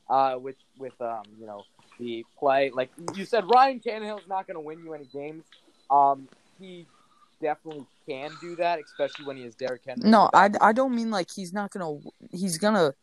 uh, 0.10 0.36
with 0.40 0.58
with 0.78 0.94
um, 1.02 1.24
you 1.40 1.48
know 1.48 1.64
the 2.00 2.24
play. 2.38 2.70
Like 2.74 2.92
you 3.16 3.26
said, 3.26 3.46
Ryan 3.54 3.80
Tannehill's 3.80 4.28
not 4.28 4.46
going 4.48 4.56
to 4.56 4.62
win 4.62 4.84
you 4.84 4.94
any 4.94 5.06
games. 5.06 5.44
Um, 5.90 6.28
he 6.60 6.86
definitely 7.42 7.86
can 8.08 8.32
do 8.42 8.56
that, 8.58 8.80
especially 8.86 9.26
when 9.26 9.38
he 9.38 9.44
has 9.44 9.56
Derrick 9.56 9.82
Henry. 9.86 10.10
No, 10.10 10.30
I, 10.34 10.50
I 10.62 10.72
don't 10.74 10.96
mean 10.96 11.12
like 11.12 11.30
he's 11.32 11.54
not 11.54 11.72
gonna. 11.72 11.98
He's 12.32 12.58
gonna. 12.58 12.94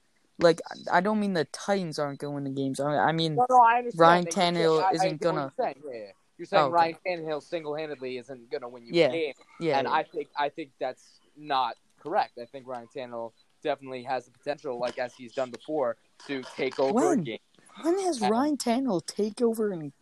Like, 0.41 0.61
I 0.93 1.01
don't 1.01 1.19
mean 1.19 1.33
the 1.33 1.47
Titans 1.47 1.99
aren't 1.99 2.21
going 2.21 2.45
to 2.45 2.51
games. 2.51 2.79
I 2.79 2.97
I 2.97 3.13
mean, 3.13 3.35
No, 3.35 3.45
no, 3.51 3.61
I. 3.61 3.83
Ryan. 3.97 4.25
Tannehill 4.27 4.81
I- 4.83 4.87
I 4.87 4.91
isn't 4.93 5.11
what 5.13 5.21
gonna- 5.21 5.53
You're 5.59 5.65
saying, 5.67 5.77
yeah, 5.85 5.93
yeah. 5.93 6.07
You're 6.39 6.47
saying 6.47 6.63
Oh, 6.63 6.67
okay. 6.67 6.73
Ryan 6.75 6.97
Tannehill 7.05 7.43
single-handedly 7.43 8.19
isn't 8.19 8.49
going 8.49 8.61
to 8.61 8.69
win 8.69 8.85
you 8.87 8.93
Yeah, 8.93 9.07
a 9.09 9.11
game, 9.11 9.35
yeah. 9.59 9.79
and 9.81 9.89
I 9.89 10.05
think 10.05 10.29
I 10.39 10.49
think 10.49 10.71
that's 10.79 11.19
not 11.37 11.75
correct. 12.01 12.39
I 12.41 12.45
think 12.45 12.69
Ryan 12.69 12.87
Tannehill 12.95 13.33
definitely 13.65 14.05
has 14.05 14.27
the 14.27 14.31
potential, 14.31 14.79
like 14.79 14.97
as 15.01 15.13
he's 15.15 15.33
done 15.33 15.51
before, 15.51 15.97
to 16.29 16.45
take 16.57 16.79
over 16.79 17.15
a 17.15 17.17
game. 17.17 17.39
when 17.83 17.99
has 17.99 18.21
Ryan 18.21 18.57
Tannehill 18.57 19.05
take 19.07 19.43
over 19.43 19.73
in 19.73 19.93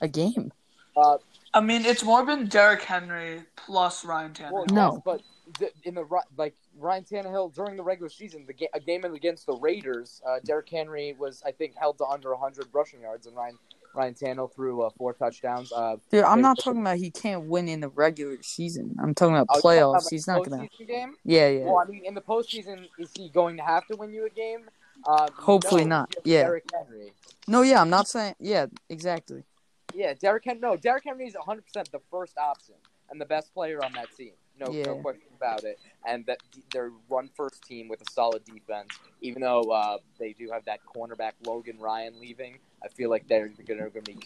a 0.00 0.08
game? 0.08 0.50
Uh, 0.96 1.18
I 1.54 1.60
mean, 1.60 1.84
it's 1.84 2.04
more 2.04 2.24
been 2.24 2.46
Derrick 2.46 2.82
Henry 2.82 3.42
plus 3.56 4.04
Ryan 4.04 4.32
Tannehill. 4.32 4.52
well, 4.52 4.66
No. 4.70 5.02
but 5.04 5.22
th- 5.58 5.72
in 5.84 5.94
the 5.94 6.04
like 6.36 6.54
Ryan 6.76 7.04
Tannehill 7.04 7.54
during 7.54 7.76
the 7.76 7.82
regular 7.82 8.10
season, 8.10 8.44
the 8.46 8.52
ga- 8.52 8.68
a 8.74 8.80
game 8.80 9.04
against 9.04 9.46
the 9.46 9.56
Raiders, 9.56 10.20
uh, 10.26 10.40
Derrick 10.44 10.68
Henry 10.68 11.14
was 11.18 11.42
I 11.44 11.52
think 11.52 11.74
held 11.76 11.98
to 11.98 12.06
under 12.06 12.30
100 12.32 12.66
rushing 12.72 13.00
yards, 13.00 13.26
and 13.26 13.36
Ryan 13.36 13.58
Ryan 13.94 14.14
Tannehill 14.14 14.54
threw 14.54 14.82
uh, 14.82 14.90
four 14.90 15.14
touchdowns. 15.14 15.72
Uh, 15.72 15.96
Dude, 16.10 16.22
I'm 16.24 16.42
not 16.42 16.58
talking 16.62 16.80
about 16.82 16.98
he 16.98 17.10
can't 17.10 17.44
win 17.44 17.68
in 17.68 17.80
the 17.80 17.88
regular 17.88 18.36
season. 18.42 18.94
I'm 19.02 19.14
talking 19.14 19.34
about 19.34 19.46
oh, 19.50 19.54
you're 19.54 19.62
talking 19.62 19.78
about 19.78 20.02
playoffs. 20.02 20.10
He's 20.10 20.26
not 20.26 20.44
gonna. 20.44 20.62
postseason 20.64 20.86
game. 20.86 21.14
Yeah, 21.24 21.48
yeah. 21.48 21.64
Well, 21.64 21.78
I 21.78 21.90
mean, 21.90 22.04
in 22.04 22.14
the 22.14 22.20
postseason, 22.20 22.86
is 22.98 23.10
he 23.16 23.30
going 23.30 23.56
to 23.56 23.62
have 23.62 23.86
to 23.86 23.96
win 23.96 24.12
you 24.12 24.26
a 24.26 24.30
game? 24.30 24.68
Uh, 25.06 25.28
Hopefully 25.36 25.84
no, 25.84 26.00
not. 26.00 26.14
Yeah. 26.24 26.42
Derrick 26.42 26.64
Henry. 26.72 27.12
No, 27.46 27.62
yeah, 27.62 27.80
I'm 27.80 27.90
not 27.90 28.08
saying. 28.08 28.34
Yeah, 28.40 28.66
exactly. 28.88 29.44
Yeah, 29.98 30.14
Derrick 30.14 30.44
Henry. 30.44 30.60
No, 30.60 30.76
Derrick 30.76 31.02
Henry 31.04 31.26
is 31.26 31.34
100 31.34 31.66
percent 31.66 31.90
the 31.90 31.98
first 32.08 32.38
option 32.38 32.76
and 33.10 33.20
the 33.20 33.26
best 33.26 33.52
player 33.52 33.84
on 33.84 33.92
that 33.94 34.06
team. 34.16 34.30
No, 34.56 34.70
no 34.70 34.94
question 34.96 35.26
about 35.36 35.64
it. 35.64 35.76
And 36.06 36.24
that 36.26 36.38
they're 36.72 36.92
run 37.10 37.30
first 37.34 37.64
team 37.64 37.88
with 37.88 38.00
a 38.00 38.04
solid 38.12 38.44
defense. 38.44 38.90
Even 39.20 39.42
though 39.42 39.62
uh, 39.62 39.98
they 40.20 40.34
do 40.34 40.50
have 40.52 40.64
that 40.66 40.80
cornerback 40.84 41.32
Logan 41.44 41.78
Ryan 41.80 42.20
leaving, 42.20 42.58
I 42.82 42.88
feel 42.88 43.10
like 43.10 43.26
they're 43.26 43.48
going 43.48 43.90
to 43.92 44.00
be. 44.02 44.18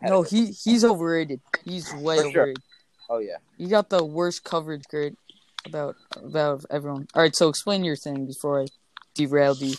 No, 0.00 0.22
he 0.22 0.46
he's 0.46 0.84
overrated. 0.84 1.40
He's 1.64 1.92
way 1.94 2.18
sure. 2.18 2.26
overrated. 2.26 2.62
Oh 3.10 3.18
yeah. 3.18 3.38
You 3.56 3.66
got 3.66 3.90
the 3.90 4.04
worst 4.04 4.44
coverage 4.44 4.84
grade 4.88 5.16
about 5.64 5.96
about 6.16 6.64
everyone. 6.70 7.08
All 7.14 7.22
right, 7.22 7.34
so 7.34 7.48
explain 7.48 7.82
your 7.82 7.96
thing 7.96 8.26
before 8.26 8.62
I 8.62 8.66
derail 9.14 9.56
you. 9.56 9.74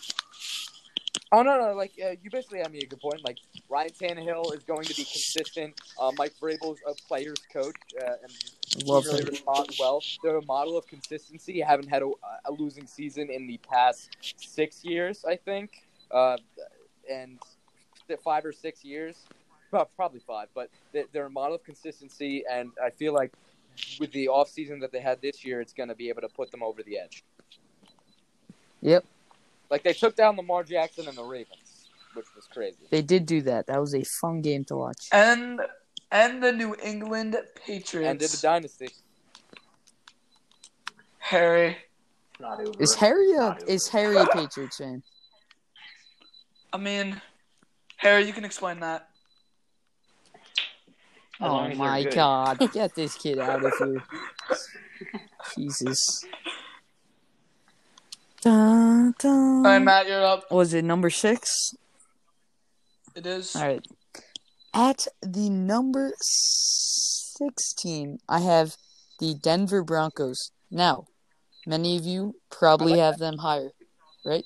Oh 1.32 1.42
no, 1.42 1.60
no, 1.60 1.74
like 1.74 1.92
uh, 2.04 2.12
you 2.22 2.30
basically 2.30 2.60
have 2.60 2.72
me 2.72 2.80
a 2.80 2.86
good 2.86 3.02
point. 3.02 3.24
Like 3.24 3.38
Ryan 3.70 3.90
Tannehill 3.92 4.54
is 4.56 4.64
going 4.64 4.84
to 4.86 4.96
be 4.96 5.04
consistent. 5.04 5.74
Uh, 6.00 6.12
Mike 6.18 6.34
Vrabel's 6.42 6.80
a 6.88 6.94
player's 7.08 7.40
coach, 7.52 7.76
uh, 8.02 8.14
and 8.24 8.86
Love 8.88 9.06
really 9.06 9.22
him. 9.24 9.28
respond 9.30 9.70
well. 9.80 10.02
They're 10.24 10.38
a 10.38 10.46
model 10.46 10.78
of 10.78 10.88
consistency. 10.88 11.60
Haven't 11.60 11.90
had 11.90 12.02
a, 12.02 12.12
a 12.46 12.52
losing 12.52 12.88
season 12.88 13.30
in 13.30 13.46
the 13.48 13.58
past 13.70 14.10
six 14.38 14.86
years, 14.86 15.26
I 15.26 15.36
think, 15.36 15.86
uh, 16.12 16.38
and 17.12 17.40
five 18.24 18.46
or 18.46 18.54
six 18.54 18.86
years, 18.86 19.18
Well, 19.72 19.90
probably 19.98 20.22
five. 20.22 20.48
But 20.56 20.70
they- 20.94 21.06
they're 21.12 21.26
a 21.26 21.30
model 21.30 21.56
of 21.56 21.64
consistency, 21.66 22.46
and 22.50 22.72
I 22.82 22.90
feel 22.90 23.14
like 23.14 23.34
with 24.00 24.12
the 24.14 24.30
off 24.30 24.50
season 24.50 24.80
that 24.80 24.94
they 24.94 25.02
had 25.02 25.22
this 25.22 25.44
year, 25.44 25.60
it's 25.60 25.74
going 25.74 25.90
to 25.90 25.96
be 25.96 26.08
able 26.08 26.22
to 26.22 26.30
put 26.30 26.52
them 26.52 26.64
over 26.64 26.82
the 26.84 26.98
edge. 27.00 27.24
Yep, 28.82 29.06
Like 29.70 29.84
they 29.84 29.94
took 29.94 30.16
down 30.16 30.38
Lamar 30.38 30.64
Jackson 30.64 31.08
and 31.08 31.18
the 31.18 31.24
Ravens, 31.24 31.90
which 32.14 32.28
was 32.36 32.48
crazy. 32.48 32.78
they 32.90 33.02
did 33.02 33.26
do 33.26 33.42
that. 33.44 33.68
That 33.68 33.80
was 33.80 33.94
a 33.94 34.04
fun 34.04 34.42
game 34.42 34.64
to 34.66 34.76
watch. 34.76 35.08
And 35.12 35.62
and 36.12 36.42
the 36.42 36.52
New 36.52 36.76
England 36.82 37.36
Patriots. 37.66 38.10
Ended 38.10 38.30
the 38.30 38.38
dynasty. 38.42 38.90
Harry. 41.20 41.78
It's 42.32 42.40
not. 42.40 42.82
Is 42.82 42.96
Harry 42.96 43.34
a 43.34 43.38
Not 43.38 43.68
is 43.68 43.88
Harry 43.90 44.16
a 44.16 44.26
Patriots 44.28 44.78
fan? 44.78 45.04
I 46.72 46.78
mean, 46.78 47.22
Harry, 47.98 48.26
you 48.26 48.34
can 48.34 48.46
explain 48.46 48.80
that. 48.82 49.10
Oh, 51.40 51.60
oh 51.60 51.76
my 51.76 52.04
god, 52.04 52.60
get 52.74 52.96
this 52.96 53.16
kid 53.16 53.40
out 53.40 53.64
of 53.64 53.74
here. 53.78 54.04
Jesus. 55.56 56.26
Dun, 58.42 59.14
dun. 59.20 59.34
All 59.58 59.62
right, 59.64 59.80
Matt, 59.80 60.08
you're 60.08 60.24
up. 60.26 60.52
Was 60.52 60.74
it 60.74 60.86
number 60.86 61.10
six? 61.10 61.74
It 63.16 63.26
is. 63.26 63.56
All 63.56 63.64
right. 63.64 63.86
At 64.74 65.08
the 65.22 65.50
number 65.50 66.14
six 66.22 67.74
team, 67.74 68.20
I 68.30 68.42
have 68.42 68.76
the 69.20 69.34
Denver 69.34 69.84
Broncos. 69.84 70.52
Now, 70.70 71.06
many 71.66 71.98
of 71.98 72.06
you 72.06 72.36
probably 72.52 72.92
like 72.94 73.02
have 73.02 73.18
them 73.18 73.38
higher, 73.40 73.72
right? 74.24 74.46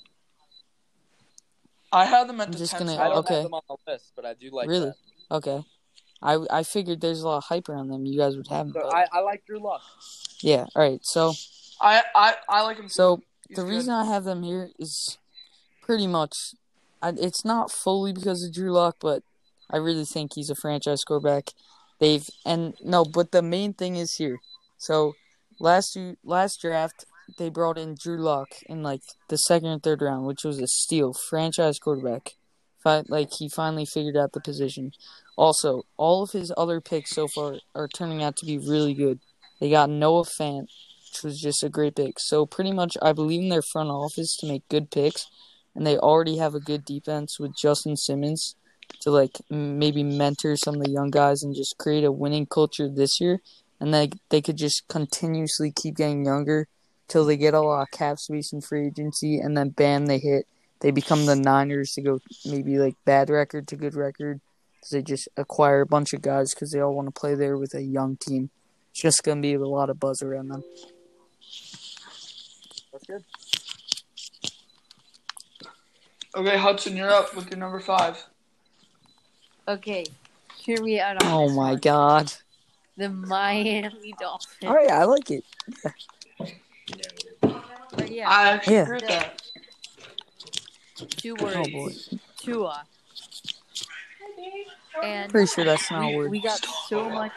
I 1.92 2.06
have 2.06 2.26
them 2.28 2.40
at 2.40 2.46
I'm 2.48 2.52
the 2.52 2.58
just 2.58 2.72
10th 2.72 2.78
gonna- 2.78 2.96
I 2.96 3.08
don't 3.08 3.18
Okay. 3.18 3.34
have 3.34 3.42
them 3.44 3.54
on 3.54 3.62
the 3.68 3.76
list, 3.86 4.12
but 4.16 4.24
I 4.24 4.32
do 4.32 4.50
like 4.50 4.68
Really? 4.68 4.86
that. 5.30 5.36
Okay. 5.36 5.62
I 6.22 6.38
I 6.50 6.62
figured 6.62 7.00
there's 7.02 7.20
a 7.20 7.28
lot 7.28 7.38
of 7.38 7.44
hype 7.44 7.68
around 7.68 7.88
them. 7.88 8.06
You 8.06 8.18
guys 8.18 8.36
would 8.36 8.46
have 8.48 8.66
them. 8.72 8.74
So 8.74 8.88
but- 8.88 8.94
I, 8.94 9.06
I 9.12 9.20
like 9.20 9.44
Drew 9.44 9.58
Lock. 9.62 9.82
yeah. 10.40 10.64
All 10.74 10.82
right. 10.82 11.00
So 11.02 11.34
I, 11.80 12.02
I, 12.14 12.36
I 12.48 12.62
like 12.62 12.78
him. 12.78 12.88
so 12.88 13.16
He's 13.16 13.24
the 13.54 13.64
reason 13.64 13.92
I 13.92 14.04
have 14.04 14.24
them 14.24 14.42
here 14.42 14.70
is 14.78 15.18
pretty 15.82 16.06
much, 16.06 16.36
I, 17.02 17.12
it's 17.18 17.44
not 17.44 17.70
fully 17.70 18.12
because 18.12 18.44
of 18.44 18.54
Drew 18.54 18.72
Lock, 18.72 18.96
but 19.00 19.22
I 19.70 19.76
really 19.78 20.04
think 20.04 20.32
he's 20.34 20.50
a 20.50 20.54
franchise 20.54 21.04
quarterback. 21.04 21.50
They've 22.00 22.28
and 22.44 22.74
no, 22.82 23.04
but 23.04 23.32
the 23.32 23.42
main 23.42 23.74
thing 23.74 23.96
is 23.96 24.16
here. 24.16 24.38
So 24.76 25.14
last 25.60 25.96
last 26.24 26.60
draft, 26.60 27.04
they 27.38 27.48
brought 27.48 27.78
in 27.78 27.94
Drew 27.94 28.18
Lock 28.18 28.48
in 28.66 28.82
like 28.82 29.02
the 29.28 29.36
second 29.36 29.68
or 29.68 29.78
third 29.78 30.02
round, 30.02 30.26
which 30.26 30.44
was 30.44 30.58
a 30.58 30.66
steal, 30.66 31.12
franchise 31.12 31.78
quarterback. 31.78 32.32
Like 32.84 33.28
he 33.38 33.48
finally 33.48 33.86
figured 33.86 34.16
out 34.16 34.32
the 34.32 34.40
position. 34.40 34.92
Also, 35.36 35.84
all 35.96 36.24
of 36.24 36.32
his 36.32 36.52
other 36.56 36.80
picks 36.80 37.10
so 37.10 37.28
far 37.28 37.58
are 37.74 37.86
turning 37.86 38.22
out 38.22 38.36
to 38.36 38.46
be 38.46 38.58
really 38.58 38.92
good. 38.92 39.20
They 39.60 39.70
got 39.70 39.88
Noah 39.88 40.24
Fant, 40.24 40.66
which 41.12 41.22
was 41.22 41.40
just 41.40 41.62
a 41.62 41.68
great 41.68 41.96
pick. 41.96 42.18
So 42.18 42.46
pretty 42.46 42.72
much, 42.72 42.96
I 43.02 43.12
believe 43.12 43.42
in 43.42 43.50
their 43.50 43.62
front 43.62 43.90
office 43.90 44.34
to 44.38 44.46
make 44.46 44.66
good 44.68 44.90
picks, 44.90 45.26
and 45.74 45.86
they 45.86 45.98
already 45.98 46.38
have 46.38 46.54
a 46.54 46.60
good 46.60 46.84
defense 46.84 47.38
with 47.38 47.56
Justin 47.56 47.96
Simmons 47.96 48.56
to 49.00 49.10
like 49.10 49.38
maybe 49.50 50.02
mentor 50.02 50.56
some 50.56 50.76
of 50.76 50.82
the 50.82 50.90
young 50.90 51.10
guys 51.10 51.42
and 51.42 51.54
just 51.54 51.76
create 51.78 52.04
a 52.04 52.12
winning 52.12 52.46
culture 52.46 52.88
this 52.88 53.20
year. 53.20 53.40
And 53.78 53.92
they 53.92 54.10
they 54.30 54.40
could 54.40 54.56
just 54.56 54.88
continuously 54.88 55.72
keep 55.74 55.96
getting 55.96 56.24
younger 56.24 56.68
till 57.08 57.26
they 57.26 57.36
get 57.36 57.52
a 57.52 57.60
lot 57.60 57.82
of 57.82 57.90
cap 57.90 58.18
space 58.18 58.52
and 58.52 58.64
free 58.64 58.86
agency, 58.86 59.38
and 59.38 59.56
then 59.56 59.70
bam, 59.70 60.06
they 60.06 60.18
hit. 60.18 60.46
They 60.80 60.92
become 60.92 61.26
the 61.26 61.36
Niners 61.36 61.92
to 61.92 62.02
go 62.02 62.20
maybe 62.46 62.78
like 62.78 62.96
bad 63.04 63.28
record 63.28 63.68
to 63.68 63.76
good 63.76 63.94
record. 63.94 64.40
'cause 64.80 64.90
they 64.90 65.02
just 65.02 65.28
acquire 65.36 65.82
a 65.82 65.86
bunch 65.86 66.12
of 66.12 66.22
guys 66.22 66.52
because 66.52 66.72
they 66.72 66.80
all 66.80 66.92
want 66.92 67.06
to 67.06 67.20
play 67.20 67.36
there 67.36 67.56
with 67.56 67.72
a 67.72 67.82
young 67.82 68.16
team. 68.16 68.50
It's 68.90 69.00
just 69.00 69.22
gonna 69.22 69.40
be 69.40 69.54
a 69.54 69.60
lot 69.60 69.88
of 69.90 70.00
buzz 70.00 70.22
around 70.22 70.48
them. 70.48 70.64
That's 73.12 73.24
good. 75.64 75.70
Okay, 76.34 76.56
Hudson, 76.56 76.96
you're 76.96 77.10
up 77.10 77.36
with 77.36 77.50
your 77.50 77.58
number 77.58 77.78
five. 77.78 78.24
Okay, 79.68 80.06
here 80.58 80.82
we 80.82 80.98
are. 80.98 81.16
Oh 81.22 81.48
my 81.50 81.72
one. 81.72 81.78
god! 81.78 82.32
The 82.96 83.10
Miami 83.10 84.14
Dolphins. 84.18 84.64
All 84.64 84.74
right, 84.74 84.90
I 84.90 85.04
like 85.04 85.30
it. 85.30 85.44
But 87.94 88.10
yeah, 88.10 88.30
I 88.30 88.48
actually 88.48 88.74
Yeah. 88.76 88.82
agree 88.82 88.94
with 88.96 89.08
that. 89.08 89.42
two 91.18 91.36
Oh 91.38 91.42
words. 91.42 91.68
boy, 91.68 92.18
Tua. 92.38 92.86
And 95.04 95.30
pretty 95.30 95.48
sure 95.48 95.64
that's 95.64 95.90
not 95.90 96.04
a 96.04 96.08
we, 96.08 96.16
word. 96.16 96.30
we 96.30 96.40
got 96.40 96.64
so 96.64 97.10
much. 97.10 97.32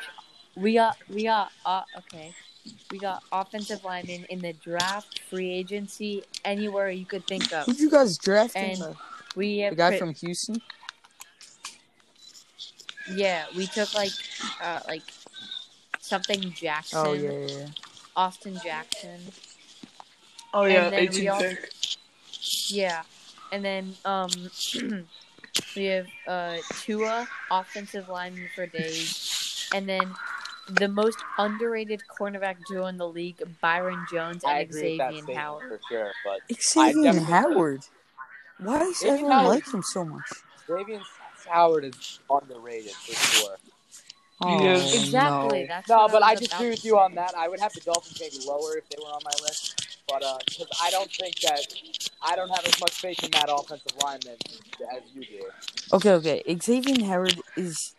We 0.55 0.73
got 0.75 0.97
we 1.09 1.23
got 1.23 1.51
uh, 1.65 1.81
okay. 1.97 2.33
We 2.91 2.97
got 2.99 3.23
offensive 3.31 3.83
linemen 3.83 4.25
in 4.29 4.39
the 4.39 4.53
draft, 4.53 5.19
free 5.29 5.51
agency, 5.51 6.23
anywhere 6.43 6.89
you 6.89 7.05
could 7.05 7.25
think 7.27 7.51
of. 7.53 7.65
Who'd 7.65 7.79
you 7.79 7.89
guys 7.91 8.17
draft? 8.17 8.55
in 8.55 8.63
And 8.63 8.81
the, 8.81 8.95
We 9.35 9.55
the 9.57 9.61
have 9.63 9.77
guy 9.77 9.89
pre- 9.91 9.99
from 9.99 10.13
Houston. 10.15 10.61
yeah. 13.13 13.45
We 13.55 13.67
took 13.67 13.93
like 13.93 14.11
uh 14.61 14.79
like 14.87 15.03
something 15.99 16.41
Jackson, 16.51 16.99
Oh 17.05 17.13
yeah, 17.13 17.31
yeah, 17.31 17.47
yeah. 17.47 17.67
Austin 18.15 18.59
Jackson. 18.63 19.19
Oh 20.53 20.63
yeah, 20.65 20.85
And 20.85 20.93
then 20.93 21.01
we 21.01 21.07
18 21.07 21.29
also- 21.29 21.49
pick. 21.49 21.71
Yeah, 22.67 23.03
and 23.51 23.63
then 23.65 23.95
um 24.05 24.29
we 25.75 25.85
have 25.85 26.07
uh 26.27 26.57
Tua, 26.81 27.27
offensive 27.51 28.09
lineman 28.09 28.49
for 28.55 28.65
days, 28.67 29.67
and 29.73 29.87
then 29.87 30.13
the 30.67 30.87
most 30.87 31.17
underrated 31.37 32.01
cornerback 32.19 32.57
duo 32.67 32.87
in 32.87 32.97
the 32.97 33.07
league, 33.07 33.41
Byron 33.61 34.05
Jones 34.11 34.43
I 34.43 34.59
and 34.59 34.69
agree 34.69 34.89
with 34.91 34.97
that 34.99 35.11
Xavier 35.11 35.23
statement 35.23 35.37
Howard. 35.39 35.69
for 35.69 35.79
sure. 35.89 36.11
But 36.23 36.57
Xavier 36.61 37.03
definitely- 37.03 37.31
Howard. 37.33 37.81
Why 38.57 38.79
does 38.79 38.99
Xavier 38.99 39.13
everyone 39.13 39.31
Howard- 39.33 39.47
like 39.49 39.73
him 39.73 39.83
so 39.83 40.05
much? 40.05 40.29
Xavier 40.67 41.01
Howard 41.49 41.85
is 41.85 42.19
underrated 42.29 42.91
for 42.91 43.13
sure. 43.13 43.57
Oh, 44.41 44.59
He 44.59 44.67
is. 44.67 44.93
Exactly. 45.05 45.61
no. 45.61 45.67
That's 45.67 45.87
No, 45.89 46.07
but 46.09 46.21
I, 46.23 46.31
I 46.31 46.31
was 46.33 46.39
about 46.41 46.49
disagree 46.49 46.69
with 46.71 46.83
you 46.85 46.99
on 46.99 47.15
that. 47.15 47.33
I 47.37 47.47
would 47.47 47.59
have 47.59 47.71
the 47.73 47.79
Dolphins 47.81 48.19
maybe 48.19 48.45
lower 48.45 48.77
if 48.77 48.89
they 48.89 48.97
were 49.01 49.07
on 49.09 49.21
my 49.23 49.31
list, 49.43 49.99
but 50.09 50.21
uh, 50.23 50.37
because 50.45 50.67
I 50.81 50.89
don't 50.89 51.09
think 51.09 51.39
that 51.41 51.61
I 52.21 52.35
don't 52.35 52.49
have 52.49 52.65
as 52.65 52.77
much 52.81 52.91
faith 52.99 53.23
in 53.23 53.31
that 53.31 53.45
offensive 53.49 53.93
lineman 54.03 54.35
as 54.93 55.01
you 55.13 55.21
do. 55.25 55.45
Okay, 55.93 56.11
okay. 56.11 56.57
Xavier 56.61 57.05
Howard 57.05 57.39
is 57.55 57.95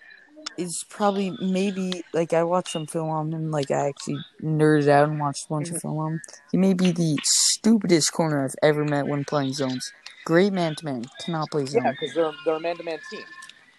is 0.57 0.85
probably 0.89 1.37
maybe 1.41 2.03
like 2.13 2.33
I 2.33 2.43
watched 2.43 2.71
some 2.71 2.87
film 2.87 3.09
on 3.09 3.33
him. 3.33 3.51
Like 3.51 3.71
I 3.71 3.89
actually 3.89 4.19
nerded 4.43 4.89
out 4.89 5.09
and 5.09 5.21
watched 5.21 5.47
a 5.47 5.49
bunch 5.49 5.71
of 5.71 5.81
film 5.81 5.99
on 5.99 6.13
him. 6.13 6.21
He 6.53 6.59
may 6.59 6.75
be 6.75 6.93
the 6.93 7.19
stupidest 7.23 8.13
corner 8.13 8.45
I've 8.45 8.55
ever 8.63 8.85
met 8.85 9.07
when 9.07 9.25
playing 9.25 9.53
zones. 9.53 9.93
Great 10.25 10.53
man 10.53 10.75
to 10.77 10.85
man, 10.85 11.05
cannot 11.25 11.51
play 11.51 11.67
zone. 11.67 11.85
Yeah, 11.85 11.93
because 11.93 12.15
they're 12.15 12.33
they're 12.45 12.57
a 12.57 12.61
man 12.61 12.77
to 12.77 12.83
man 12.83 12.99
team. 13.11 13.25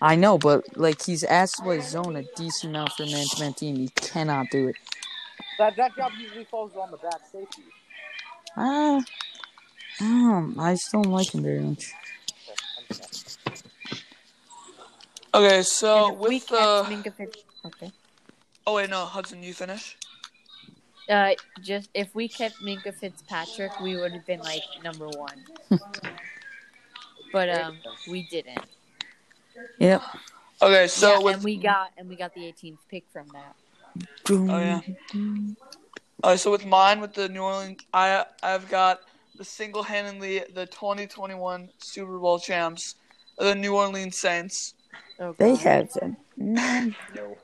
I 0.01 0.15
know, 0.15 0.37
but 0.37 0.77
like 0.77 1.03
he's 1.03 1.23
asked 1.23 1.57
to 1.57 1.63
play 1.63 1.81
zone 1.81 2.15
a 2.15 2.23
decent 2.35 2.71
amount 2.71 2.93
for 2.93 3.03
a 3.03 3.07
man 3.07 3.25
to 3.25 3.41
man 3.41 3.53
team. 3.53 3.75
He 3.75 3.89
cannot 3.89 4.49
do 4.51 4.67
it. 4.69 4.75
That 5.57 5.75
that 5.77 5.95
job 5.95 6.11
usually 6.19 6.45
falls 6.45 6.71
on 6.75 6.91
the 6.91 6.97
back 6.97 7.21
safety. 7.31 7.63
Ah, 8.55 9.01
um, 10.01 10.55
I 10.59 10.73
just 10.73 10.91
don't 10.91 11.09
like 11.09 11.33
him 11.33 11.43
very 11.43 11.59
much. 11.59 11.91
Okay, 15.33 15.61
so 15.63 16.09
And 16.09 16.19
we 16.19 16.27
with 16.27 16.47
kept 16.47 16.49
the 16.49 17.11
Minkah 17.11 17.35
okay. 17.65 17.91
oh 18.65 18.75
wait 18.75 18.89
no 18.89 19.05
Hudson, 19.05 19.43
you 19.43 19.53
finish. 19.53 19.97
Uh, 21.09 21.33
just 21.61 21.89
if 21.93 22.13
we 22.13 22.27
kept 22.27 22.55
Minkah 22.61 22.93
Fitzpatrick, 22.93 23.79
we 23.79 23.95
would 23.95 24.11
have 24.11 24.25
been 24.25 24.41
like 24.41 24.63
number 24.83 25.07
one. 25.07 25.43
but 27.31 27.49
um, 27.49 27.77
we 28.09 28.27
didn't. 28.29 28.65
Yep. 29.79 30.01
Okay, 30.61 30.87
so 30.87 31.13
yeah, 31.13 31.19
with 31.19 31.35
and 31.35 31.43
we 31.43 31.57
got 31.57 31.91
and 31.97 32.09
we 32.09 32.15
got 32.15 32.33
the 32.33 32.41
18th 32.41 32.77
pick 32.89 33.05
from 33.11 33.27
that. 33.33 33.55
Oh 34.29 34.59
yeah. 34.59 34.81
Uh, 36.23 36.35
so 36.35 36.51
with 36.51 36.65
mine, 36.65 36.99
with 36.99 37.13
the 37.13 37.29
New 37.29 37.41
Orleans, 37.41 37.79
I 37.93 38.25
I've 38.41 38.67
got 38.69 39.01
the 39.37 39.45
single-handedly 39.45 40.45
the 40.55 40.65
2021 40.65 41.69
Super 41.77 42.17
Bowl 42.17 42.39
champs, 42.39 42.95
the 43.37 43.53
New 43.53 43.75
Orleans 43.75 44.17
Saints. 44.17 44.73
Oh, 45.19 45.35
They 45.37 45.51
God. 45.51 45.59
have 45.59 45.93
them. 45.93 46.17
No. 46.37 46.91
No. 47.15 47.37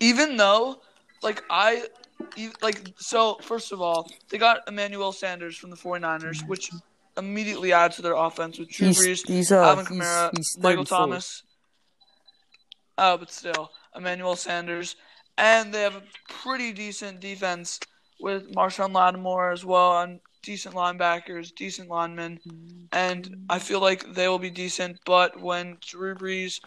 Even 0.00 0.36
though, 0.36 0.80
like 1.22 1.42
I, 1.50 1.84
like 2.62 2.80
so. 2.96 3.38
First 3.42 3.72
of 3.72 3.80
all, 3.80 4.10
they 4.30 4.38
got 4.38 4.66
Emmanuel 4.66 5.12
Sanders 5.12 5.56
from 5.56 5.70
the 5.70 5.76
49ers, 5.76 6.46
which 6.48 6.70
immediately 7.16 7.72
adds 7.72 7.96
to 7.96 8.02
their 8.02 8.14
offense 8.14 8.58
with 8.58 8.70
Drew 8.70 8.88
He's, 8.88 8.98
Brees, 8.98 9.28
he's, 9.28 9.52
uh, 9.52 9.62
Alvin 9.62 9.84
Kamara, 9.86 10.30
he's 10.34 10.56
Michael 10.58 10.84
Thomas. 10.84 11.42
Oh, 12.98 13.16
but 13.16 13.30
still, 13.30 13.70
Emmanuel 13.94 14.36
Sanders, 14.36 14.96
and 15.38 15.72
they 15.72 15.82
have 15.82 15.96
a 15.96 16.02
pretty 16.28 16.72
decent 16.72 17.20
defense 17.20 17.78
with 18.20 18.52
Marshon 18.54 18.92
Lattimore 18.92 19.50
as 19.52 19.64
well, 19.64 20.00
and 20.02 20.20
decent 20.42 20.74
linebackers, 20.74 21.54
decent 21.54 21.88
linemen, 21.88 22.38
and 22.92 23.44
I 23.48 23.58
feel 23.58 23.80
like 23.80 24.14
they 24.14 24.28
will 24.28 24.38
be 24.38 24.50
decent. 24.50 24.98
But 25.04 25.40
when 25.40 25.78
Drew 25.80 26.14
Brees, 26.14 26.60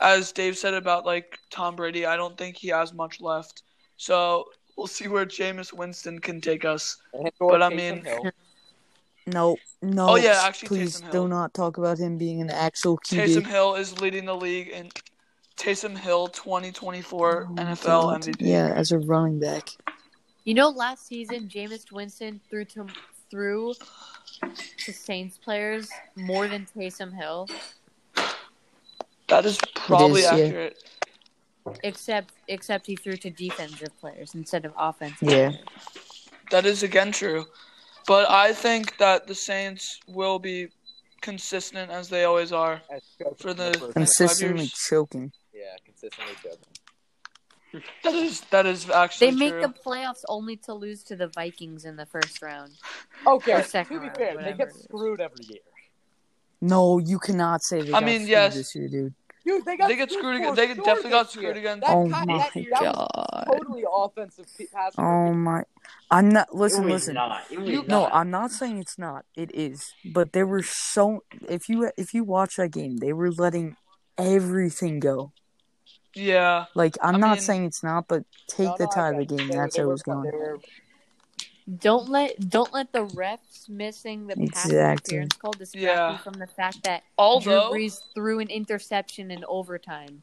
as 0.00 0.32
Dave 0.32 0.56
said 0.56 0.74
about 0.74 1.04
like 1.06 1.38
Tom 1.50 1.76
Brady, 1.76 2.06
I 2.06 2.16
don't 2.16 2.36
think 2.38 2.56
he 2.56 2.68
has 2.68 2.92
much 2.92 3.20
left. 3.20 3.62
So 3.96 4.46
we'll 4.76 4.86
see 4.86 5.08
where 5.08 5.26
Jameis 5.26 5.72
Winston 5.72 6.18
can 6.18 6.40
take 6.40 6.64
us. 6.64 6.96
And 7.12 7.30
But 7.38 7.62
I 7.62 7.68
mean- 7.68 8.04
Hill. 8.04 8.30
No, 9.26 9.56
no. 9.82 10.10
Oh, 10.10 10.16
yeah, 10.16 10.40
actually, 10.44 10.68
please 10.68 10.96
Taysom 11.00 11.12
Hill. 11.12 11.24
do 11.24 11.28
not 11.28 11.52
talk 11.54 11.76
about 11.76 11.98
him 11.98 12.16
being 12.16 12.40
an 12.40 12.50
actual 12.50 12.98
QB. 12.98 13.18
Taysom 13.26 13.46
Hill 13.46 13.74
is 13.76 14.00
leading 14.00 14.24
the 14.24 14.34
league 14.34 14.68
in 14.68 14.88
Taysom 15.56 15.96
Hill 15.96 16.26
2024 16.28 17.46
Oh 17.50 17.54
NFL 17.54 17.84
God. 17.84 18.22
MVP. 18.22 18.36
Yeah, 18.40 18.72
as 18.74 18.90
a 18.92 18.98
running 18.98 19.38
back. 19.38 19.68
You 20.44 20.54
know, 20.54 20.70
last 20.70 21.06
season, 21.06 21.48
Jameis 21.48 21.92
Winston 21.92 22.40
threw 22.48 22.64
to 22.64 22.86
threw 23.30 23.74
to 24.78 24.92
Saints 24.92 25.36
players 25.38 25.88
more 26.16 26.48
than 26.48 26.66
Taysom 26.74 27.14
Hill, 27.14 27.46
That 29.30 29.46
is 29.46 29.58
probably 29.74 30.22
It 30.22 30.32
is, 30.34 30.38
yeah. 30.38 30.44
accurate. 30.46 30.84
except 31.84 32.34
except 32.48 32.86
he 32.86 32.96
threw 32.96 33.16
to 33.16 33.30
defensive 33.30 33.96
players 34.00 34.34
instead 34.34 34.64
of 34.64 34.72
offensive. 34.76 35.28
Yeah. 35.28 35.50
players. 35.50 36.28
That 36.50 36.66
is 36.66 36.82
again 36.82 37.12
true. 37.12 37.46
But 38.06 38.28
I 38.28 38.52
think 38.52 38.96
that 38.98 39.26
the 39.26 39.34
Saints 39.34 40.00
will 40.08 40.38
be 40.38 40.68
consistent 41.20 41.90
as 41.90 42.08
they 42.08 42.24
always 42.24 42.50
are. 42.52 42.80
For 43.38 43.54
the- 43.54 43.72
first- 43.78 43.92
Consistently 43.92 44.62
years. 44.64 44.72
choking. 44.88 45.32
yeah, 45.52 45.76
consistently 45.84 46.34
choking. 46.42 47.82
That 48.02 48.14
is 48.14 48.40
that 48.50 48.66
is 48.66 48.90
actually 48.90 49.30
They 49.30 49.36
make 49.36 49.52
true. 49.52 49.60
the 49.62 49.68
playoffs 49.86 50.24
only 50.28 50.56
to 50.66 50.74
lose 50.74 51.04
to 51.04 51.14
the 51.14 51.28
Vikings 51.28 51.84
in 51.84 51.94
the 51.94 52.06
first 52.06 52.42
round. 52.42 52.72
Okay, 53.24 53.52
Or 53.52 53.62
second 53.62 53.96
to 53.96 54.00
be 54.00 54.06
round, 54.08 54.18
fair, 54.18 54.42
they 54.42 54.54
get 54.54 54.74
screwed 54.74 55.20
every 55.20 55.44
year. 55.44 55.60
No, 56.60 56.98
you 56.98 57.18
cannot 57.20 57.62
say 57.62 57.82
they 57.82 57.88
I 57.90 58.00
got 58.00 58.04
mean, 58.04 58.16
screwed 58.22 58.28
yes. 58.30 58.54
this 58.54 58.74
year, 58.74 58.88
dude. 58.88 59.14
Dude, 59.44 59.64
they 59.64 59.76
got 59.76 59.88
They 59.88 59.96
get 59.96 60.10
screwed 60.10 60.36
again- 60.36 60.54
they 60.54 60.66
sure 60.66 60.74
definitely 60.84 61.10
got 61.10 61.30
screwed 61.30 61.42
year. 61.44 61.52
against- 61.56 61.86
That, 61.86 61.96
Oh 61.96 62.04
ki- 62.04 62.10
my 62.10 62.24
that, 62.26 62.50
that 62.54 62.82
was 62.82 63.08
god. 63.24 63.44
totally 63.50 63.84
offensive 63.90 64.46
pass. 64.72 64.92
Oh 64.98 65.32
my. 65.32 65.62
I'm 66.10 66.28
not. 66.28 66.54
Listen, 66.54 66.86
listen. 66.86 67.14
not. 67.14 67.42
It 67.50 67.58
was 67.58 67.68
You- 67.70 67.84
No, 67.88 68.02
not. 68.02 68.14
I'm 68.14 68.30
not 68.30 68.50
saying 68.50 68.78
it's 68.80 68.98
not. 68.98 69.24
It 69.36 69.50
is. 69.54 69.92
But 70.04 70.32
there 70.32 70.46
were 70.46 70.62
so. 70.62 71.24
If 71.48 71.68
you 71.68 71.90
if 71.96 72.12
you 72.12 72.22
watch 72.24 72.56
that 72.56 72.68
game, 72.72 72.98
they 72.98 73.12
were 73.14 73.30
letting 73.30 73.76
everything 74.18 75.00
go. 75.00 75.32
Yeah. 76.14 76.66
Like 76.74 76.96
I'm 77.02 77.14
I 77.16 77.18
not 77.18 77.30
mean- 77.36 77.40
saying 77.40 77.64
it's 77.64 77.82
not, 77.82 78.08
but 78.08 78.24
take 78.46 78.66
No, 78.68 78.76
the 78.76 78.84
no, 78.84 78.90
tie 78.90 79.10
of 79.10 79.16
the 79.16 79.24
game. 79.24 79.48
They- 79.48 79.56
That's 79.56 79.76
they 79.76 79.82
how 79.82 79.88
it 79.88 79.92
was 79.92 80.02
going. 80.02 80.30
They 81.66 81.72
were- 81.72 81.78
Don't 81.78 82.08
let 82.08 82.48
don't 82.48 82.72
let 82.72 82.92
the 82.92 83.06
refs 83.06 83.68
missing 83.68 84.26
the 84.26 84.36
pass 84.36 84.66
Exactly. 84.66 85.16
interference 85.16 85.36
call 85.36 85.52
distract 85.52 85.82
Yeah. 85.82 86.12
you 86.12 86.18
from 86.18 86.34
the 86.34 86.46
fact 86.46 86.82
that 86.84 87.02
Although 87.18 87.70
Drew 87.70 87.78
Brees 87.80 88.00
threw 88.14 88.38
an 88.40 88.48
interception 88.48 89.30
in 89.30 89.44
overtime. 89.46 90.22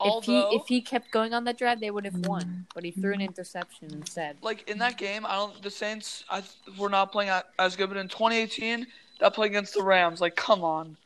although 0.00 0.18
if 0.18 0.24
he 0.50 0.56
if 0.56 0.62
he 0.68 0.80
kept 0.80 1.10
going 1.10 1.34
on 1.34 1.44
that 1.44 1.58
drive, 1.58 1.78
they 1.80 1.90
would 1.90 2.04
have 2.06 2.14
mm-hmm. 2.14 2.30
won. 2.30 2.66
But 2.74 2.84
he 2.84 2.90
threw 2.90 3.12
an 3.12 3.18
mm-hmm. 3.18 3.28
interception 3.28 3.88
instead. 3.92 4.38
like 4.42 4.68
in 4.68 4.78
that 4.78 4.96
game, 4.96 5.26
I 5.26 5.34
don't. 5.36 5.62
The 5.62 5.70
Saints, 5.70 6.24
I 6.30 6.42
were 6.78 6.88
not 6.88 7.12
playing 7.12 7.30
as 7.58 7.76
good. 7.76 7.88
But 7.88 7.98
in 7.98 8.08
2018, 8.08 8.86
that 9.20 9.34
play 9.34 9.46
against 9.46 9.74
the 9.74 9.82
Rams, 9.82 10.20
like, 10.20 10.34
come 10.36 10.64
on, 10.64 10.96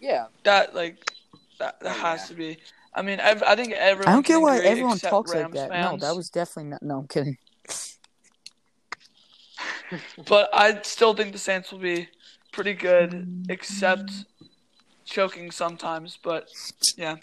Yeah, 0.00 0.26
that 0.42 0.74
like 0.74 1.12
that, 1.58 1.78
that 1.80 1.96
Oh, 1.96 2.00
has 2.00 2.22
yeah. 2.22 2.26
to 2.26 2.34
be. 2.34 2.58
I 2.94 3.02
mean, 3.02 3.20
ev- 3.20 3.42
I 3.46 3.54
think 3.56 3.72
everyone. 3.72 4.08
I 4.08 4.12
don't 4.12 4.26
get 4.26 4.34
can 4.34 4.42
why 4.42 4.58
everyone 4.58 4.96
except 4.96 5.10
talks 5.10 5.32
like 5.32 5.50
that. 5.52 5.70
Fans. 5.70 6.02
No, 6.02 6.08
that 6.08 6.16
was 6.16 6.28
definitely 6.28 6.70
not. 6.72 6.82
No, 6.82 6.98
I'm 6.98 7.08
kidding. 7.08 7.38
But 10.26 10.50
I 10.52 10.80
still 10.82 11.14
think 11.14 11.32
the 11.32 11.38
Saints 11.38 11.72
will 11.72 11.78
be 11.78 12.08
pretty 12.52 12.74
good, 12.74 13.46
except 13.48 14.10
choking 15.04 15.50
sometimes. 15.50 16.18
But 16.22 16.48
yeah, 16.96 17.16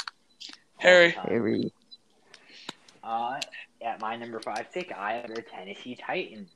Harry. 0.78 1.12
Harry. 1.12 1.72
Uh, 3.04 3.40
at 3.82 4.02
my 4.02 4.16
number 4.16 4.40
five 4.40 4.72
pick, 4.74 4.92
I 4.92 5.14
have 5.14 5.34
the 5.34 5.42
Tennessee 5.42 5.96
Titans. 5.96 6.50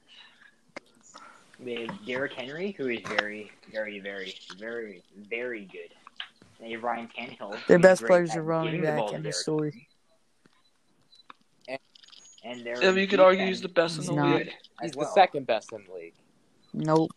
They 1.59 1.85
have 1.85 2.05
Derrick 2.05 2.33
Henry, 2.33 2.71
who 2.77 2.89
is 2.89 2.99
very, 3.07 3.51
very, 3.71 3.99
very, 3.99 4.35
very, 4.59 5.01
very 5.29 5.65
good. 5.65 5.89
They 6.59 6.71
have 6.71 6.83
Ryan 6.83 7.09
Tannehill. 7.17 7.65
Their 7.67 7.79
best 7.79 8.03
players 8.03 8.35
are 8.35 8.43
running 8.43 8.81
giving 8.81 8.97
back 8.97 9.07
to 9.09 9.15
in 9.15 9.23
the 9.23 9.29
Derrick 9.29 9.35
story. 9.35 9.87
And 12.43 12.65
their 12.65 12.81
Yeah, 12.83 12.91
you 12.91 13.07
could 13.07 13.19
argue 13.19 13.45
he's 13.45 13.61
the 13.61 13.69
best 13.69 13.95
in 13.95 14.01
He's 14.01 14.09
the 14.09 14.15
not. 14.15 14.35
league. 14.37 14.53
he's 14.81 14.91
as 14.91 14.95
the 14.95 15.05
second 15.13 15.47
best 15.47 15.71
in 15.71 15.83
the 15.87 15.93
league. 15.93 16.13
Nope. 16.73 17.11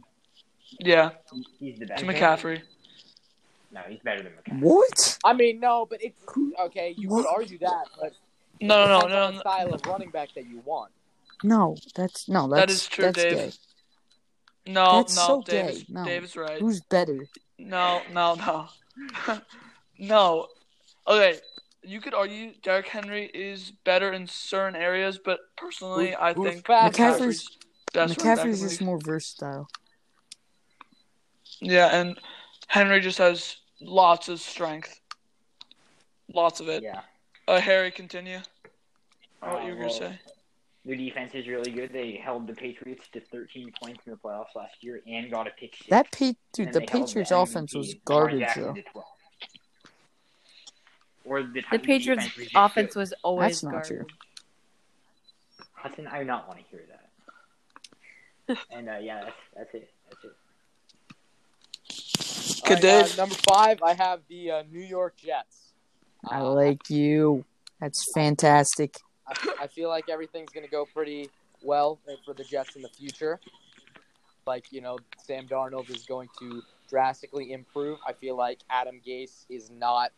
Yeah, 0.81 1.11
He's 1.59 1.79
the 1.79 1.87
best. 1.87 2.01
to 2.05 2.07
McCaffrey. 2.07 2.62
No, 3.72 3.81
he's 3.89 3.99
better 4.01 4.22
than 4.22 4.33
McCaffrey. 4.33 4.61
What? 4.61 5.18
I 5.24 5.33
mean, 5.33 5.61
no, 5.61 5.87
but 5.87 6.03
it's 6.03 6.20
okay. 6.61 6.95
You 6.97 7.09
could 7.09 7.27
argue 7.27 7.59
that, 7.59 7.85
but 8.01 8.12
No, 8.61 8.87
no, 8.87 9.01
no, 9.01 9.01
depends 9.01 9.12
no, 9.14 9.22
on 9.27 9.35
no. 9.35 9.41
style 9.41 9.74
of 9.74 9.87
running 9.87 10.11
back 10.11 10.29
that 10.35 10.47
you 10.47 10.61
want. 10.64 10.93
No, 11.43 11.77
that's 11.95 12.29
no. 12.29 12.49
That's 12.49 12.61
That 12.61 12.70
is 12.70 12.87
true, 12.87 13.05
that's 13.07 13.22
Dave. 13.22 13.35
gay. 13.37 13.53
No, 14.68 14.97
That's 14.97 15.14
no, 15.16 15.22
so 15.27 15.43
Dave, 15.43 15.66
gay. 15.66 15.72
is, 15.72 15.89
No. 15.89 16.05
Dave 16.05 16.24
is 16.24 16.37
right. 16.37 16.59
Who's 16.61 16.81
better? 16.81 17.27
No, 17.59 18.01
no, 18.12 18.35
no, 18.35 18.68
no. 19.99 20.49
Okay, 21.07 21.39
you 21.87 22.01
could 22.01 22.14
argue 22.14 22.53
Derrick 22.62 22.89
Henry 22.89 23.26
is 23.32 23.70
better 23.84 24.12
in 24.12 24.26
certain 24.26 24.74
areas, 24.76 25.18
but 25.24 25.41
personally, 25.57 26.11
Who- 26.11 26.16
I 26.18 26.32
who's 26.34 26.53
think 26.53 26.66
faster? 26.66 27.03
McCaffrey's 27.03 27.49
best 27.93 27.97
running 27.97 28.37
back 28.37 28.45
in 28.47 28.51
McCaffrey's 28.53 28.61
the 28.62 28.68
just 28.68 28.82
more 28.82 28.99
versatile. 28.99 29.68
Yeah, 31.61 31.97
and 31.99 32.18
Henry 32.68 33.01
just 33.01 33.18
has 33.18 33.57
lots 33.80 34.28
of 34.28 34.41
strength, 34.41 35.01
lots 36.32 36.61
of 36.61 36.68
it. 36.68 36.82
Yeah. 36.82 37.03
Uh, 37.49 37.61
Harry, 37.61 37.91
continue. 37.91 38.41
Oh, 39.43 39.53
what 39.55 39.62
Uh, 39.62 39.66
you 39.66 39.72
were 39.74 39.80
gonna 39.80 39.91
say? 39.93 40.18
Their 40.84 40.97
defense 40.97 41.32
is 41.34 41.47
really 41.49 41.70
good. 41.72 41.93
They 41.93 42.12
held 42.12 42.47
the 42.47 42.55
Patriots 42.55 43.09
to 43.12 43.20
13 43.20 43.72
points 43.82 44.01
in 44.07 44.12
the 44.12 44.18
playoffs 44.18 44.55
last 44.55 44.74
year 44.82 45.03
and 45.07 45.30
got 45.30 45.49
a 45.49 45.51
pick 45.51 45.74
six. 45.74 45.89
That 45.89 46.12
pa- 46.12 46.32
dude, 46.53 46.66
And 46.66 46.74
the 46.74 46.80
Patriots 46.82 47.30
MVP, 47.32 47.43
offense 47.43 47.74
was 47.74 47.95
garbage 48.05 48.47
though. 48.55 48.74
To 51.27 51.31
12. 51.31 51.47
Or 51.47 51.53
the, 51.53 51.62
The 51.72 51.79
Patriots 51.79 52.24
defense 52.27 52.51
offense 52.55 52.95
good. 52.95 53.01
was 53.01 53.14
always 53.22 53.61
That's 53.61 53.62
not 53.64 53.72
garbage. 53.72 53.89
true. 53.89 54.07
Hudson, 55.74 56.07
I 56.07 56.18
do 56.20 56.24
not 56.24 56.49
want 56.49 56.61
to 56.61 56.64
hear 56.70 56.81
that. 56.89 58.59
and 58.70 58.89
uh, 58.89 58.97
yeah, 59.01 59.24
that's, 59.24 59.37
that's 59.57 59.74
it. 59.74 59.91
That's 60.11 60.24
it. 60.24 60.33
Good 62.64 62.85
All 62.85 63.01
right, 63.01 63.12
uh, 63.12 63.16
number 63.16 63.35
five, 63.49 63.83
I 63.83 63.95
have 63.95 64.20
the 64.29 64.51
uh, 64.51 64.62
New 64.70 64.81
York 64.81 65.16
Jets. 65.16 65.72
I 66.29 66.41
Uh, 66.41 66.51
like 66.51 66.89
you. 66.91 67.45
That's 67.81 68.05
fantastic. 68.14 68.97
I, 69.29 69.35
I 69.62 69.66
feel 69.66 69.89
like 69.89 70.09
everything's 70.09 70.51
going 70.51 70.64
to 70.64 70.70
go 70.70 70.87
pretty 70.87 71.29
well 71.62 71.99
for 72.24 72.33
the 72.35 72.45
Jets 72.45 72.74
in 72.77 72.83
the 72.83 72.89
future. 72.89 73.39
Like, 74.47 74.72
you 74.72 74.81
know, 74.81 74.99
Sam 75.24 75.47
Darnold 75.47 75.91
is 75.95 76.05
going 76.05 76.29
to 76.39 76.62
drastically 76.89 77.53
improve. 77.53 77.99
I 78.07 78.12
feel 78.12 78.37
like 78.37 78.61
Adam 78.70 79.01
Gase 79.07 79.45
is 79.51 79.70
not 79.70 80.12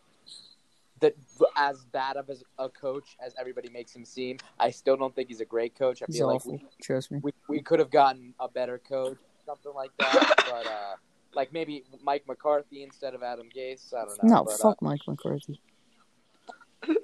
that 1.00 1.14
as 1.56 1.84
bad 1.86 2.16
of 2.16 2.28
as 2.30 2.42
a 2.58 2.68
coach 2.68 3.16
as 3.24 3.34
everybody 3.38 3.68
makes 3.70 3.94
him 3.94 4.04
seem. 4.04 4.38
I 4.58 4.70
still 4.70 4.96
don't 4.96 5.14
think 5.14 5.28
he's 5.28 5.40
a 5.40 5.44
great 5.44 5.74
coach. 5.74 6.02
I 6.02 6.06
He's 6.06 6.18
feel 6.18 6.30
awful. 6.30 6.52
like 6.52 6.62
Trust 6.82 7.10
me. 7.10 7.20
we, 7.22 7.32
we 7.48 7.60
could 7.60 7.78
have 7.78 7.90
gotten 7.90 8.34
a 8.40 8.48
better 8.48 8.78
coach, 8.78 9.18
something 9.46 9.72
like 9.74 9.90
that. 9.98 10.34
but 10.50 10.66
uh, 10.66 10.96
like 11.34 11.52
maybe 11.52 11.84
Mike 12.02 12.24
McCarthy 12.26 12.82
instead 12.82 13.14
of 13.14 13.22
Adam 13.22 13.48
Gase. 13.54 13.92
I 13.94 14.04
don't 14.04 14.22
know. 14.24 14.36
No, 14.36 14.44
but, 14.44 14.54
uh, 14.54 14.56
fuck 14.56 14.82
Mike 14.82 15.00
McCarthy. 15.06 15.60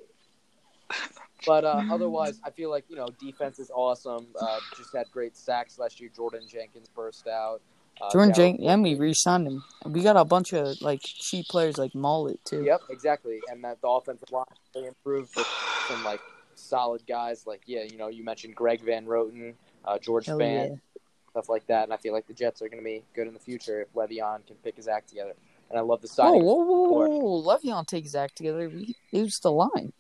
But 1.47 1.65
uh, 1.65 1.83
otherwise, 1.91 2.41
I 2.43 2.51
feel 2.51 2.71
like 2.71 2.85
you 2.89 2.97
know 2.97 3.09
defense 3.21 3.59
is 3.59 3.71
awesome. 3.75 4.29
Uh, 4.41 4.59
just 4.77 4.95
had 4.97 5.11
great 5.11 5.37
sacks 5.37 5.79
last 5.79 6.01
year. 6.01 6.11
Jordan 6.15 6.43
Jenkins 6.49 6.89
burst 6.89 7.27
out. 7.27 7.61
Uh, 8.01 8.11
Jordan 8.11 8.59
and 8.61 8.83
we 8.83 8.95
re-signed 8.97 9.47
him. 9.47 9.65
We 9.87 10.03
got 10.03 10.17
a 10.17 10.25
bunch 10.25 10.53
of 10.53 10.81
like 10.83 11.01
cheap 11.03 11.47
players 11.49 11.79
like 11.79 11.95
Mullet 11.95 12.45
too. 12.45 12.65
Yep, 12.65 12.83
exactly. 12.91 13.41
And 13.49 13.63
that 13.65 13.81
the 13.81 13.89
offensive 13.89 14.31
line 14.33 14.45
they 14.75 14.87
improved 14.87 15.35
with 15.37 15.47
some 15.89 16.05
like 16.05 16.21
solid 16.57 17.03
guys. 17.07 17.47
Like 17.47 17.63
yeah, 17.67 17.85
you 17.85 17.97
know, 17.97 18.09
you 18.09 18.25
mentioned 18.25 18.57
Greg 18.57 18.83
Van 18.85 19.07
Roten, 19.07 19.55
uh, 19.85 19.99
George 19.99 20.27
Hell 20.27 20.39
Span, 20.39 20.71
yeah. 20.71 21.01
stuff 21.31 21.49
like 21.49 21.67
that. 21.69 21.85
And 21.85 21.93
I 21.93 21.97
feel 21.97 22.13
like 22.13 22.27
the 22.27 22.35
Jets 22.35 22.63
are 22.63 22.69
going 22.69 22.83
to 22.83 22.85
be 22.85 23.05
good 23.15 23.29
in 23.29 23.35
the 23.35 23.41
future 23.41 23.83
if 23.83 23.93
Le'Veon 23.95 24.47
can 24.47 24.57
pick 24.57 24.77
his 24.77 24.89
act 24.89 25.09
together. 25.09 25.35
And 25.71 25.79
I 25.79 25.83
love 25.83 26.03
the 26.03 26.09
signing. 26.09 26.43
whoa, 26.43 26.55
whoa, 26.57 26.89
whoa, 26.89 27.09
whoa! 27.09 27.43
Le'Veon 27.43 27.87
takes 27.87 28.11
Zach 28.11 28.35
together. 28.35 28.69
We, 28.69 28.97
it 29.13 29.23
was 29.23 29.39
the 29.43 29.53
line. 29.53 29.93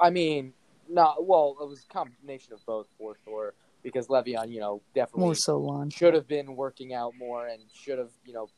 I 0.00 0.10
mean, 0.10 0.52
no, 0.88 1.14
well, 1.20 1.56
it 1.60 1.68
was 1.68 1.84
a 1.88 1.92
combination 1.92 2.52
of 2.52 2.64
both 2.66 2.86
for 2.98 3.16
sure. 3.24 3.54
Because 3.86 4.08
Le'Veon, 4.08 4.50
you 4.50 4.58
know, 4.58 4.82
definitely 4.96 5.26
More 5.26 5.34
so 5.36 5.58
line. 5.58 5.90
should 5.90 6.12
have 6.12 6.26
been 6.26 6.56
working 6.56 6.92
out 6.92 7.14
more 7.16 7.46
and 7.46 7.62
should 7.72 8.00
have, 8.00 8.10
you 8.24 8.32
know, 8.32 8.48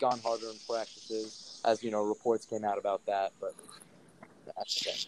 gone 0.00 0.18
harder 0.18 0.46
in 0.48 0.56
practices, 0.68 1.60
as 1.64 1.80
you 1.84 1.92
know, 1.92 2.02
reports 2.02 2.44
came 2.44 2.64
out 2.64 2.76
about 2.76 3.06
that. 3.06 3.30
But 3.40 3.54
that's 4.44 4.84
okay. 4.84 4.98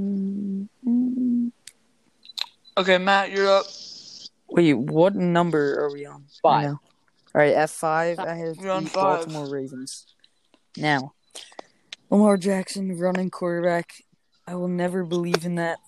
Mm-hmm. 0.00 1.48
Okay, 2.76 2.98
Matt, 2.98 3.30
you're 3.30 3.48
up. 3.48 3.66
Wait, 4.48 4.74
what 4.74 5.14
number 5.14 5.78
are 5.78 5.92
we 5.92 6.06
on? 6.06 6.24
Five. 6.42 6.70
All 6.70 6.80
right, 7.34 7.54
F 7.54 7.70
five. 7.70 8.18
I 8.18 8.34
have 8.34 8.56
the. 8.56 8.90
Baltimore 8.92 9.48
Ravens. 9.48 10.06
Now, 10.76 11.12
Lamar 12.10 12.36
Jackson, 12.36 12.98
running 12.98 13.30
quarterback. 13.30 14.02
I 14.44 14.56
will 14.56 14.66
never 14.66 15.04
believe 15.04 15.44
in 15.44 15.54
that. 15.54 15.78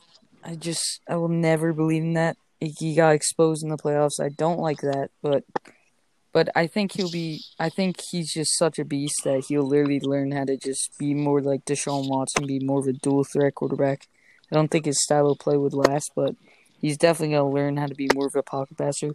I 0.43 0.57
just, 0.57 1.01
I 1.09 1.17
will 1.17 1.29
never 1.29 1.73
believe 1.73 2.03
in 2.03 2.15
that. 2.15 2.37
He 2.61 2.95
got 2.95 3.15
exposed 3.15 3.63
in 3.63 3.71
the 3.71 3.77
playoffs. 3.77 4.21
I 4.21 4.29
don't 4.29 4.59
like 4.59 4.81
that, 4.81 5.11
but, 5.23 5.45
but 6.33 6.49
I 6.55 6.67
think 6.67 6.93
he'll 6.93 7.11
be. 7.11 7.43
I 7.59 7.71
think 7.71 8.01
he's 8.11 8.33
just 8.33 8.57
such 8.57 8.79
a 8.79 8.85
beast 8.85 9.25
that 9.25 9.45
he'll 9.49 9.67
literally 9.67 10.01
learn 10.01 10.31
how 10.33 10.45
to 10.45 10.57
just 10.57 10.97
be 10.99 11.15
more 11.15 11.41
like 11.41 11.65
Deshaun 11.65 12.09
Watson, 12.09 12.47
be 12.47 12.61
more 12.61 12.81
of 12.81 12.87
a 12.87 12.93
dual 12.93 13.25
threat 13.25 13.55
quarterback. 13.55 14.07
I 14.53 14.57
don't 14.57 14.71
think 14.71 14.85
his 14.85 15.03
style 15.03 15.29
of 15.31 15.39
play 15.39 15.57
would 15.57 15.75
last, 15.75 16.13
but 16.15 16.35
he's 16.81 16.97
definitely 16.97 17.35
gonna 17.35 17.51
learn 17.51 17.77
how 17.77 17.87
to 17.87 17.95
be 17.95 18.09
more 18.15 18.27
of 18.27 18.37
a 18.37 18.43
pocket 18.43 18.77
passer. 18.77 19.13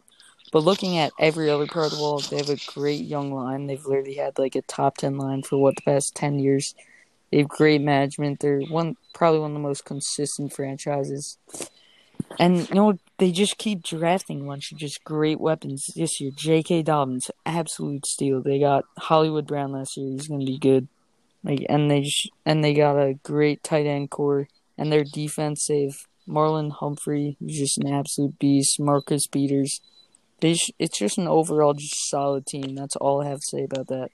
But 0.51 0.63
looking 0.63 0.97
at 0.97 1.11
every 1.19 1.49
other 1.49 1.67
part 1.67 1.87
of 1.87 1.91
the 1.91 1.97
ball, 1.97 2.19
they 2.19 2.37
have 2.37 2.49
a 2.49 2.57
great 2.73 3.05
young 3.05 3.31
line. 3.31 3.67
They've 3.67 3.85
literally 3.85 4.15
had 4.15 4.37
like 4.37 4.55
a 4.55 4.61
top 4.61 4.97
ten 4.97 5.17
line 5.17 5.43
for 5.43 5.57
what 5.57 5.75
the 5.75 5.81
past 5.83 6.15
ten 6.15 6.39
years. 6.39 6.73
They 7.31 7.39
have 7.39 7.47
great 7.47 7.81
management. 7.81 8.39
They're 8.39 8.61
one 8.61 8.95
probably 9.13 9.39
one 9.39 9.51
of 9.51 9.55
the 9.55 9.67
most 9.67 9.85
consistent 9.85 10.53
franchises. 10.53 11.37
And 12.39 12.67
you 12.69 12.75
know 12.75 12.97
they 13.17 13.31
just 13.31 13.57
keep 13.57 13.83
drafting 13.83 14.41
a 14.41 14.45
bunch 14.45 14.71
of 14.71 14.77
just 14.77 15.03
great 15.03 15.39
weapons 15.39 15.89
this 15.95 16.19
year. 16.19 16.31
J.K. 16.35 16.83
Dobbins, 16.83 17.31
absolute 17.45 18.05
steal. 18.05 18.41
They 18.41 18.59
got 18.59 18.85
Hollywood 18.97 19.47
Brown 19.47 19.71
last 19.71 19.97
year. 19.97 20.11
He's 20.11 20.27
gonna 20.27 20.45
be 20.45 20.57
good. 20.57 20.87
Like 21.43 21.65
and 21.69 21.89
they 21.89 22.01
just, 22.01 22.29
and 22.45 22.63
they 22.63 22.73
got 22.73 22.97
a 22.97 23.15
great 23.23 23.63
tight 23.63 23.85
end 23.85 24.09
core. 24.09 24.47
And 24.77 24.91
their 24.91 25.05
defense, 25.05 25.67
they've 25.67 26.05
Marlon 26.27 26.71
Humphrey, 26.71 27.37
who's 27.39 27.57
just 27.57 27.77
an 27.77 27.93
absolute 27.93 28.39
beast. 28.39 28.79
Marcus 28.79 29.27
Peters. 29.27 29.81
They 30.41 30.55
sh- 30.55 30.71
it's 30.79 30.99
just 30.99 31.17
an 31.17 31.27
overall 31.27 31.73
just 31.73 32.09
solid 32.09 32.45
team. 32.45 32.75
That's 32.75 32.95
all 32.97 33.21
I 33.21 33.27
have 33.29 33.39
to 33.39 33.45
say 33.45 33.63
about 33.63 33.87
that. 33.87 34.09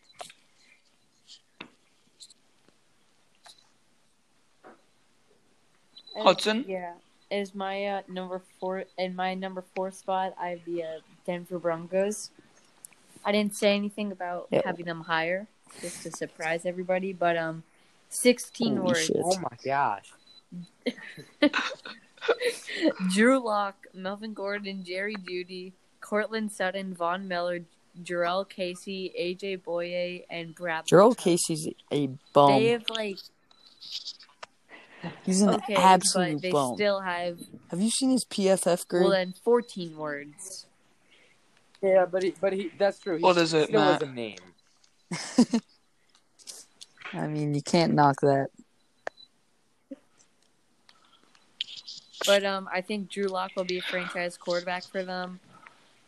Hudson? 6.15 6.65
Yeah. 6.67 6.93
Is 7.29 7.55
my 7.55 7.85
uh, 7.85 8.01
number 8.09 8.41
four 8.59 8.83
in 8.97 9.15
my 9.15 9.33
number 9.33 9.63
four 9.75 9.91
spot? 9.91 10.33
I 10.39 10.49
have 10.49 10.65
the 10.65 10.83
uh, 10.83 10.87
Denver 11.25 11.59
Broncos. 11.59 12.29
I 13.23 13.31
didn't 13.31 13.55
say 13.55 13.75
anything 13.75 14.11
about 14.11 14.47
Yeah. 14.51 14.61
having 14.65 14.85
them 14.85 15.01
higher, 15.01 15.47
just 15.79 16.03
to 16.03 16.11
surprise 16.11 16.65
everybody. 16.65 17.13
But 17.13 17.37
um, 17.37 17.63
sixteen 18.09 18.75
Holy 18.77 18.87
words. 18.87 19.05
shit. 19.05 19.17
Oh 19.23 19.39
my 19.39 19.57
gosh. 19.63 20.11
Drew 23.13 23.39
Lock, 23.43 23.87
Melvin 23.93 24.33
Gordon, 24.33 24.83
Jerry 24.83 25.15
Jeudy, 25.15 25.71
Courtland 26.01 26.51
Sutton, 26.51 26.93
Von 26.93 27.27
Miller, 27.27 27.61
Jurrell 28.03 28.47
Casey, 28.47 29.11
AJ 29.19 29.63
Bouye, 29.63 30.23
and 30.29 30.53
Brad. 30.53 30.85
Jurrell 30.85 31.15
Casey's 31.17 31.67
a 31.91 32.09
bum. 32.33 32.51
They 32.59 32.67
have 32.67 32.89
like 32.89 33.17
He's 35.25 35.41
an 35.41 35.49
okay, 35.49 35.75
absolute 35.75 36.33
but 36.33 36.41
they 36.41 36.51
bum. 36.51 36.75
still 36.75 36.99
have 37.01 37.39
Have 37.69 37.81
you 37.81 37.89
seen 37.89 38.11
his 38.11 38.25
PFF 38.25 38.87
grade? 38.87 39.01
well 39.01 39.11
then 39.11 39.33
fourteen 39.43 39.97
words. 39.97 40.65
Yeah, 41.81 42.05
but 42.05 42.21
he, 42.23 42.35
but 42.39 42.53
he, 42.53 42.71
that's 42.77 42.99
true. 42.99 43.17
He 43.17 43.23
What 43.23 43.37
is 43.37 43.53
it, 43.53 43.67
still 43.67 43.79
Matt? 43.81 44.01
has 44.01 44.09
a 44.09 44.11
name. 44.11 44.37
I 47.13 47.27
mean, 47.27 47.53
you 47.55 47.61
can't 47.61 47.93
knock 47.93 48.21
that. 48.21 48.47
But 52.25 52.45
um, 52.45 52.69
I 52.71 52.81
think 52.81 53.09
Drew 53.09 53.25
Lock 53.25 53.51
will 53.55 53.63
be 53.63 53.79
a 53.79 53.81
franchise 53.81 54.37
quarterback 54.37 54.83
for 54.83 55.03
them. 55.03 55.39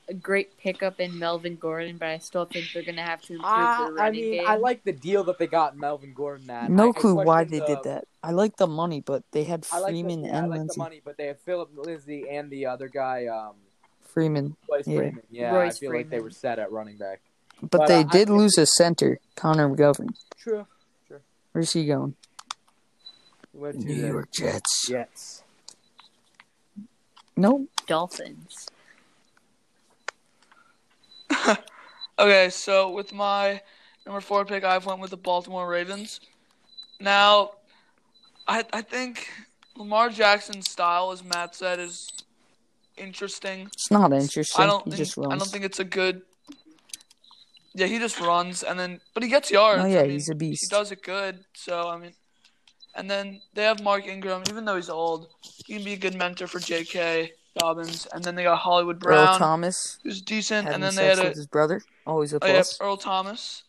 A 0.09 0.13
great 0.13 0.57
pickup 0.57 0.99
in 0.99 1.17
Melvin 1.17 1.55
Gordon, 1.55 1.95
but 1.97 2.09
I 2.09 2.17
still 2.17 2.43
think 2.45 2.65
they're 2.73 2.83
gonna 2.83 3.01
have 3.01 3.21
to 3.23 3.33
improve 3.35 3.49
Ah, 3.49 3.77
their 3.87 3.87
I 3.99 4.05
running 4.07 4.21
mean, 4.21 4.31
game. 4.41 4.47
I 4.47 4.57
like 4.57 4.83
the 4.83 4.91
deal 4.91 5.23
that 5.23 5.37
they 5.39 5.47
got 5.47 5.77
Melvin 5.77 6.13
Gordon 6.13 6.49
at. 6.49 6.69
No 6.69 6.89
I 6.89 6.91
clue 6.91 7.15
why 7.15 7.45
they 7.45 7.59
question 7.59 7.75
did 7.75 7.83
that. 7.85 8.05
I 8.21 8.31
like 8.31 8.57
the 8.57 8.67
money, 8.67 8.99
but 8.99 9.23
they 9.31 9.45
had 9.45 9.65
I 9.71 9.79
like, 9.79 9.93
the, 9.93 10.01
Freeman 10.01 10.25
yeah, 10.25 10.35
I 10.35 10.39
and 10.39 10.49
like 10.49 10.59
the 10.67 10.73
money, 10.77 11.01
but 11.05 11.15
they 11.15 11.27
have 11.27 11.39
Phillip 11.39 11.69
Lindsay 11.75 12.27
and 12.29 12.49
the 12.49 12.65
other 12.65 12.89
guy, 12.89 13.27
um, 13.27 13.53
Freeman, 14.01 14.57
Royce 14.69 14.85
Yeah. 14.87 14.97
Freeman. 14.97 15.23
Yeah, 15.31 15.55
Royce 15.55 15.77
I 15.77 15.79
feel 15.79 15.93
like 15.93 16.09
they 16.09 16.19
were 16.19 16.31
set 16.31 16.59
at 16.59 16.69
running 16.71 16.97
back. 16.97 17.21
but, 17.61 17.71
But, 17.71 17.87
they 17.87 17.95
uh, 17.95 17.99
I 17.99 18.03
did 18.03 18.27
think- 18.27 18.37
lose 18.39 18.57
a 18.57 18.65
center, 18.65 19.19
Connor 19.35 19.69
McGovern. 19.69 20.09
True. 20.37 20.67
Where's 21.53 21.71
he 21.71 21.85
going? 21.85 22.15
New 23.53 23.93
York 24.07 24.31
Jets. 24.33 24.87
Jets. 24.89 25.43
Nope. 27.37 27.69
Dolphins. 27.87 28.67
Okay, 32.19 32.49
so 32.51 32.91
with 32.91 33.11
my 33.11 33.59
number 34.05 34.21
four 34.21 34.45
pick, 34.45 34.63
I've 34.63 34.85
went 34.85 34.99
with 34.99 35.09
the 35.09 35.17
Baltimore 35.17 35.67
Ravens. 35.67 36.19
Now, 36.99 37.53
I 38.47 38.63
I 38.71 38.81
think 38.81 39.29
Lamar 39.75 40.09
Jackson's 40.09 40.69
style, 40.69 41.11
as 41.11 41.23
Matt 41.23 41.55
said, 41.55 41.79
is 41.79 42.11
interesting. 42.97 43.67
It's 43.73 43.89
not 43.89 44.13
interesting. 44.13 44.63
I 44.63 44.67
don't 44.67 44.85
he 44.85 45.03
think. 45.03 45.27
I 45.27 45.37
don't 45.37 45.47
think 45.47 45.65
it's 45.65 45.79
a 45.79 45.83
good. 45.83 46.21
Yeah, 47.73 47.87
he 47.87 47.97
just 47.97 48.19
runs 48.19 48.61
and 48.61 48.79
then, 48.79 49.01
but 49.15 49.23
he 49.23 49.29
gets 49.29 49.49
yards. 49.49 49.83
Oh, 49.83 49.87
yeah, 49.87 50.01
I 50.01 50.03
mean, 50.03 50.11
he's 50.11 50.29
a 50.29 50.35
beast. 50.35 50.65
He 50.69 50.75
does 50.75 50.91
it 50.91 51.01
good. 51.01 51.43
So 51.55 51.89
I 51.89 51.97
mean, 51.97 52.13
and 52.93 53.09
then 53.09 53.41
they 53.55 53.63
have 53.63 53.81
Mark 53.81 54.05
Ingram. 54.05 54.43
Even 54.49 54.65
though 54.65 54.75
he's 54.75 54.89
old, 54.89 55.29
he 55.41 55.73
can 55.73 55.83
be 55.83 55.93
a 55.93 55.97
good 55.97 56.13
mentor 56.13 56.45
for 56.45 56.59
J.K. 56.59 57.31
Dobbins. 57.57 58.07
And 58.13 58.23
then 58.23 58.35
they 58.35 58.43
got 58.43 58.57
Hollywood 58.57 58.99
Brown, 58.99 59.27
Earl 59.29 59.37
Thomas 59.37 59.99
who's 60.03 60.21
decent. 60.21 60.67
And 60.69 60.81
then 60.81 60.95
they 60.95 61.07
had 61.07 61.19
a 61.19 61.29
his 61.29 61.47
brother. 61.47 61.81
Oh, 62.05 62.13
Always 62.13 62.33
a 62.33 62.37
oh, 62.41 62.45
yeah, 62.47 62.53
plus. 62.53 62.79
Earl 62.81 62.97
Thomas. 62.97 63.63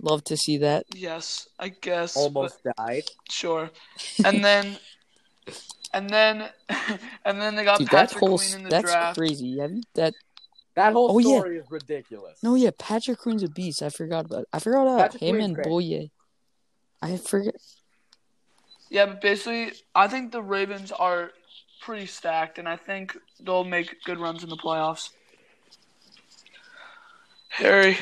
Love 0.00 0.22
to 0.24 0.36
see 0.36 0.58
that. 0.58 0.84
Yes, 0.94 1.48
I 1.58 1.68
guess. 1.70 2.14
but- 2.14 2.20
Almost 2.20 2.60
died. 2.76 3.04
Sure. 3.30 3.70
And 4.24 4.44
then 4.44 4.78
and 5.94 6.08
then 6.10 6.48
and 7.24 7.40
then 7.40 7.56
they 7.56 7.64
got 7.64 7.78
Dude, 7.78 7.88
that 7.88 8.10
Patrick 8.10 8.20
whole 8.20 8.38
Queen 8.38 8.54
in 8.56 8.62
the 8.64 8.68
that's 8.70 8.84
draft. 8.90 9.18
crazy. 9.18 9.58
Have 9.58 9.72
you, 9.72 9.82
that 9.94 10.14
That 10.74 10.92
whole 10.92 11.10
Oh, 11.12 11.18
yeah. 11.18 11.38
story 11.38 11.58
is 11.58 11.66
ridiculous. 11.70 12.42
no, 12.42 12.54
yeah, 12.54 12.70
Patrick 12.78 13.18
Queen's 13.18 13.42
a 13.42 13.48
beast. 13.48 13.82
I 13.82 13.88
forgot 13.88 14.26
about. 14.26 14.46
I 14.52 14.58
forgot 14.60 14.82
about 14.82 14.98
Patrick 15.00 15.22
him 15.22 15.36
Queen's 15.36 15.44
and 15.46 15.54
great. 15.54 15.66
Bouye. 15.66 16.10
I 17.02 17.16
forget. 17.16 17.54
Yeah, 18.90 19.06
but 19.06 19.20
basically 19.20 19.72
I 19.94 20.06
think 20.08 20.32
the 20.32 20.42
Ravens 20.42 20.92
are 20.92 21.30
pretty 21.80 22.06
stacked 22.06 22.58
and 22.58 22.68
I 22.68 22.76
think 22.76 23.16
they'll 23.40 23.64
make 23.64 24.02
good 24.04 24.18
runs 24.18 24.42
in 24.42 24.48
the 24.50 24.56
playoffs. 24.56 25.10
Harry. 27.50 27.96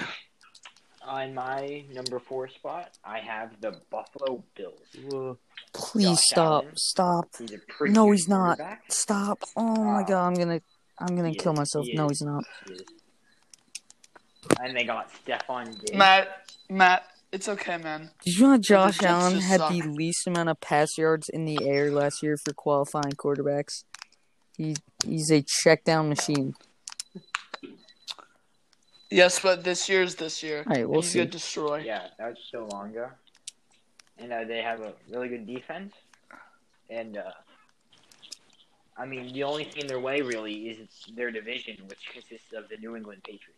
In 1.23 1.35
my 1.35 1.85
number 1.93 2.19
four 2.19 2.49
spot, 2.49 2.91
I 3.05 3.21
have 3.21 3.61
the 3.61 3.81
Buffalo 3.91 4.43
Bills. 4.57 5.39
Please 5.73 6.07
Josh 6.09 6.19
stop. 6.25 6.63
Allen. 6.65 6.77
Stop. 6.77 7.29
He's 7.39 7.53
No, 7.83 8.11
he's 8.11 8.29
not. 8.29 8.59
Stop. 8.89 9.43
Oh 9.57 9.77
my 9.85 10.01
Uh, 10.01 10.05
god, 10.05 10.27
I'm 10.27 10.35
gonna 10.35 10.61
I'm 10.99 11.15
gonna 11.15 11.33
kill 11.35 11.53
is, 11.53 11.59
myself. 11.59 11.87
he 11.87 11.95
No, 11.95 12.07
is. 12.07 12.19
he's 12.19 12.23
not. 12.27 12.45
He. 12.67 12.81
And 14.61 14.77
they 14.77 14.85
got 14.85 15.11
Stefon 15.25 15.79
Diggs. 15.81 15.93
Matt 15.97 16.51
Matt, 16.69 17.05
it's 17.33 17.49
okay, 17.49 17.77
man. 17.77 18.11
Did 18.25 18.35
you 18.37 18.49
know 18.49 18.59
Josh 18.59 18.99
Jets 18.99 19.07
Allen 19.07 19.41
had 19.41 19.61
suck. 19.61 19.73
the 19.73 19.83
least 19.83 20.27
amount 20.27 20.49
of 20.49 20.61
pass 20.61 20.97
yards 20.97 21.29
in 21.29 21.45
the 21.45 21.59
air 21.67 21.91
last 21.91 22.23
year 22.23 22.37
for 22.45 22.53
qualifying 22.53 23.13
quarterbacks? 23.13 23.85
He 24.57 24.77
he's 25.05 25.31
a 25.31 25.43
check 25.43 25.85
down 25.85 26.09
machine. 26.09 26.55
Yes, 29.11 29.39
but 29.39 29.63
this 29.63 29.89
year's 29.89 30.17
this 30.17 30.43
year. 30.43 30.65
All 30.67 30.75
right, 30.75 30.89
we'll 30.89 31.01
He's 31.03 31.13
see. 31.13 31.19
gonna 31.21 31.31
destroy. 31.31 31.79
Yeah, 31.79 32.09
that 32.19 32.29
was 32.29 32.39
so 32.51 32.69
long 32.73 32.91
ago. 32.91 33.09
And 34.19 34.33
uh, 34.33 34.45
they 34.45 34.63
have 34.63 34.81
a 34.81 34.95
really 35.11 35.29
good 35.29 35.47
defense. 35.47 35.93
And, 36.89 37.19
uh, 37.19 37.31
I 38.97 39.05
mean, 39.05 39.33
the 39.33 39.43
only 39.45 39.65
thing 39.65 39.83
in 39.83 39.87
their 39.87 40.01
way, 40.01 40.23
really, 40.23 40.69
is 40.71 40.89
their 41.15 41.31
division, 41.31 41.77
which 41.87 42.09
consists 42.13 42.53
of 42.53 42.69
the 42.69 42.79
New 42.79 42.97
England 42.97 43.23
Patriots. 43.25 43.56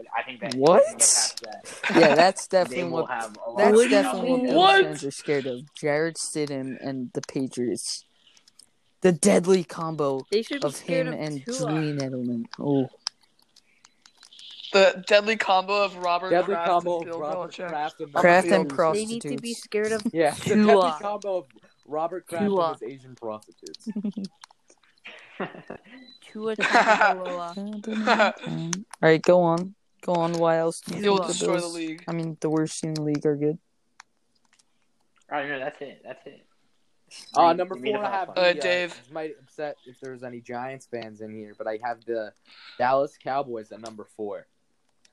But 0.00 0.06
I 0.16 0.22
think 0.22 0.40
that 0.40 0.54
What? 0.54 0.82
if 0.82 0.86
they 0.86 0.92
get 0.92 0.98
past 0.98 1.42
that, 1.42 2.00
Yeah, 2.00 2.14
that's 2.14 2.46
definitely 2.48 2.84
what 2.90 3.10
have 3.10 3.36
that's 3.58 3.78
of 3.84 3.90
definitely 3.90 4.30
what 4.30 4.40
trouble. 4.44 4.54
What? 4.56 4.82
fans 4.84 5.04
are 5.04 5.10
scared 5.10 5.46
of. 5.46 5.74
Jarrett 5.74 6.16
Stidham 6.16 6.78
and 6.80 7.10
the 7.12 7.20
Patriots. 7.20 8.04
The 9.02 9.12
deadly 9.12 9.62
combo 9.62 10.26
They 10.30 10.40
should 10.42 10.62
be 10.62 10.66
of 10.66 10.78
him 10.80 11.08
of 11.08 11.14
and 11.14 11.44
Tua. 11.44 11.56
Julian 11.56 11.98
Edelman. 11.98 12.44
Oh, 12.58 12.88
The 14.72 15.04
deadly 15.06 15.36
combo 15.36 15.84
of 15.84 15.96
Robert 15.98 16.30
Deadly 16.30 16.54
Kraft 16.54 16.66
combo 16.70 16.98
and 17.00 17.02
of 17.02 17.10
Bill 17.12 17.20
Robert 17.20 17.52
Belichick. 17.52 17.68
Kraft 17.68 18.00
and 18.00 18.14
Kraft 18.14 18.46
field. 18.48 18.70
and 18.70 18.94
They 18.96 19.04
need 19.04 19.22
to 19.22 19.36
be 19.38 19.52
scared 19.54 19.92
of 19.92 20.02
Yeah, 20.14 20.30
the 20.34 20.54
Tua. 20.54 20.64
deadly 20.66 20.92
combo 21.02 21.36
of 21.38 21.46
Robert 21.86 22.26
Kraft 22.26 22.44
Tua. 22.46 22.72
and 22.72 22.80
his 22.80 22.90
Asian 23.00 23.14
prostitutes. 23.16 23.88
Tua 26.32 26.54
Tagovailoa. 26.56 28.34
All 28.46 28.70
right, 29.00 29.22
go 29.22 29.40
on. 29.42 29.74
Go 30.02 30.14
on. 30.14 30.32
Why 30.34 30.58
else 30.58 30.80
do 30.80 30.96
you 30.96 31.02
He'll 31.02 31.16
think 31.16 31.26
the 31.28 31.32
destroy 31.32 31.54
the 31.54 31.60
Bills? 31.60 31.74
league. 31.74 32.04
I 32.08 32.12
mean, 32.12 32.36
the 32.40 32.50
worst 32.50 32.80
team 32.80 32.90
in 32.90 32.94
the 32.94 33.02
league 33.02 33.26
are 33.26 33.36
good. 33.36 33.58
I 35.30 35.46
don't 35.46 35.60
that's 35.60 35.80
it. 35.80 36.02
That's 36.04 36.26
it. 36.26 36.46
Uh, 37.34 37.48
Three- 37.50 37.56
number 37.58 37.74
three 37.74 37.82
made 37.82 37.94
four, 37.96 38.04
I 38.04 38.10
have 38.10 38.28
off. 38.30 38.34
the, 38.36 38.40
Uh, 38.40 38.44
uh, 38.44 38.52
Dave. 38.54 38.90
This 38.90 39.10
might 39.12 39.32
upset 39.40 39.76
if 39.86 39.98
there's 40.00 40.22
any 40.22 40.40
Giants 40.40 40.86
fans 40.86 41.20
in 41.20 41.34
here, 41.34 41.54
but 41.58 41.66
I 41.66 41.78
have 41.82 42.04
the 42.04 42.32
Dallas 42.78 43.16
Cowboys 43.22 43.72
at 43.72 43.80
number 43.80 44.04
four. 44.16 44.46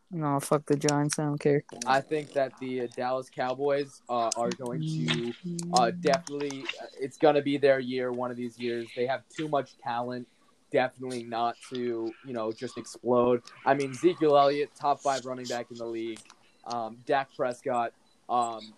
No, 0.09 0.39
fuck 0.39 0.65
the 0.67 0.75
Giants. 0.77 1.19
I 1.19 1.23
don't 1.23 1.37
care. 1.39 1.63
I 1.85 1.99
think 1.99 2.31
that 2.33 2.57
the 2.59 2.81
uh, 2.83 2.87
Dallas 2.95 3.29
Cowboys 3.29 4.01
uh, 4.07 4.29
are 4.37 4.49
going 4.51 4.81
to 4.81 5.33
uh, 5.73 5.91
definitely. 5.91 6.63
It's 6.99 7.17
going 7.17 7.35
to 7.35 7.41
be 7.41 7.57
their 7.57 7.79
year. 7.79 8.11
One 8.13 8.31
of 8.31 8.37
these 8.37 8.57
years, 8.57 8.87
they 8.95 9.05
have 9.05 9.23
too 9.27 9.49
much 9.49 9.77
talent. 9.79 10.27
Definitely 10.71 11.23
not 11.23 11.55
to 11.69 12.11
you 12.25 12.33
know 12.33 12.51
just 12.51 12.77
explode. 12.77 13.41
I 13.65 13.73
mean, 13.73 13.91
Ezekiel 13.91 14.37
Elliott, 14.37 14.71
top 14.79 14.99
five 14.99 15.25
running 15.25 15.45
back 15.45 15.67
in 15.71 15.77
the 15.77 15.85
league. 15.85 16.19
Um, 16.65 16.97
Dak 17.05 17.29
Prescott 17.37 17.93
um, 18.27 18.73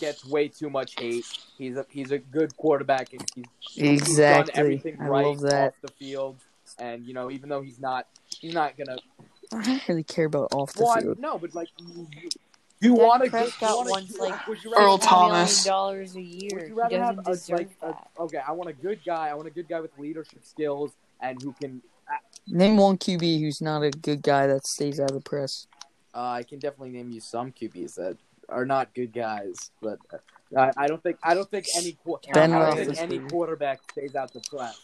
gets 0.00 0.24
way 0.26 0.48
too 0.48 0.68
much 0.70 0.94
hate. 0.98 1.24
He's 1.56 1.76
a 1.76 1.86
he's 1.88 2.10
a 2.10 2.18
good 2.18 2.56
quarterback. 2.56 3.12
and 3.12 3.24
He's, 3.34 3.44
he's 3.74 4.00
done 4.00 4.08
Exactly. 4.08 4.54
everything 4.56 4.96
I 5.00 5.06
right 5.06 5.24
off 5.26 5.40
the 5.82 5.92
field. 5.98 6.36
And 6.78 7.06
you 7.06 7.14
know, 7.14 7.30
even 7.30 7.48
though 7.48 7.62
he's 7.62 7.78
not, 7.80 8.06
he's 8.40 8.54
not 8.54 8.76
gonna 8.76 8.98
I 9.52 9.62
don't 9.62 9.88
really 9.88 10.02
care 10.02 10.26
about 10.26 10.52
off 10.52 10.72
the 10.72 10.82
well, 10.82 10.92
I- 10.96 11.00
field. 11.02 11.18
no, 11.20 11.38
but 11.38 11.54
like 11.54 11.68
you 12.80 12.94
Dak 12.96 13.06
want 13.06 13.24
to 13.24 13.30
Prescott 13.30 13.86
wants 13.86 14.18
like 14.18 14.46
would 14.46 14.62
you 14.62 14.72
Earl 14.74 14.98
rather 14.98 15.06
$50 15.06 15.08
Thomas. 15.08 15.64
million 15.64 15.78
dollars 15.78 16.16
a 16.16 16.20
year. 16.22 16.50
Would 16.54 16.68
you 16.68 16.74
rather 16.74 17.02
have 17.04 17.18
a, 17.18 17.22
deserve 17.22 17.58
like 17.58 17.70
a, 17.82 17.94
okay? 18.22 18.40
I 18.46 18.52
want 18.52 18.70
a 18.70 18.72
good 18.72 19.00
guy. 19.04 19.28
I 19.28 19.34
want 19.34 19.48
a 19.48 19.50
good 19.50 19.68
guy 19.68 19.80
with 19.80 19.90
leadership 19.98 20.44
skills 20.44 20.92
and 21.20 21.40
who 21.42 21.52
can. 21.60 21.82
Name 22.46 22.76
one 22.78 22.96
QB 22.96 23.40
who's 23.40 23.60
not 23.60 23.82
a 23.82 23.90
good 23.90 24.22
guy 24.22 24.46
that 24.46 24.66
stays 24.66 24.98
out 24.98 25.10
of 25.10 25.14
the 25.14 25.20
press. 25.20 25.66
Uh, 26.14 26.20
I 26.20 26.42
can 26.42 26.58
definitely 26.58 26.90
name 26.90 27.10
you 27.10 27.20
some 27.20 27.52
QBs 27.52 27.96
that 27.96 28.16
are 28.48 28.64
not 28.64 28.94
good 28.94 29.12
guys, 29.12 29.70
but 29.82 29.98
uh, 30.12 30.16
I, 30.58 30.84
I 30.84 30.86
don't 30.86 31.02
think 31.02 31.18
I 31.22 31.34
don't 31.34 31.50
think 31.50 31.66
any 31.76 31.96
Ben 32.32 32.52
I 32.54 32.70
don't 32.74 32.86
think 32.86 32.98
any 32.98 33.18
quarterback 33.18 33.80
stays 33.92 34.14
out 34.14 34.32
the 34.32 34.40
press. 34.40 34.80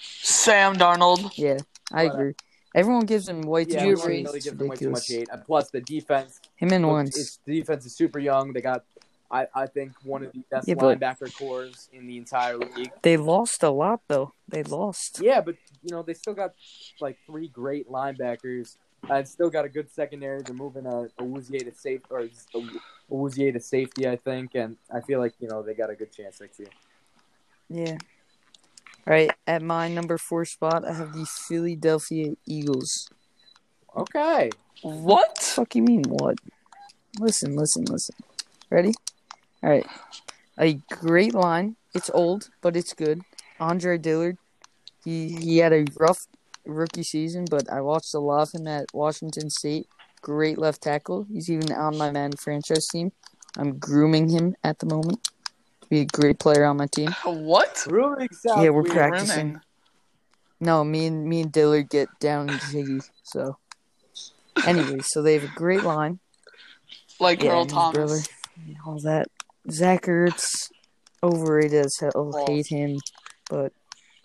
Sam 0.00 0.76
Darnold. 0.76 1.32
Yeah, 1.36 1.58
I 1.92 2.06
But, 2.06 2.12
uh, 2.12 2.14
agree. 2.14 2.34
Everyone 2.74 3.04
gives 3.04 3.28
him 3.28 3.42
way 3.42 3.64
too 3.64 3.74
Yeah, 3.74 3.90
much 3.92 4.04
really 4.04 4.40
gives 4.40 4.56
them 4.56 4.68
way 4.68 4.76
too 4.76 4.90
much 4.90 5.08
hate. 5.08 5.28
And 5.30 5.44
plus, 5.44 5.70
the 5.70 5.80
defense. 5.80 6.40
Him 6.56 6.72
and. 6.72 7.08
It's, 7.08 7.38
the 7.44 7.60
defense 7.60 7.84
is 7.84 7.96
super 7.96 8.18
young. 8.18 8.52
They 8.52 8.62
got, 8.62 8.84
I, 9.30 9.46
I 9.54 9.66
think, 9.66 9.92
one 10.04 10.24
of 10.24 10.32
the 10.32 10.42
best 10.50 10.68
Yeah, 10.68 10.74
linebacker 10.76 11.36
cores 11.36 11.88
in 11.92 12.06
the 12.06 12.16
entire 12.16 12.56
league. 12.56 12.92
They 13.02 13.16
lost 13.16 13.62
a 13.62 13.70
lot 13.70 14.00
though. 14.08 14.32
They 14.48 14.62
lost. 14.62 15.20
Yeah, 15.20 15.40
but 15.40 15.56
you 15.82 15.90
know 15.90 16.02
they 16.02 16.14
still 16.14 16.34
got 16.34 16.54
like 17.00 17.18
three 17.26 17.48
great 17.48 17.90
linebackers 17.90 18.76
and 19.10 19.28
still 19.28 19.50
got 19.50 19.64
a 19.64 19.68
good 19.68 19.90
secondary. 19.90 20.42
They're 20.42 20.54
moving 20.54 20.86
a, 20.86 21.08
Awuzie 21.20 21.64
to 21.64 21.74
safe 21.74 22.02
or 22.10 22.20
a 22.20 22.30
Wouzier 23.10 23.52
to 23.52 23.60
safety, 23.60 24.08
I 24.08 24.16
think, 24.16 24.54
and 24.54 24.76
I 24.92 25.00
feel 25.00 25.18
like 25.18 25.34
you 25.40 25.48
know 25.48 25.62
they 25.62 25.74
got 25.74 25.90
a 25.90 25.94
good 25.94 26.12
chance 26.12 26.40
next 26.40 26.58
year. 26.58 26.68
Yeah. 27.68 27.96
All 29.04 29.12
right, 29.12 29.32
at 29.48 29.62
my 29.62 29.88
number 29.88 30.16
four 30.16 30.44
spot, 30.44 30.84
I 30.84 30.92
have 30.92 31.12
the 31.12 31.26
Philadelphia 31.26 32.34
Eagles. 32.46 33.08
Okay, 33.96 34.50
What? 34.82 35.38
Fuck 35.38 35.74
you 35.74 35.82
mean 35.82 36.04
what? 36.08 36.38
Listen, 37.18 37.56
listen, 37.56 37.84
listen. 37.86 38.14
Ready? 38.70 38.92
All 39.62 39.70
right. 39.70 39.86
A 40.58 40.74
great 40.90 41.34
line. 41.34 41.76
It's 41.94 42.10
old, 42.14 42.48
but 42.60 42.76
it's 42.76 42.94
good. 42.94 43.22
Andre 43.58 43.98
Dillard. 43.98 44.38
He 45.04 45.30
he 45.30 45.58
had 45.58 45.72
a 45.72 45.84
rough 45.98 46.26
rookie 46.64 47.02
season, 47.02 47.46
but 47.50 47.68
I 47.70 47.80
watched 47.80 48.14
a 48.14 48.20
lot 48.20 48.42
of 48.42 48.60
him 48.60 48.68
at 48.68 48.86
Washington 48.94 49.50
State. 49.50 49.88
Great 50.20 50.58
left 50.58 50.80
tackle. 50.80 51.26
He's 51.28 51.50
even 51.50 51.72
on 51.72 51.98
my 51.98 52.12
man 52.12 52.32
franchise 52.32 52.86
team. 52.86 53.10
I'm 53.58 53.78
grooming 53.78 54.28
him 54.28 54.54
at 54.62 54.78
the 54.78 54.86
moment 54.86 55.28
be 55.92 56.00
a 56.00 56.06
great 56.06 56.38
player 56.38 56.64
on 56.64 56.78
my 56.78 56.86
team. 56.86 57.10
What? 57.24 57.84
grooming 57.86 58.28
sounds 58.32 58.64
Yeah, 58.64 58.70
we're 58.70 58.80
weird. 58.82 58.94
practicing. 58.94 59.34
Grooming. 59.50 59.60
No, 60.58 60.82
me 60.84 61.06
and 61.06 61.26
me 61.26 61.42
and 61.42 61.52
Dillard 61.52 61.90
get 61.90 62.08
down 62.18 62.48
and 62.48 62.58
jiggy. 62.70 63.00
So, 63.24 63.58
anyway, 64.66 65.00
so 65.02 65.20
they 65.22 65.34
have 65.34 65.44
a 65.44 65.52
great 65.54 65.82
line. 65.82 66.18
Like 67.20 67.42
Yeah, 67.42 67.50
Earl 67.52 67.60
and 67.62 67.70
his 67.70 67.74
Thomas. 67.74 67.94
brother. 67.96 68.20
and 68.66 68.76
all 68.86 69.00
that. 69.02 69.26
Zach 69.70 70.02
Ertz, 70.04 70.46
overrated 71.22 71.84
as 71.84 71.94
hell. 72.00 72.10
False. 72.32 72.48
Hate 72.48 72.66
him, 72.68 72.98
but 73.50 73.72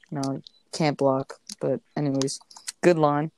no, 0.09 0.41
can't 0.71 0.97
block. 0.97 1.33
But 1.59 1.81
anyways, 1.97 2.39
good 2.81 2.97
line, 2.97 3.31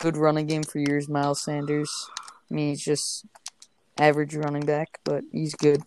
good 0.00 0.16
running 0.16 0.46
game 0.48 0.64
for 0.64 0.80
years. 0.80 1.08
Miles 1.08 1.44
Sanders. 1.44 1.90
I 2.50 2.54
mean, 2.54 2.70
he's 2.70 2.84
just 2.84 3.26
average 3.98 4.34
running 4.34 4.64
back, 4.66 4.98
but 5.04 5.22
he's 5.30 5.54
good 5.54 5.82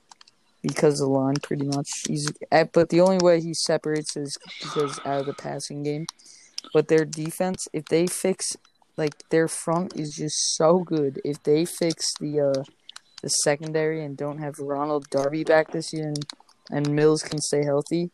because 0.61 0.99
the 0.99 1.07
line, 1.07 1.35
pretty 1.41 1.65
much. 1.65 1.89
He's 2.07 2.31
uh, 2.51 2.65
but 2.73 2.89
the 2.89 3.01
only 3.01 3.17
way 3.17 3.41
he 3.41 3.53
separates 3.53 4.15
is 4.17 4.37
because 4.61 4.99
out 5.05 5.21
of 5.21 5.25
the 5.25 5.33
passing 5.33 5.83
game. 5.83 6.05
But 6.73 6.87
their 6.87 7.05
defense, 7.05 7.67
if 7.73 7.85
they 7.85 8.07
fix, 8.07 8.57
like 8.97 9.13
their 9.29 9.47
front 9.47 9.95
is 9.95 10.15
just 10.15 10.55
so 10.55 10.79
good. 10.79 11.21
If 11.23 11.41
they 11.43 11.65
fix 11.65 12.13
the 12.19 12.41
uh 12.41 12.63
the 13.21 13.29
secondary 13.29 14.03
and 14.03 14.15
don't 14.15 14.39
have 14.39 14.59
Ronald 14.59 15.09
Darby 15.09 15.43
back 15.43 15.71
this 15.71 15.91
year 15.91 16.07
and, 16.07 16.25
and 16.69 16.95
Mills 16.95 17.21
can 17.21 17.39
stay 17.39 17.65
healthy, 17.65 18.11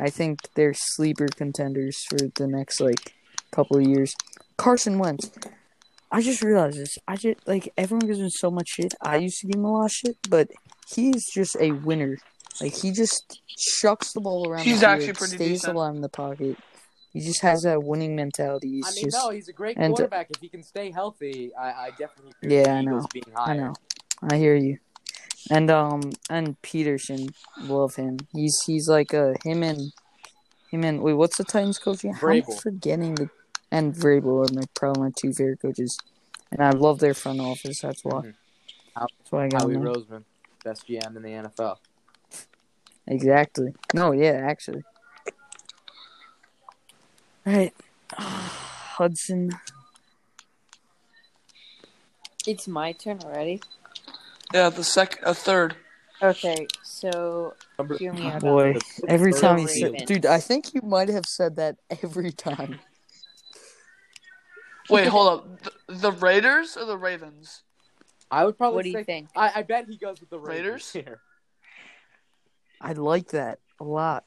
I 0.00 0.10
think 0.10 0.40
they're 0.54 0.74
sleeper 0.74 1.28
contenders 1.28 2.04
for 2.08 2.18
the 2.18 2.46
next 2.48 2.80
like 2.80 3.14
couple 3.52 3.76
of 3.78 3.86
years. 3.86 4.14
Carson 4.56 4.98
Wentz. 4.98 5.30
I 6.10 6.22
just 6.22 6.42
realized 6.42 6.78
this. 6.78 6.96
I 7.06 7.16
just 7.16 7.46
like 7.46 7.72
everyone 7.76 8.06
gives 8.06 8.18
him 8.18 8.30
so 8.30 8.50
much 8.50 8.68
shit. 8.68 8.94
I 9.02 9.16
used 9.16 9.40
to 9.40 9.46
give 9.46 9.56
him 9.58 9.64
a 9.64 9.72
lot 9.72 9.86
of 9.86 9.92
shit, 9.92 10.16
but 10.28 10.48
he's 10.94 11.30
just 11.32 11.56
a 11.60 11.72
winner. 11.72 12.18
Like 12.60 12.74
he 12.74 12.90
just 12.90 13.40
shucks 13.56 14.12
the 14.12 14.20
ball 14.20 14.48
around. 14.48 14.62
He's 14.64 14.80
the 14.80 14.88
actually 14.88 15.06
field, 15.06 15.18
pretty 15.18 15.36
stays 15.36 15.48
decent. 15.60 15.76
alive 15.76 15.94
in 15.94 16.00
the 16.00 16.08
pocket. 16.08 16.56
He 17.12 17.20
just 17.20 17.40
has 17.42 17.62
that 17.62 17.82
winning 17.82 18.14
mentality. 18.16 18.68
He's 18.76 18.86
I 18.86 18.90
mean, 18.94 19.04
just 19.06 19.16
no, 19.16 19.30
he's 19.30 19.48
a 19.48 19.52
great 19.52 19.76
and- 19.78 19.94
quarterback. 19.94 20.30
If 20.30 20.40
he 20.40 20.48
can 20.48 20.62
stay 20.62 20.90
healthy, 20.90 21.52
I, 21.54 21.68
I 21.86 21.90
definitely 21.98 22.32
agree 22.42 22.56
Yeah, 22.56 22.60
with 22.60 22.68
I 22.68 22.82
know. 22.82 23.06
Being 23.12 23.24
I 23.36 23.54
know. 23.56 23.72
I 24.30 24.36
hear 24.36 24.54
you. 24.56 24.78
And 25.50 25.70
um 25.70 26.00
and 26.28 26.60
Pederson, 26.62 27.32
love 27.62 27.94
him. 27.94 28.18
He's 28.32 28.60
he's 28.66 28.88
like 28.88 29.12
a 29.14 29.34
him 29.44 29.62
and 29.62 29.80
him 30.70 30.84
and 30.84 31.00
wait, 31.00 31.14
what's 31.14 31.38
the 31.38 31.44
Titans 31.44 31.78
coach? 31.78 32.04
again? 32.04 32.14
I'm 32.22 32.42
forgetting 32.42 33.14
the 33.14 33.30
and 33.70 33.94
Vrabel 33.94 34.50
are 34.50 34.54
my 34.54 34.62
probably 34.74 35.02
my 35.04 35.10
two 35.16 35.32
favorite 35.32 35.60
coaches. 35.62 35.96
And 36.50 36.62
I 36.62 36.70
love 36.70 36.98
their 36.98 37.14
front 37.14 37.40
office. 37.40 37.80
That's 37.80 38.04
why. 38.04 38.20
Mhm. 38.22 38.34
That's 38.96 39.30
why 39.32 39.44
I 39.44 39.48
got 39.48 39.62
Howie. 39.62 39.74
Roseman, 39.76 40.24
best 40.64 40.86
GM 40.88 41.16
in 41.16 41.22
the 41.22 41.28
NFL. 41.28 41.76
Exactly. 43.06 43.72
No, 43.94 44.12
yeah, 44.12 44.44
actually. 44.48 44.84
All 47.46 47.52
right, 47.54 47.74
Hudson. 48.12 49.50
It's 52.46 52.68
my 52.68 52.92
turn 52.92 53.20
already. 53.24 53.60
Yeah, 54.54 54.70
the 54.70 54.84
sec, 54.84 55.18
a 55.22 55.34
third. 55.34 55.76
Okay, 56.20 56.66
so 56.82 57.54
Number, 57.78 57.96
hear 57.96 58.12
me 58.12 58.26
out. 58.26 58.40
Boy, 58.40 58.68
on 58.68 58.72
this. 58.74 59.00
every 59.06 59.32
The 59.32 59.40
time 59.40 59.58
you 59.58 59.66
Ravens. 59.66 59.98
said, 59.98 60.06
dude, 60.06 60.26
I 60.26 60.40
think 60.40 60.74
you 60.74 60.80
might 60.82 61.08
have 61.08 61.26
said 61.26 61.56
that 61.56 61.76
every 62.02 62.32
time. 62.32 62.80
Wait, 64.90 65.06
hold 65.06 65.28
up. 65.28 65.62
The, 65.62 65.94
the 65.94 66.12
Raiders 66.12 66.76
or 66.76 66.86
the 66.86 66.96
Ravens? 66.96 67.62
I 68.30 68.44
would 68.44 68.58
probably 68.58 68.76
What 68.76 68.82
do 68.84 68.90
you 68.90 68.96
say, 68.98 69.04
think? 69.04 69.28
I, 69.34 69.52
I 69.56 69.62
bet 69.62 69.86
he 69.88 69.96
goes 69.96 70.20
with 70.20 70.30
the 70.30 70.38
Raiders? 70.38 70.64
Raiders 70.64 70.92
here. 71.06 71.20
I 72.80 72.92
like 72.92 73.28
that 73.28 73.58
a 73.80 73.84
lot. 73.84 74.24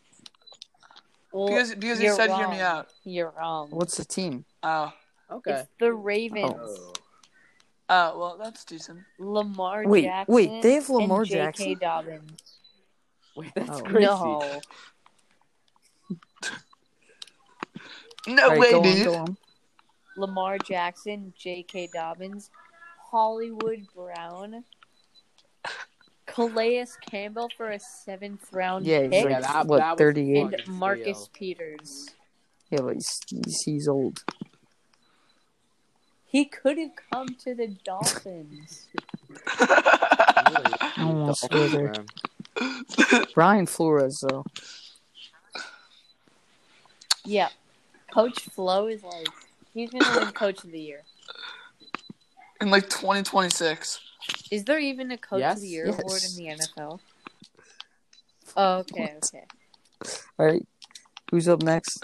Well, 1.31 1.47
Because 1.47 1.73
because 1.75 1.99
he 1.99 2.05
you're 2.05 2.15
said 2.15 2.31
hear 2.31 2.47
me 2.49 2.59
out. 2.59 2.89
You're 3.05 3.31
wrong. 3.37 3.69
What's 3.69 3.97
the 3.97 4.05
team? 4.05 4.43
Oh. 4.63 4.91
Okay. 5.31 5.51
It's 5.51 5.69
the 5.79 5.93
Ravens. 5.93 6.53
Oh. 6.57 6.93
Oh, 7.93 8.19
well, 8.19 8.37
that's 8.41 8.63
decent. 8.65 8.99
Lamar 9.19 9.83
Wait, 9.85 10.03
Jackson. 10.05 10.33
wait, 10.33 10.61
they 10.61 10.73
have 10.75 10.89
Lamar 10.89 11.21
and 11.21 11.29
J.K. 11.29 11.39
Jackson? 11.45 11.77
Dobbins. 11.79 12.57
Wait, 13.35 13.51
that's 13.55 13.69
Oh. 13.69 13.81
crazy. 13.83 14.05
No. 14.07 14.61
No 18.27 18.43
All 18.43 18.49
right, 18.49 18.59
way, 18.59 18.71
go 18.71 18.77
on, 18.77 18.83
dude. 18.83 19.05
go 19.05 19.15
on. 19.15 19.37
Lamar 20.15 20.57
Jackson, 20.59 21.33
J.K. 21.37 21.89
Dobbins, 21.93 22.51
Hollywood 23.11 23.85
Brown, 23.93 24.63
Calais 26.25 26.85
Campbell 27.09 27.49
for 27.57 27.71
a 27.71 27.79
seventh 27.79 28.51
round 28.53 28.85
Yeah, 28.85 29.01
he's 29.03 29.09
pick, 29.09 29.25
like 29.25 29.41
that- 29.41 29.67
what 29.67 29.77
that 29.79 29.91
was 29.91 29.97
thirty 29.97 30.33
eight. 30.37 30.41
and 30.41 30.51
fucking 30.51 30.73
Marcus 30.73 31.17
steal. 31.23 31.29
Peters. 31.33 32.09
Yeah, 32.69 32.81
but 32.81 32.93
he's, 32.95 33.19
he's 33.29 33.61
he's 33.63 33.87
old. 33.87 34.23
He 36.25 36.45
could 36.45 36.77
have 36.77 36.91
come 37.11 37.27
to 37.43 37.53
the 37.53 37.67
Dolphins. 37.83 38.87
Really? 40.51 40.73
Almost 40.97 41.49
Dolphins, 41.49 41.73
with 42.59 43.03
man. 43.11 43.25
Brian 43.35 43.65
Flores 43.65 44.21
though. 44.27 44.43
yeah. 47.25 47.49
Coach 48.13 48.41
Flo 48.49 48.87
is 48.87 49.03
like 49.03 49.27
he's 49.73 49.89
gonna 49.91 50.19
win 50.19 50.31
coach 50.33 50.63
of 50.65 50.71
the 50.71 50.79
year. 50.79 51.03
In 52.61 52.69
like 52.69 52.89
2026. 52.89 53.99
Is 54.51 54.63
there 54.65 54.79
even 54.79 55.11
a 55.11 55.17
coach 55.17 55.39
Yes, 55.39 55.55
of 55.57 55.61
the 55.61 55.67
year 55.67 55.87
yes. 55.87 55.99
award 55.99 56.21
in 56.23 56.57
the 56.57 56.63
NFL? 56.63 56.99
Oh, 58.55 58.77
okay, 58.79 59.15
okay. 59.17 59.43
All 60.37 60.45
right, 60.45 60.67
who's 61.31 61.47
up 61.47 61.63
next? 61.63 62.03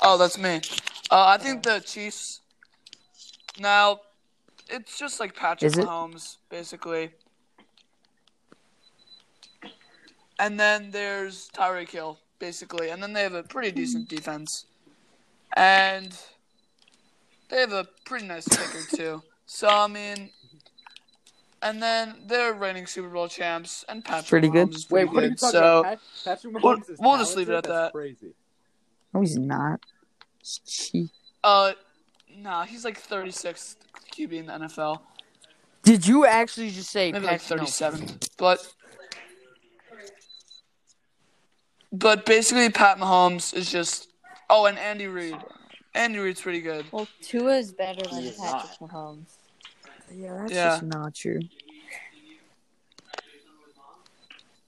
Oh, 0.00 0.16
that's 0.16 0.38
me. 0.38 0.60
Uh, 1.10 1.26
I 1.26 1.38
think 1.38 1.62
the 1.62 1.80
Chiefs. 1.80 2.40
Now, 3.58 4.00
it's 4.68 4.98
just 4.98 5.20
like 5.20 5.34
Patrick 5.34 5.72
Is 5.72 5.78
it? 5.78 5.84
Mahomes, 5.84 6.36
basically. 6.48 7.10
And 10.38 10.60
then 10.60 10.90
there's 10.90 11.48
Tyreek 11.54 11.90
Hill, 11.90 12.18
basically. 12.38 12.90
And 12.90 13.02
then 13.02 13.12
they 13.12 13.22
have 13.22 13.34
a 13.34 13.42
pretty 13.42 13.72
decent 13.72 14.08
defense. 14.08 14.66
And 15.56 16.16
they 17.48 17.60
have 17.60 17.72
a 17.72 17.86
pretty 18.04 18.26
nice 18.26 18.46
kicker, 18.48 18.96
too. 18.96 19.22
So, 19.46 19.68
I 19.68 19.86
mean. 19.86 20.30
And 21.62 21.82
then 21.82 22.16
they're 22.26 22.52
reigning 22.52 22.86
Super 22.86 23.08
Bowl 23.08 23.28
champs, 23.28 23.84
and 23.88 24.04
Patrick 24.04 24.28
Pretty 24.28 24.48
good. 24.50 24.68
Mahomes 24.68 24.74
is 24.76 24.90
Wait, 24.90 25.08
pretty 25.10 25.14
what 25.14 25.24
are 25.24 25.26
you 25.26 25.30
good. 25.30 25.38
talking 25.38 25.52
So, 25.52 25.78
about? 25.80 25.84
Pat- 25.84 26.00
Patrick 26.24 26.52
Mahomes 26.54 26.62
we'll- 26.62 26.78
is 26.80 26.98
we'll 27.00 27.16
just 27.18 27.36
leave 27.36 27.48
it 27.48 27.54
at 27.54 27.64
That's 27.64 27.74
that. 27.74 27.92
Crazy. 27.92 28.34
No, 29.14 29.20
he's 29.22 29.38
not. 29.38 29.80
She. 30.44 31.08
uh, 31.42 31.72
Nah, 32.36 32.64
he's 32.66 32.84
like 32.84 32.98
36 32.98 33.76
QB 34.14 34.32
in 34.34 34.46
the 34.46 34.52
NFL. 34.52 35.00
Did 35.82 36.06
you 36.06 36.26
actually 36.26 36.70
just 36.70 36.90
say 36.90 37.10
Maybe 37.10 37.26
Patrick 37.26 37.60
Mahomes? 37.62 37.78
37. 37.78 38.18
But 38.36 38.74
but 41.92 42.26
basically, 42.26 42.70
Pat 42.70 42.98
Mahomes 42.98 43.54
is 43.54 43.70
just. 43.70 44.08
Oh, 44.50 44.66
and 44.66 44.78
Andy 44.78 45.06
Reid. 45.06 45.36
Andy 45.96 46.18
Reid's 46.18 46.40
pretty 46.40 46.60
good. 46.60 46.84
Well, 46.92 47.08
Tua 47.22 47.56
is 47.56 47.72
better 47.72 48.02
than 48.08 48.22
He 48.22 48.28
is 48.28 48.36
Patrick 48.38 48.78
Mahomes. 48.90 49.36
Yeah, 50.14 50.36
that's 50.38 50.52
Yeah. 50.52 50.64
just 50.70 50.82
not 50.84 51.14
true. 51.14 51.40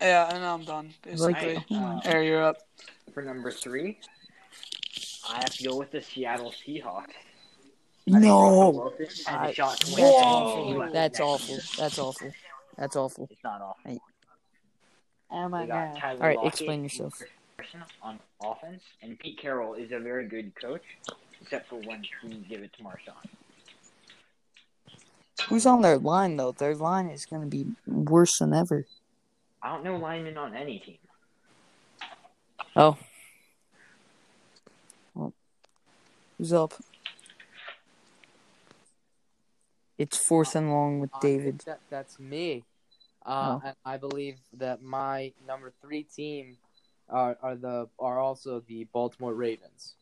Yeah, 0.01 0.35
and 0.35 0.45
I'm 0.45 0.65
done. 0.65 0.95
Like, 1.17 1.35
Basically, 1.41 1.77
uh, 1.77 2.01
Air, 2.05 2.23
you're 2.23 2.43
up. 2.43 2.59
For 3.13 3.23
number 3.23 3.51
three, 3.51 3.99
I 5.29 5.37
have 5.37 5.55
to 5.57 5.65
go 5.65 5.77
with 5.77 5.91
the 5.91 6.01
Seattle 6.01 6.53
Seahawks. 6.53 7.13
No, 8.07 8.71
Wilson 8.71 9.07
has 9.07 9.27
a 9.27 9.33
I- 9.33 9.53
shot 9.53 9.81
to 9.81 9.95
win 9.95 9.97
that's 10.03 10.09
the 10.17 10.25
awful. 10.25 10.65
division 10.73 10.93
That's 10.93 11.19
next 11.19 11.21
awful. 11.21 11.55
year. 11.55 11.63
That's 11.77 11.99
awful. 11.99 12.33
That's 12.77 12.97
awful. 12.97 13.29
It's 13.31 13.45
not 13.45 13.61
awful. 13.61 13.99
Oh 15.31 15.49
my 15.49 15.63
They 15.63 15.67
got 15.69 15.93
god. 15.95 16.01
Tyler 16.01 16.21
All 16.23 16.27
right, 16.29 16.37
Lockett 16.37 16.53
explain 16.55 16.83
yourself. 16.85 17.23
Christian 17.59 17.83
on 18.03 18.21
offense, 18.41 18.83
and 19.03 19.19
Pete 19.19 19.37
Carroll 19.41 19.75
is 19.75 19.91
a 19.91 19.99
very 19.99 20.29
good 20.29 20.53
coach, 20.55 20.83
except 21.43 21.69
for 21.69 21.77
when 21.81 22.05
he 22.23 22.37
give 22.49 22.63
it 22.63 22.73
to 22.75 22.85
Marshawn. 22.85 23.27
Who's 25.49 25.67
on 25.67 25.83
their 25.83 25.99
line 25.99 26.37
though? 26.37 26.53
Their 26.53 26.77
line 26.77 27.09
is 27.09 27.27
going 27.27 27.43
to 27.43 27.49
be 27.49 27.67
worse 27.87 28.39
than 28.39 28.55
ever. 28.55 28.87
I 29.61 29.71
don't 29.71 29.83
know 29.83 29.97
linemen 29.97 30.39
on 30.39 30.55
any 30.55 30.79
team. 30.79 30.99
Oh. 32.77 32.97
Well, 35.15 35.33
who's 36.37 36.53
up? 36.53 36.75
It's 39.97 40.17
fourth 40.17 40.55
and 40.55 40.71
long 40.71 41.01
with 41.01 41.11
Uh, 41.13 41.19
David. 41.19 41.63
That, 41.67 41.81
that's 41.91 42.21
me. 42.21 42.63
Uh, 43.27 43.59
Oh. 43.65 43.73
I 43.85 43.97
believe 43.97 44.37
that 44.53 44.81
my 44.81 45.33
number 45.45 45.73
three 45.83 46.05
team 46.05 46.57
are, 47.09 47.37
are 47.43 47.57
the 47.57 47.89
are 47.99 48.19
also 48.19 48.63
the 48.67 48.87
Baltimore 48.93 49.35
Ravens. 49.35 49.95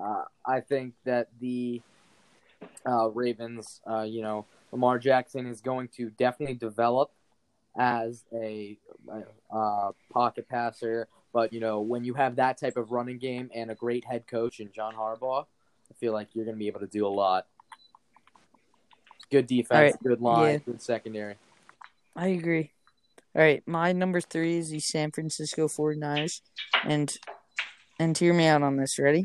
Uh, 0.00 0.24
I 0.46 0.60
think 0.60 0.94
that 1.04 1.28
the 1.40 1.82
uh, 2.86 3.10
Ravens, 3.10 3.80
uh, 3.88 4.02
you 4.02 4.22
know, 4.22 4.46
Lamar 4.70 4.98
Jackson 4.98 5.46
is 5.46 5.60
going 5.60 5.88
to 5.96 6.10
definitely 6.10 6.54
develop 6.54 7.10
as 7.78 8.24
a 8.32 8.78
uh, 9.52 9.90
pocket 10.12 10.48
passer. 10.48 11.08
But 11.32 11.52
you 11.52 11.60
know, 11.60 11.80
when 11.80 12.04
you 12.04 12.14
have 12.14 12.36
that 12.36 12.58
type 12.58 12.76
of 12.76 12.90
running 12.90 13.18
game 13.18 13.50
and 13.54 13.70
a 13.70 13.74
great 13.74 14.04
head 14.04 14.26
coach 14.26 14.60
in 14.60 14.70
John 14.72 14.94
Harbaugh, 14.94 15.46
I 15.90 15.94
feel 15.98 16.12
like 16.12 16.28
you're 16.32 16.44
going 16.44 16.56
to 16.56 16.58
be 16.58 16.68
able 16.68 16.80
to 16.80 16.86
do 16.86 17.06
a 17.06 17.08
lot. 17.08 17.46
Good 19.30 19.46
defense, 19.46 19.94
right. 19.94 20.02
good 20.02 20.20
line, 20.20 20.52
Yeah. 20.52 20.58
good 20.58 20.82
secondary. 20.82 21.36
I 22.14 22.28
agree. 22.28 22.72
All 23.34 23.42
right, 23.42 23.62
my 23.66 23.92
number 23.92 24.20
three 24.20 24.58
is 24.58 24.70
the 24.70 24.80
San 24.80 25.10
Francisco 25.10 25.66
49ers. 25.66 26.42
And 26.86 27.16
and 27.98 28.16
hear 28.18 28.34
me 28.34 28.46
out 28.46 28.62
on 28.62 28.76
this. 28.76 28.98
Ready? 28.98 29.24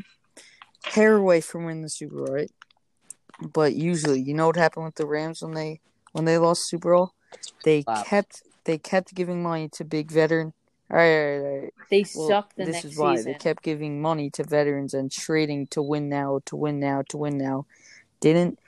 Hair 0.86 1.16
away 1.16 1.40
from 1.40 1.64
winning 1.64 1.82
the 1.82 1.90
Super 1.90 2.16
Bowl, 2.16 2.34
right? 2.34 2.50
But 3.52 3.74
usually, 3.74 4.20
you 4.20 4.34
know 4.34 4.46
what 4.46 4.56
happened 4.56 4.86
with 4.86 4.94
the 4.94 5.06
Rams 5.06 5.42
when 5.42 5.52
they 5.52 5.80
when 6.12 6.24
they 6.24 6.38
lost 6.38 6.68
Super 6.68 6.94
Bowl? 6.94 7.12
They 7.64 7.82
Wow. 7.82 8.02
kept 8.04 8.42
they 8.64 8.78
kept 8.78 9.14
giving 9.14 9.42
money 9.42 9.68
to 9.72 9.84
big 9.84 10.10
veteran. 10.10 10.54
All 10.90 10.96
right, 10.96 11.14
all 11.14 11.28
right, 11.28 11.46
all 11.46 11.58
right. 11.62 11.72
They 11.90 12.04
Well, 12.04 12.28
suck 12.28 12.54
the 12.56 12.64
this 12.66 12.84
is 12.84 12.96
why 12.96 13.16
season. 13.16 13.32
they 13.32 13.38
kept 13.38 13.62
giving 13.62 14.00
money 14.00 14.30
to 14.30 14.44
veterans 14.44 14.94
and 14.94 15.10
trading 15.12 15.66
to 15.68 15.82
win 15.82 16.08
now, 16.08 16.40
to 16.46 16.56
win 16.56 16.80
now, 16.80 17.02
to 17.10 17.16
win 17.18 17.36
now. 17.36 17.66
Didn't. 18.20 18.58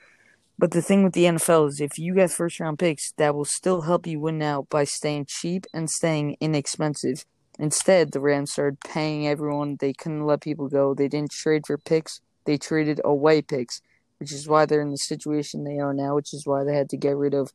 But 0.61 0.69
the 0.69 0.81
thing 0.83 1.03
with 1.03 1.13
the 1.13 1.23
NFL 1.23 1.69
is, 1.69 1.81
if 1.81 1.97
you 1.97 2.13
get 2.13 2.29
first 2.29 2.59
round 2.59 2.77
picks, 2.77 3.13
that 3.13 3.33
will 3.33 3.45
still 3.45 3.81
help 3.81 4.05
you 4.05 4.19
win 4.19 4.37
now 4.37 4.67
by 4.69 4.83
staying 4.83 5.25
cheap 5.27 5.65
and 5.73 5.89
staying 5.89 6.37
inexpensive. 6.39 7.25
Instead, 7.57 8.11
the 8.11 8.19
Rams 8.19 8.51
started 8.51 8.79
paying 8.81 9.27
everyone. 9.27 9.77
They 9.79 9.91
couldn't 9.91 10.27
let 10.27 10.41
people 10.41 10.69
go. 10.69 10.93
They 10.93 11.07
didn't 11.07 11.31
trade 11.31 11.63
for 11.65 11.79
picks. 11.79 12.21
They 12.45 12.59
traded 12.59 13.01
away 13.03 13.41
picks, 13.41 13.81
which 14.19 14.31
is 14.31 14.47
why 14.47 14.67
they're 14.67 14.83
in 14.83 14.91
the 14.91 14.97
situation 14.97 15.63
they 15.63 15.79
are 15.79 15.95
now. 15.95 16.13
Which 16.13 16.31
is 16.31 16.45
why 16.45 16.63
they 16.63 16.75
had 16.75 16.91
to 16.91 16.97
get 16.97 17.17
rid 17.17 17.33
of 17.33 17.51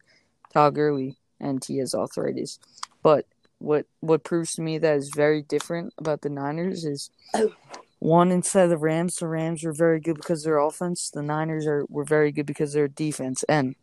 Todd 0.53 0.75
Gurley 0.75 1.17
and 1.39 1.65
he 1.65 1.79
has 1.79 1.95
arthritis. 1.95 2.59
But 3.05 3.27
what 3.59 3.87
what 4.01 4.25
proves 4.25 4.55
to 4.55 4.63
me 4.63 4.79
that 4.79 4.97
is 4.97 5.13
very 5.15 5.43
different 5.43 5.95
about 5.97 6.23
the 6.23 6.29
Niners 6.29 6.85
is 6.85 7.11
oh. 7.35 7.55
One 7.99 8.30
instead 8.30 8.64
of 8.64 8.70
the 8.70 8.78
Rams, 8.78 9.16
the 9.16 9.28
Rams 9.28 9.64
were 9.64 9.72
very 9.72 10.01
good 10.01 10.16
because 10.16 10.40
of 10.40 10.44
their 10.44 10.59
offense. 10.59 11.11
The 11.12 11.22
Niners 11.22 11.66
are 11.66 11.84
were 11.88 12.05
very 12.05 12.30
good 12.30 12.47
because 12.47 12.70
of 12.70 12.80
their 12.80 12.88
defense. 12.88 13.42
And 13.44 13.74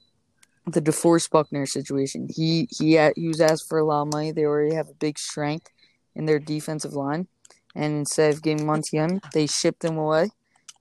the 0.66 0.82
DeForest 0.82 1.30
Buckner 1.32 1.66
situation, 1.66 2.28
he 2.30 2.68
he 2.78 2.94
had, 2.94 3.14
he 3.16 3.28
was 3.28 3.42
asked 3.42 3.68
for 3.68 3.80
a 3.80 3.86
lot 3.86 4.04
of 4.04 4.14
money. 4.14 4.32
They 4.32 4.46
already 4.46 4.76
have 4.76 4.90
a 4.90 4.94
big 4.94 5.18
strength 5.18 5.68
in 6.16 6.26
their 6.26 6.40
defensive 6.40 6.94
line, 6.94 7.28
and 7.76 7.98
instead 7.98 8.34
of 8.34 8.44
giving 8.44 8.66
money 8.66 8.84
to 8.86 8.98
him, 8.98 9.22
they 9.34 9.48
shipped 9.48 9.84
him 9.84 9.98
away 9.98 10.30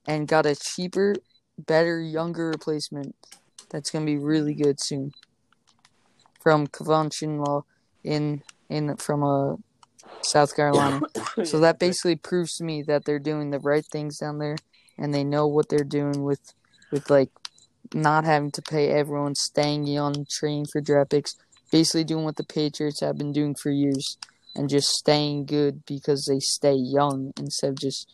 and 0.05 0.27
got 0.27 0.45
a 0.45 0.55
cheaper, 0.55 1.15
better, 1.57 1.99
younger 1.99 2.49
replacement 2.49 3.15
that's 3.69 3.89
going 3.89 4.05
to 4.05 4.11
be 4.11 4.17
really 4.17 4.53
good 4.53 4.79
soon. 4.79 5.11
From 6.41 6.67
Kavan 6.67 7.09
Law 7.45 7.63
in 8.03 8.43
in 8.69 8.95
from 8.97 9.23
uh, 9.23 9.55
South 10.21 10.55
Carolina. 10.55 11.01
So 11.45 11.59
that 11.61 11.79
basically 11.79 12.15
proves 12.15 12.57
to 12.57 12.63
me 12.63 12.83
that 12.83 13.05
they're 13.05 13.17
doing 13.17 13.49
the 13.49 13.59
right 13.59 13.83
things 13.91 14.19
down 14.19 14.37
there, 14.37 14.55
and 14.99 15.11
they 15.11 15.23
know 15.23 15.47
what 15.47 15.67
they're 15.67 15.83
doing 15.83 16.23
with, 16.23 16.53
with 16.91 17.09
like, 17.09 17.31
not 17.91 18.23
having 18.23 18.51
to 18.51 18.61
pay 18.61 18.89
everyone, 18.89 19.33
staying 19.33 19.87
young, 19.87 20.27
training 20.29 20.67
for 20.71 20.79
draft 20.79 21.09
picks, 21.09 21.33
basically 21.71 22.03
doing 22.03 22.23
what 22.23 22.35
the 22.35 22.43
Patriots 22.43 23.01
have 23.01 23.17
been 23.17 23.31
doing 23.31 23.55
for 23.55 23.71
years, 23.71 24.19
and 24.55 24.69
just 24.69 24.89
staying 24.89 25.47
good 25.47 25.83
because 25.87 26.25
they 26.25 26.39
stay 26.39 26.75
young 26.75 27.33
instead 27.37 27.71
of 27.71 27.79
just 27.79 28.07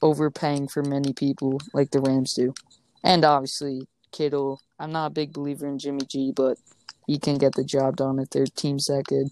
overpaying 0.00 0.68
for 0.68 0.82
many 0.82 1.12
people 1.12 1.60
like 1.74 1.90
the 1.90 2.00
Rams 2.00 2.32
do. 2.34 2.54
And 3.02 3.26
obviously 3.26 3.86
Kittle. 4.14 4.60
I'm 4.78 4.92
not 4.92 5.06
a 5.06 5.10
big 5.10 5.32
believer 5.32 5.66
in 5.66 5.78
Jimmy 5.78 6.02
G, 6.08 6.32
but 6.34 6.56
he 7.06 7.18
can 7.18 7.36
get 7.36 7.54
the 7.54 7.64
job 7.64 7.96
done 7.96 8.18
if 8.18 8.30
their 8.30 8.46
team's 8.46 8.86
that 8.86 9.04
good. 9.06 9.28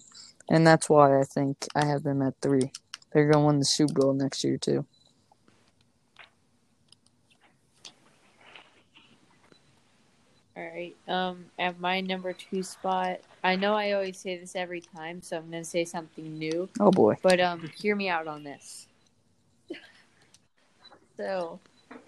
And 0.49 0.67
that's 0.67 0.89
why 0.89 1.19
I 1.19 1.23
think 1.23 1.57
I 1.75 1.85
have 1.85 2.03
them 2.03 2.21
at 2.21 2.33
three. 2.41 2.71
They're 3.11 3.29
going 3.29 3.43
to 3.43 3.47
win 3.47 3.59
the 3.59 3.65
Super 3.65 3.93
Bowl 3.93 4.13
next 4.13 4.43
year, 4.43 4.57
too. 4.57 4.85
All 10.55 10.63
right. 10.63 10.95
Um, 11.07 11.45
at 11.57 11.79
my 11.79 12.01
number 12.01 12.33
two 12.33 12.61
spot, 12.61 13.19
I 13.43 13.55
know 13.55 13.73
I 13.73 13.93
always 13.93 14.19
say 14.19 14.37
this 14.37 14.55
every 14.55 14.81
time, 14.81 15.21
so 15.21 15.37
I'm 15.37 15.45
gonna 15.49 15.63
say 15.63 15.83
something 15.83 16.37
new. 16.37 16.69
Oh, 16.79 16.91
boy. 16.91 17.15
But 17.23 17.39
um, 17.39 17.71
hear 17.75 17.95
me 17.95 18.09
out 18.09 18.27
on 18.27 18.43
this. 18.43 18.87
So, 21.15 21.59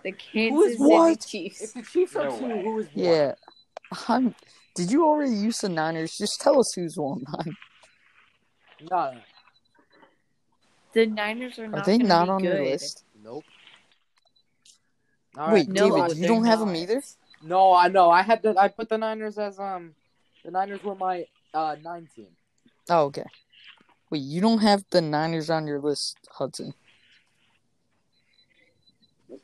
the 0.02 0.14
Kansas 0.14 0.80
City 0.80 0.84
what? 0.84 1.24
Chiefs. 1.24 1.62
If 1.62 1.74
the 1.76 1.84
Chiefs 1.84 2.16
are 2.16 2.24
No 2.24 2.40
two, 2.40 2.46
way. 2.48 2.64
who 2.64 2.80
is 2.80 2.86
one? 2.88 3.06
Yeah. 3.06 3.36
I'm, 4.08 4.36
did 4.74 4.92
you 4.92 5.06
already 5.06 5.32
use 5.36 5.60
the 5.60 5.70
Niners? 5.70 6.18
Just 6.18 6.42
tell 6.42 6.60
us 6.60 6.74
who's 6.74 6.98
won. 6.98 7.24
I'm, 7.38 7.56
No, 8.82 8.88
no, 9.14 9.22
The 10.94 11.06
Niners 11.08 11.60
are 11.60 11.68
not. 11.68 11.82
are 11.82 11.86
they 11.86 11.98
not 11.98 12.26
be 12.26 12.32
on 12.32 12.42
good. 12.42 12.58
your 12.60 12.66
list? 12.72 13.04
nope. 13.24 13.46
All 15.38 15.52
Wait, 15.52 15.68
right, 15.68 15.70
No, 15.70 15.90
David, 15.92 16.18
you 16.18 16.28
don't 16.28 16.46
have 16.46 16.60
not. 16.60 16.66
them 16.66 16.76
either? 16.76 17.02
No, 17.42 17.74
I 17.74 17.88
know. 17.90 18.10
I 18.10 18.22
had 18.22 18.42
the 18.42 18.58
I 18.58 18.68
put 18.70 18.90
the 18.90 18.98
Niners 18.98 19.38
as 19.38 19.60
um 19.60 19.94
the 20.44 20.52
Niners 20.52 20.84
were 20.84 20.96
my 20.96 21.26
uh 21.54 21.76
nine 21.84 22.08
team. 22.16 22.28
Oh, 22.90 23.06
okay. 23.06 23.26
Wait, 24.10 24.22
you 24.22 24.42
don't 24.42 24.60
have 24.60 24.84
the 24.92 25.02
Niners 25.02 25.50
on 25.50 25.68
your 25.68 25.80
list, 25.80 26.18
Hudson. 26.32 26.74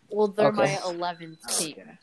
Well, 0.09 0.27
they're 0.27 0.51
Okay. 0.51 0.75
my 0.75 0.91
11th 0.91 1.57
team. 1.57 1.73
Okay. 1.79 1.97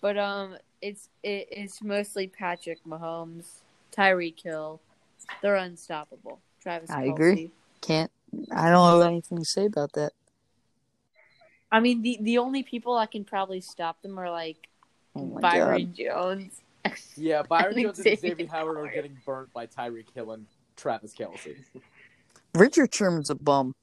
But 0.00 0.18
um, 0.18 0.56
it's 0.80 1.08
it, 1.22 1.48
it's 1.50 1.82
mostly 1.82 2.26
Patrick 2.26 2.78
Mahomes, 2.86 3.62
Tyreek 3.90 4.42
Hill. 4.42 4.80
They're 5.42 5.56
unstoppable. 5.56 6.40
Travis. 6.62 6.90
I 6.90 7.06
Kelce. 7.06 7.12
agree. 7.12 7.50
Can't. 7.80 8.10
I 8.52 8.70
don't 8.70 9.00
have 9.00 9.06
anything 9.08 9.38
to 9.38 9.44
say 9.44 9.66
about 9.66 9.92
that. 9.94 10.12
I 11.72 11.80
mean, 11.80 12.02
the 12.02 12.18
the 12.20 12.38
only 12.38 12.62
people 12.62 12.96
that 12.98 13.10
can 13.10 13.24
probably 13.24 13.60
stop 13.60 14.02
them 14.02 14.18
are 14.18 14.30
like 14.30 14.56
Oh 15.16 15.24
my 15.26 15.40
Byron 15.40 15.94
Jones. 15.94 16.60
Yeah, 17.16 17.42
Byron 17.42 17.74
think 17.74 17.86
Jones 17.88 17.98
and 17.98 18.04
Xavier 18.18 18.30
Xavier 18.36 18.46
Howard 18.48 18.76
are 18.78 18.88
getting 18.92 19.16
burnt 19.26 19.52
by 19.52 19.66
Tyreek 19.66 20.12
Hill 20.14 20.32
and 20.32 20.46
Travis 20.76 21.14
Kelce. 21.14 21.56
Richard 22.54 22.92
Sherman's 22.94 23.30
a 23.30 23.34
bum. 23.34 23.74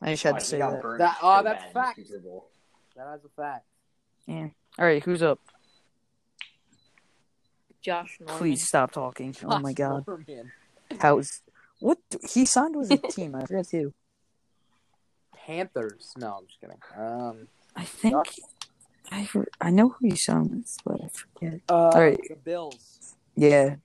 I 0.00 0.12
just 0.12 0.22
had 0.22 0.36
Oh, 0.36 0.38
to 0.38 0.44
say 0.44 0.58
got 0.58 0.70
that. 0.72 0.82
burned 0.82 1.00
That- 1.00 1.18
oh, 1.22 1.34
so 1.34 1.40
oh, 1.40 1.42
that's 1.42 1.58
bad 1.60 1.66
in 1.68 1.72
fact. 1.74 1.98
the 1.98 2.04
Super 2.04 2.40
That 2.96 3.14
is 3.18 3.24
a 3.24 3.28
fact. 3.30 3.64
Yeah. 4.26 4.48
All 4.78 4.84
right, 4.86 5.02
who's 5.02 5.22
up? 5.22 5.40
Josh 7.82 8.18
Norman. 8.20 8.38
Please 8.38 8.66
stop 8.66 8.92
talking. 8.92 9.34
Oh 9.44 9.58
my 9.58 9.72
god. 9.72 10.06
Norman. 10.06 10.52
How's 10.98 11.40
what 11.78 11.98
he 12.32 12.44
signed 12.44 12.76
with 12.76 12.90
a 12.90 12.96
team? 13.10 13.34
I 13.34 13.44
forgot 13.46 13.68
too. 13.68 13.92
Panthers. 15.34 16.12
No, 16.16 16.36
I'm 16.38 16.46
just 16.46 16.60
kidding. 16.60 16.78
Um, 16.96 17.48
I 17.74 17.84
think 17.84 18.14
I 19.10 19.28
I 19.60 19.70
know 19.70 19.88
who 19.90 20.08
he's 20.08 20.28
on 20.28 20.50
with, 20.50 20.76
but 20.84 21.00
I 21.02 21.08
forget. 21.08 21.60
Uh, 21.68 21.74
All 21.88 22.00
right. 22.00 22.20
The 22.28 22.36
Bills. 22.36 23.14
Yeah, 23.36 23.76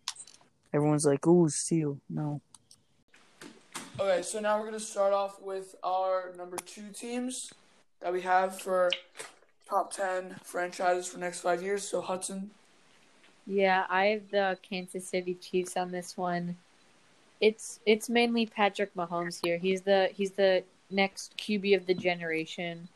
everyone's 0.74 1.06
like, 1.06 1.26
"Ooh, 1.26 1.48
steal." 1.50 2.00
No. 2.10 2.42
Okay, 4.00 4.22
so 4.22 4.40
now 4.42 4.60
we're 4.60 4.66
gonna 4.66 4.80
start 4.80 5.14
off 5.14 5.42
with 5.42 5.76
our 5.84 6.34
number 6.38 6.58
two 6.58 6.90
teams 6.90 7.54
that 8.02 8.12
we 8.12 8.22
have 8.22 8.60
for 8.60 8.92
top 9.68 9.94
ten 9.94 10.36
franchises 10.44 11.08
for 11.08 11.18
next 11.20 11.40
five 11.40 11.64
years. 11.64 11.88
So 11.88 12.02
Hudson, 12.02 12.52
Yeah, 13.48 13.86
I 13.90 14.06
have 14.08 14.32
the 14.32 14.58
Kansas 14.68 15.08
City 15.08 15.36
Chiefs 15.36 15.78
on 15.78 15.92
this 15.92 16.18
one. 16.18 16.58
It's 17.42 17.80
it's 17.86 18.10
mainly 18.10 18.46
Patrick 18.46 18.94
Mahomes 18.96 19.40
here. 19.44 19.58
He's 19.58 19.82
the 19.82 20.10
he's 20.14 20.32
the 20.32 20.64
next 20.90 21.38
QB 21.38 21.76
of 21.76 21.86
the 21.86 21.94
generation. 21.94 22.88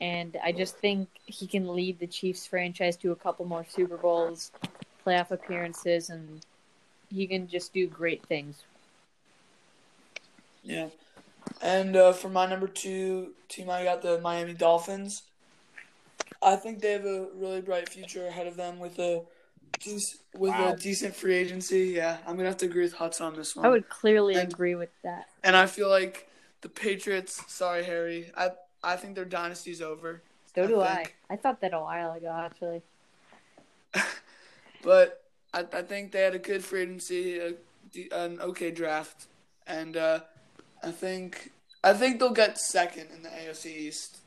And 0.00 0.36
I 0.42 0.52
just 0.52 0.76
think 0.78 1.08
he 1.26 1.46
can 1.46 1.74
lead 1.74 2.00
the 2.00 2.08
Chiefs 2.08 2.46
franchise 2.46 2.96
to 2.98 3.12
a 3.12 3.16
couple 3.16 3.44
more 3.46 3.64
Super 3.68 3.96
Bowls, 3.96 4.50
playoff 5.06 5.30
appearances, 5.30 6.10
and 6.10 6.44
he 7.12 7.26
can 7.26 7.46
just 7.46 7.72
do 7.72 7.86
great 7.86 8.24
things. 8.26 8.64
yeah, 10.64 10.88
and 11.60 11.96
uh, 11.96 12.12
for 12.12 12.28
my 12.28 12.46
number 12.46 12.66
two 12.68 13.32
team, 13.48 13.70
I 13.70 13.84
got 13.84 14.02
the 14.02 14.20
Miami 14.20 14.54
Dolphins. 14.54 15.22
I 16.42 16.56
think 16.56 16.80
they 16.80 16.92
have 16.92 17.04
a 17.04 17.28
really 17.34 17.60
bright 17.60 17.88
future 17.88 18.26
ahead 18.26 18.46
of 18.46 18.56
them 18.56 18.78
with 18.78 18.98
a 18.98 19.22
with 20.34 20.50
Wow. 20.50 20.72
a 20.72 20.76
decent 20.76 21.14
free 21.14 21.34
agency. 21.34 21.88
Yeah, 21.96 22.18
I'm 22.26 22.36
gonna 22.36 22.48
have 22.48 22.56
to 22.58 22.66
agree 22.66 22.82
with 22.84 22.94
Hudson 22.94 23.26
on 23.26 23.36
this 23.36 23.54
one. 23.56 23.64
I 23.66 23.68
would 23.68 23.88
clearly 23.88 24.34
And- 24.34 24.52
agree 24.52 24.74
with 24.74 24.90
that. 25.02 25.28
And 25.42 25.56
I 25.56 25.66
feel 25.66 25.88
like 25.88 26.28
the 26.60 26.68
Patriots. 26.68 27.42
Sorry, 27.52 27.84
Harry. 27.84 28.30
I 28.36 28.52
I 28.84 28.96
think 28.96 29.14
their 29.14 29.24
dynasty's 29.24 29.80
over. 29.80 30.22
So 30.54 30.64
I 30.64 30.66
do 30.66 30.80
I. 30.80 30.94
think- 30.96 31.16
I 31.30 31.36
thought 31.36 31.60
that 31.60 31.72
a 31.74 31.80
while 31.80 32.12
ago, 32.12 32.28
actually. 32.30 32.82
But 34.82 35.22
I, 35.54 35.60
I 35.72 35.82
think 35.82 36.10
they 36.12 36.22
had 36.22 36.34
a 36.34 36.38
good 36.40 36.64
free 36.64 36.82
agency, 36.82 37.38
a, 37.38 37.54
an 38.10 38.40
okay 38.40 38.72
draft, 38.72 39.26
and 39.66 39.96
uh, 39.96 40.20
I 40.82 40.90
think 40.90 41.52
I 41.84 41.92
think 41.92 42.18
they'll 42.18 42.30
get 42.30 42.58
second 42.58 43.08
in 43.14 43.22
the 43.22 43.28
AFC 43.28 43.66
East. 43.66 44.18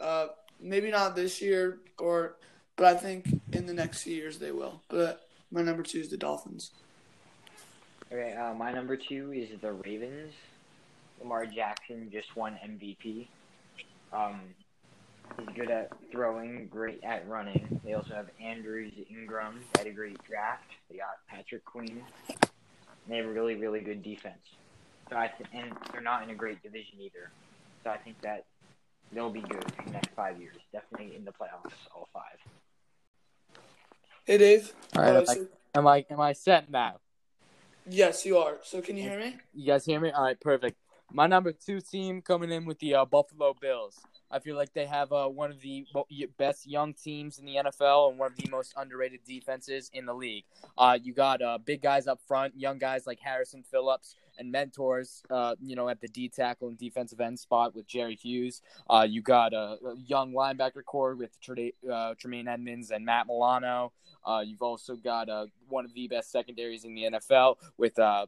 Uh, 0.00 0.28
maybe 0.58 0.90
not 0.90 1.14
this 1.14 1.40
year, 1.40 1.78
or 1.98 2.34
but 2.80 2.96
I 2.96 2.98
think 2.98 3.42
in 3.52 3.66
the 3.66 3.74
next 3.74 4.04
few 4.04 4.16
years 4.16 4.38
they 4.38 4.52
will. 4.52 4.80
But 4.88 5.28
my 5.52 5.60
number 5.60 5.82
two 5.82 5.98
is 5.98 6.08
the 6.08 6.16
Dolphins. 6.16 6.70
Okay, 8.10 8.32
uh, 8.32 8.54
my 8.54 8.72
number 8.72 8.96
two 8.96 9.32
is 9.34 9.50
the 9.60 9.74
Ravens. 9.74 10.32
Lamar 11.20 11.44
Jackson 11.44 12.08
just 12.10 12.34
won 12.34 12.58
MVP. 12.64 13.28
Um, 14.14 14.40
he's 15.38 15.48
good 15.54 15.70
at 15.70 15.90
throwing, 16.10 16.68
great 16.68 17.04
at 17.04 17.28
running. 17.28 17.82
They 17.84 17.92
also 17.92 18.14
have 18.14 18.30
Andrews 18.42 18.94
Ingram. 19.10 19.60
Had 19.76 19.86
a 19.86 19.92
great 19.92 20.16
draft. 20.24 20.70
They 20.90 20.96
got 20.96 21.18
Patrick 21.28 21.66
Queen. 21.66 22.02
They 23.08 23.16
have 23.18 23.26
a 23.26 23.30
really, 23.30 23.56
really 23.56 23.80
good 23.80 24.02
defense. 24.02 24.40
So 25.10 25.18
I 25.18 25.26
th- 25.26 25.50
and 25.52 25.70
they're 25.92 26.00
not 26.00 26.22
in 26.22 26.30
a 26.30 26.34
great 26.34 26.62
division 26.62 26.98
either. 26.98 27.30
So 27.84 27.90
I 27.90 27.98
think 27.98 28.18
that 28.22 28.46
they'll 29.12 29.28
be 29.28 29.42
good 29.42 29.66
in 29.80 29.84
the 29.84 29.92
next 29.92 30.14
five 30.16 30.40
years. 30.40 30.56
Definitely 30.72 31.14
in 31.14 31.26
the 31.26 31.32
playoffs, 31.32 31.74
all 31.94 32.08
five. 32.14 32.38
Hey 34.30 34.38
Dave. 34.38 34.72
All 34.94 35.02
right, 35.02 35.16
Uh, 35.16 35.18
am 35.18 35.28
I- 35.28 35.46
Am 35.74 35.86
I 35.88 36.06
am 36.08 36.20
I 36.20 36.32
set 36.34 36.70
now? 36.70 37.00
yes, 37.84 38.24
you 38.24 38.38
are. 38.38 38.58
So 38.62 38.80
can 38.80 38.96
you 38.96 39.02
hear 39.02 39.18
me? 39.18 39.36
You 39.52 39.66
guys 39.66 39.84
hear 39.84 39.98
me? 39.98 40.12
All 40.12 40.22
right, 40.22 40.38
perfect. 40.40 40.78
My 41.10 41.26
number 41.26 41.50
two 41.50 41.80
team 41.80 42.22
coming 42.22 42.52
in 42.52 42.64
with 42.64 42.78
the 42.78 42.94
uh, 42.94 43.04
Buffalo 43.06 43.54
Bills. 43.60 43.98
I 44.30 44.38
feel 44.38 44.56
like 44.56 44.72
they 44.72 44.86
have 44.86 45.12
uh, 45.12 45.26
one 45.26 45.50
of 45.50 45.60
the 45.60 45.86
best 46.38 46.66
young 46.66 46.94
teams 46.94 47.38
in 47.38 47.44
the 47.44 47.56
NFL 47.56 48.10
and 48.10 48.18
one 48.18 48.32
of 48.32 48.36
the 48.36 48.48
most 48.50 48.74
underrated 48.76 49.20
defenses 49.26 49.90
in 49.92 50.06
the 50.06 50.14
league. 50.14 50.44
Uh, 50.78 50.98
you 51.02 51.12
got 51.12 51.42
uh, 51.42 51.58
big 51.58 51.82
guys 51.82 52.06
up 52.06 52.20
front, 52.26 52.54
young 52.56 52.78
guys 52.78 53.06
like 53.06 53.18
Harrison 53.20 53.62
Phillips, 53.62 54.14
and 54.38 54.50
mentors, 54.50 55.22
uh, 55.30 55.54
you 55.60 55.76
know, 55.76 55.88
at 55.88 56.00
the 56.00 56.08
D 56.08 56.28
tackle 56.28 56.68
and 56.68 56.78
defensive 56.78 57.20
end 57.20 57.38
spot 57.38 57.74
with 57.74 57.86
Jerry 57.86 58.16
Hughes. 58.16 58.62
Uh, 58.88 59.06
you 59.08 59.20
got 59.22 59.52
a, 59.52 59.76
a 59.84 59.96
young 60.06 60.32
linebacker 60.32 60.84
core 60.84 61.14
with 61.14 61.38
Tre- 61.40 61.74
uh, 61.90 62.14
Tremaine 62.18 62.48
Edmunds 62.48 62.90
and 62.90 63.04
Matt 63.04 63.26
Milano. 63.26 63.92
Uh, 64.24 64.42
you've 64.44 64.62
also 64.62 64.96
got 64.96 65.28
uh, 65.28 65.46
one 65.68 65.84
of 65.84 65.92
the 65.94 66.08
best 66.08 66.32
secondaries 66.32 66.84
in 66.84 66.94
the 66.94 67.02
NFL 67.02 67.56
with 67.76 67.98
uh, 67.98 68.26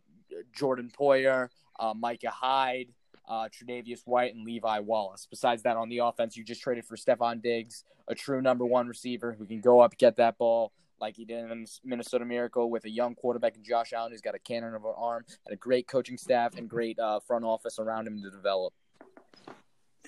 Jordan 0.55 0.91
Poyer, 0.99 1.49
uh, 1.79 1.95
Micah 1.95 2.31
Hyde, 2.31 2.89
uh, 3.29 3.49
Tre'Davious 3.49 4.01
White, 4.05 4.35
and 4.35 4.45
Levi 4.45 4.81
Wallace. 4.81 5.27
Besides 5.31 5.63
that, 5.63 5.77
on 5.77 5.89
the 5.89 5.99
offense, 5.99 6.37
you 6.37 6.45
just 6.45 6.61
traded 6.63 6.85
for 6.85 6.97
Stefon 6.97 7.43
Diggs, 7.43 7.85
a 8.09 8.15
true 8.15 8.43
number 8.43 8.65
one 8.65 8.89
receiver 8.89 9.33
who 9.33 9.47
can 9.47 9.61
go 9.61 9.81
up, 9.81 9.97
get 9.97 10.17
that 10.17 10.39
ball 10.39 10.73
like 11.01 11.17
he 11.17 11.25
did 11.25 11.39
in 11.43 11.49
the 11.49 11.79
Minnesota 11.85 12.25
Miracle 12.25 12.71
with 12.71 12.85
a 12.85 12.91
young 12.91 13.15
quarterback 13.17 13.57
in 13.57 13.65
Josh 13.65 13.93
Allen 13.93 14.13
who's 14.13 14.21
got 14.21 14.37
a 14.37 14.39
cannon 14.39 14.75
of 14.75 14.85
an 14.85 14.93
arm 14.97 15.25
and 15.47 15.53
a 15.53 15.57
great 15.57 15.89
coaching 15.89 16.17
staff 16.17 16.57
and 16.57 16.69
great 16.71 16.99
uh, 16.99 17.19
front 17.21 17.45
office 17.45 17.81
around 17.81 18.07
him 18.07 18.23
to 18.23 18.31
develop. 18.31 18.73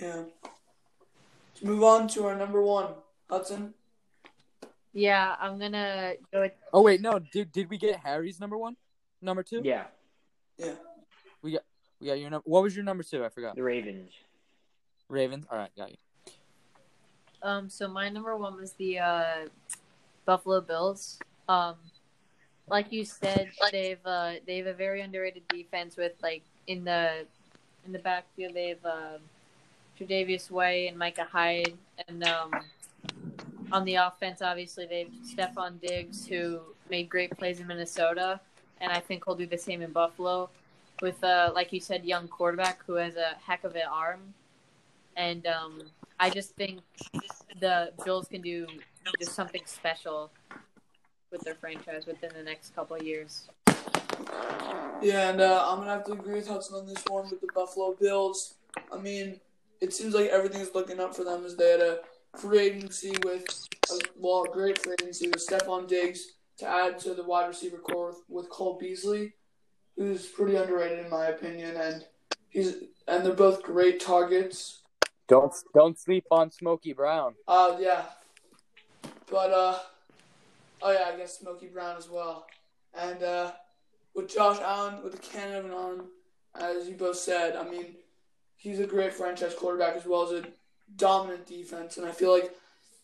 Yeah. 0.01 0.23
Let's 1.53 1.63
move 1.65 1.83
on 1.83 2.07
to 2.09 2.27
our 2.27 2.37
number 2.37 2.63
one, 2.63 2.95
Hudson. 3.29 3.75
Yeah, 4.93 5.35
I'm 5.41 5.59
gonna 5.59 6.15
go 6.33 6.43
with 6.43 6.53
Oh 6.73 6.83
wait, 6.83 7.01
no, 7.01 7.19
did 7.19 7.51
did 7.51 7.69
we 7.69 7.77
get 7.79 7.97
Harry's 7.97 8.39
number 8.39 8.57
one, 8.57 8.77
number 9.21 9.43
two? 9.43 9.61
Yeah, 9.65 9.85
Yeah. 10.57 10.75
we 11.43 11.53
got 11.53 11.63
your 12.13 12.29
number. 12.29 12.45
What 12.45 12.63
was 12.63 12.77
your 12.77 12.85
number 12.85 13.03
two? 13.03 13.25
I 13.25 13.31
forgot. 13.31 13.57
the 13.57 13.63
Ravens. 13.63 14.11
Ravens. 15.09 15.47
All 15.51 15.57
right, 15.57 15.71
got 15.77 15.91
you. 15.91 15.97
Um, 17.43 17.69
so 17.71 17.89
my 17.89 18.09
number 18.09 18.37
one 18.37 18.57
was 18.57 18.73
the 18.73 18.99
uh, 18.99 19.35
Buffalo 20.27 20.61
Bills. 20.61 21.19
Um, 21.49 21.77
like 22.69 22.93
you 22.93 23.05
said, 23.05 23.51
they've 23.71 24.05
uh, 24.05 24.35
they 24.47 24.59
have 24.59 24.67
a 24.67 24.73
very 24.75 25.03
underrated 25.03 25.47
defense 25.49 25.97
with 25.97 26.13
like 26.23 26.43
in 26.67 26.85
the 26.85 27.27
in 27.85 27.93
the 27.93 27.99
backfield 27.99 28.55
they 28.55 28.69
have 28.69 28.85
um, 28.85 29.21
Tre'Davious 29.99 30.51
White 30.51 30.89
and 30.89 30.99
Micah 30.99 31.29
Hyde, 31.31 31.75
and 32.09 32.25
um, 32.25 32.53
on 33.73 33.85
the 33.85 33.97
offense, 33.97 34.41
obviously 34.41 34.87
they've 34.87 35.11
Stefon 35.25 35.81
Diggs 35.81 36.27
who 36.27 36.61
made 36.91 37.09
great 37.09 37.37
plays 37.37 37.61
in 37.61 37.67
Minnesota, 37.67 38.41
and 38.81 38.91
I 38.93 39.01
think 39.01 39.25
he'll 39.25 39.35
do 39.35 39.47
the 39.47 39.59
same 39.59 39.83
in 39.83 39.93
Buffalo. 39.93 40.49
With 41.05 41.23
uh, 41.23 41.53
like 41.55 41.71
you 41.71 41.81
said, 41.81 42.07
young 42.07 42.29
quarterback 42.29 42.83
who 42.87 42.95
has 42.95 43.17
a 43.17 43.37
heck 43.47 43.65
of 43.65 43.77
an 43.77 43.83
arm, 43.93 44.33
and 45.19 45.47
um, 45.47 45.83
I 46.19 46.31
just 46.31 46.57
think 46.57 46.81
the 47.61 47.93
Bills 48.07 48.27
can 48.27 48.41
do 48.41 48.67
just 49.21 49.35
something 49.35 49.61
special 49.67 50.31
with 51.31 51.43
their 51.43 51.57
franchise 51.57 52.07
within 52.07 52.31
the 52.35 52.43
next 52.43 52.75
couple 52.75 52.97
years. 53.03 53.51
Yeah, 55.03 55.29
and 55.29 55.43
uh, 55.43 55.67
I'm 55.69 55.81
gonna 55.81 55.91
have 55.91 56.05
to 56.07 56.13
agree 56.13 56.37
with 56.37 56.49
Hudson 56.49 56.77
on 56.77 56.87
this 56.87 57.05
one 57.07 57.29
with 57.29 57.43
the 57.43 57.49
Buffalo 57.55 57.95
Bills. 58.01 58.55
I 58.91 58.97
mean, 58.97 59.41
it 59.83 59.93
seems 59.93 60.15
like 60.15 60.31
everything's 60.31 60.75
looking 60.75 61.01
up 61.01 61.15
for 61.15 61.25
them 61.25 61.45
as 61.45 61.55
they 61.55 61.73
had 61.73 61.81
a 61.81 61.99
free 62.39 62.61
agency 62.61 63.15
with, 63.23 63.45
a, 63.93 63.99
well, 64.17 64.45
a 64.45 64.49
great 64.51 64.83
free 64.83 64.95
agency 65.03 65.29
with 65.29 65.47
Stefon 65.47 65.87
Diggs 65.87 66.29
to 66.61 66.67
add 66.67 66.99
to 67.01 67.13
the 67.13 67.25
wide 67.25 67.49
receiver 67.49 67.77
core 67.77 68.07
with, 68.07 68.23
with 68.27 68.49
Cole 68.49 68.79
Beasley, 68.81 69.35
who's 69.97 70.27
pretty 70.27 70.57
underrated 70.57 70.99
in 71.05 71.11
my 71.11 71.27
opinion, 71.27 71.77
and 71.77 72.05
he's 72.51 72.77
and 73.07 73.25
they're 73.25 73.33
both 73.33 73.63
great 73.63 74.01
targets. 74.01 74.83
Don't 75.29 75.53
don't 75.75 75.99
sleep 75.99 76.25
on 76.31 76.51
Smokey 76.51 76.93
Brown. 76.93 77.35
Uh, 77.47 77.77
yeah, 77.81 78.05
but 79.31 79.51
uh, 79.51 79.79
oh 80.83 80.93
yeah, 80.93 81.11
I 81.13 81.17
guess 81.17 81.39
Smokey 81.39 81.67
Brown 81.67 81.97
as 81.97 82.09
well, 82.09 82.47
and 82.95 83.23
uh, 83.23 83.53
with 84.15 84.33
Josh 84.33 84.59
Allen 84.61 85.03
with 85.03 85.13
the 85.13 85.19
cannon 85.19 85.57
of 85.57 85.65
an 85.67 85.71
arm, 85.73 86.07
as 86.55 86.89
you 86.89 86.95
both 86.95 87.17
said, 87.17 87.57
I 87.57 87.69
mean, 87.69 87.97
he's 88.57 88.81
a 88.81 88.87
great 88.87 89.13
franchise 89.13 89.55
quarterback 89.55 89.97
as 89.97 90.07
well 90.07 90.23
as 90.23 90.33
a 90.33 90.47
dominant 90.97 91.47
defense, 91.47 91.97
and 91.97 92.07
I 92.07 92.13
feel 92.13 92.33
like 92.33 92.55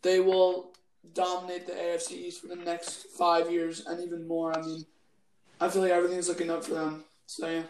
they 0.02 0.20
will 0.20 0.72
dominate 1.14 1.66
the 1.66 1.72
AFC 1.72 2.12
East 2.12 2.40
for 2.42 2.48
the 2.48 2.56
next 2.56 3.06
five 3.16 3.50
years 3.50 3.86
and 3.86 4.00
even 4.00 4.26
more. 4.26 4.56
I 4.56 4.62
mean, 4.62 4.84
I 5.60 5.68
feel 5.68 5.82
like 5.82 5.90
everything's 5.90 6.28
looking 6.28 6.50
up 6.50 6.64
for 6.64 6.74
them. 6.74 7.04
So 7.26 7.48
yeah, 7.48 7.62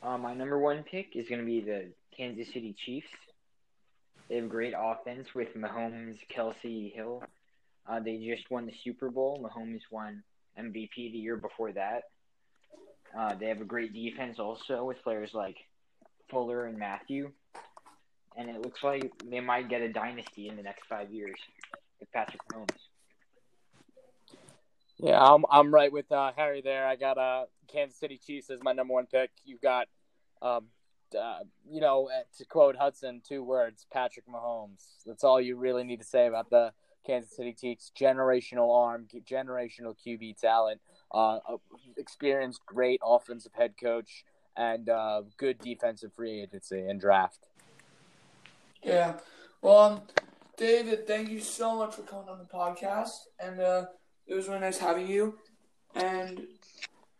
Uh, 0.00 0.18
my 0.18 0.34
number 0.34 0.58
one 0.58 0.84
pick 0.84 1.16
is 1.16 1.28
going 1.28 1.40
to 1.40 1.46
be 1.46 1.60
the 1.60 1.86
Kansas 2.16 2.48
City 2.48 2.74
Chiefs. 2.84 3.08
They 4.28 4.36
have 4.36 4.48
great 4.48 4.74
offense 4.76 5.34
with 5.34 5.54
Mahomes, 5.56 6.18
Kelce, 6.34 6.94
Hill. 6.94 7.22
Uh, 7.86 8.00
they 8.00 8.18
just 8.18 8.50
won 8.50 8.66
the 8.66 8.74
Super 8.84 9.10
Bowl. 9.10 9.38
Mahomes 9.42 9.80
won 9.90 10.22
MVP 10.58 10.94
the 10.94 11.18
year 11.18 11.36
before 11.36 11.72
that. 11.72 12.04
Uh, 13.16 13.34
they 13.34 13.46
have 13.46 13.60
a 13.60 13.64
great 13.64 13.92
defense 13.92 14.38
also 14.38 14.84
with 14.84 15.02
players 15.02 15.30
like 15.34 15.56
Fuller 16.30 16.66
and 16.66 16.78
Mathieu. 16.78 17.30
And 18.36 18.50
it 18.50 18.60
looks 18.60 18.82
like 18.82 19.10
they 19.28 19.40
might 19.40 19.68
get 19.68 19.80
a 19.80 19.92
dynasty 19.92 20.48
in 20.48 20.56
the 20.56 20.62
next 20.62 20.84
five 20.86 21.10
years 21.10 21.36
with 21.98 22.10
Patrick 22.12 22.42
Mahomes. 22.52 22.76
Yeah, 24.98 25.20
I'm 25.20 25.44
I'm 25.50 25.74
right 25.74 25.92
with 25.92 26.10
uh, 26.12 26.32
Harry 26.36 26.60
there. 26.60 26.86
I 26.86 26.96
got 26.96 27.18
uh, 27.18 27.44
Kansas 27.68 27.98
City 27.98 28.20
Chiefs 28.24 28.50
as 28.50 28.62
my 28.62 28.72
number 28.72 28.94
one 28.94 29.06
pick. 29.06 29.30
You've 29.44 29.60
got 29.60 29.88
um, 30.40 30.66
uh, 31.18 31.40
you 31.68 31.80
know, 31.80 32.08
uh, 32.08 32.22
to 32.38 32.44
quote 32.44 32.76
Hudson, 32.76 33.22
two 33.26 33.42
words: 33.42 33.86
Patrick 33.92 34.26
Mahomes. 34.28 34.84
That's 35.06 35.24
all 35.24 35.40
you 35.40 35.56
really 35.56 35.84
need 35.84 36.00
to 36.00 36.06
say 36.06 36.26
about 36.26 36.50
the 36.50 36.72
Kansas 37.06 37.34
City 37.36 37.54
Chiefs. 37.58 37.92
Generational 37.98 38.74
arm, 38.74 39.06
generational 39.28 39.94
QB 40.06 40.40
talent, 40.40 40.80
uh, 41.12 41.38
experienced, 41.96 42.60
great 42.66 43.00
offensive 43.04 43.52
head 43.54 43.74
coach, 43.80 44.24
and 44.56 44.88
uh, 44.88 45.22
good 45.36 45.58
defensive 45.58 46.12
free 46.14 46.42
agency 46.42 46.80
and 46.80 47.00
draft. 47.00 47.48
Yeah. 48.82 49.14
Well, 49.62 49.78
um, 49.78 50.02
David, 50.56 51.06
thank 51.06 51.30
you 51.30 51.40
so 51.40 51.76
much 51.76 51.94
for 51.94 52.02
coming 52.02 52.28
on 52.28 52.38
the 52.38 52.44
podcast, 52.44 53.26
and 53.40 53.60
uh, 53.60 53.86
it 54.26 54.34
was 54.34 54.48
really 54.48 54.60
nice 54.60 54.78
having 54.78 55.06
you. 55.06 55.38
And 55.94 56.46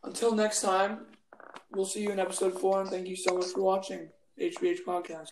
until 0.03 0.35
next 0.35 0.61
time, 0.63 1.07
we'll 1.73 1.87
see 1.87 2.03
you 2.03 2.11
in 2.11 2.19
episode 2.19 2.59
four, 2.59 2.81
and 2.81 2.91
thank 2.91 3.07
you 3.07 3.17
so 3.17 3.39
much 3.39 3.47
for 3.47 3.63
watching 3.63 4.09
HBH 4.41 4.85
Podcast. 4.87 5.29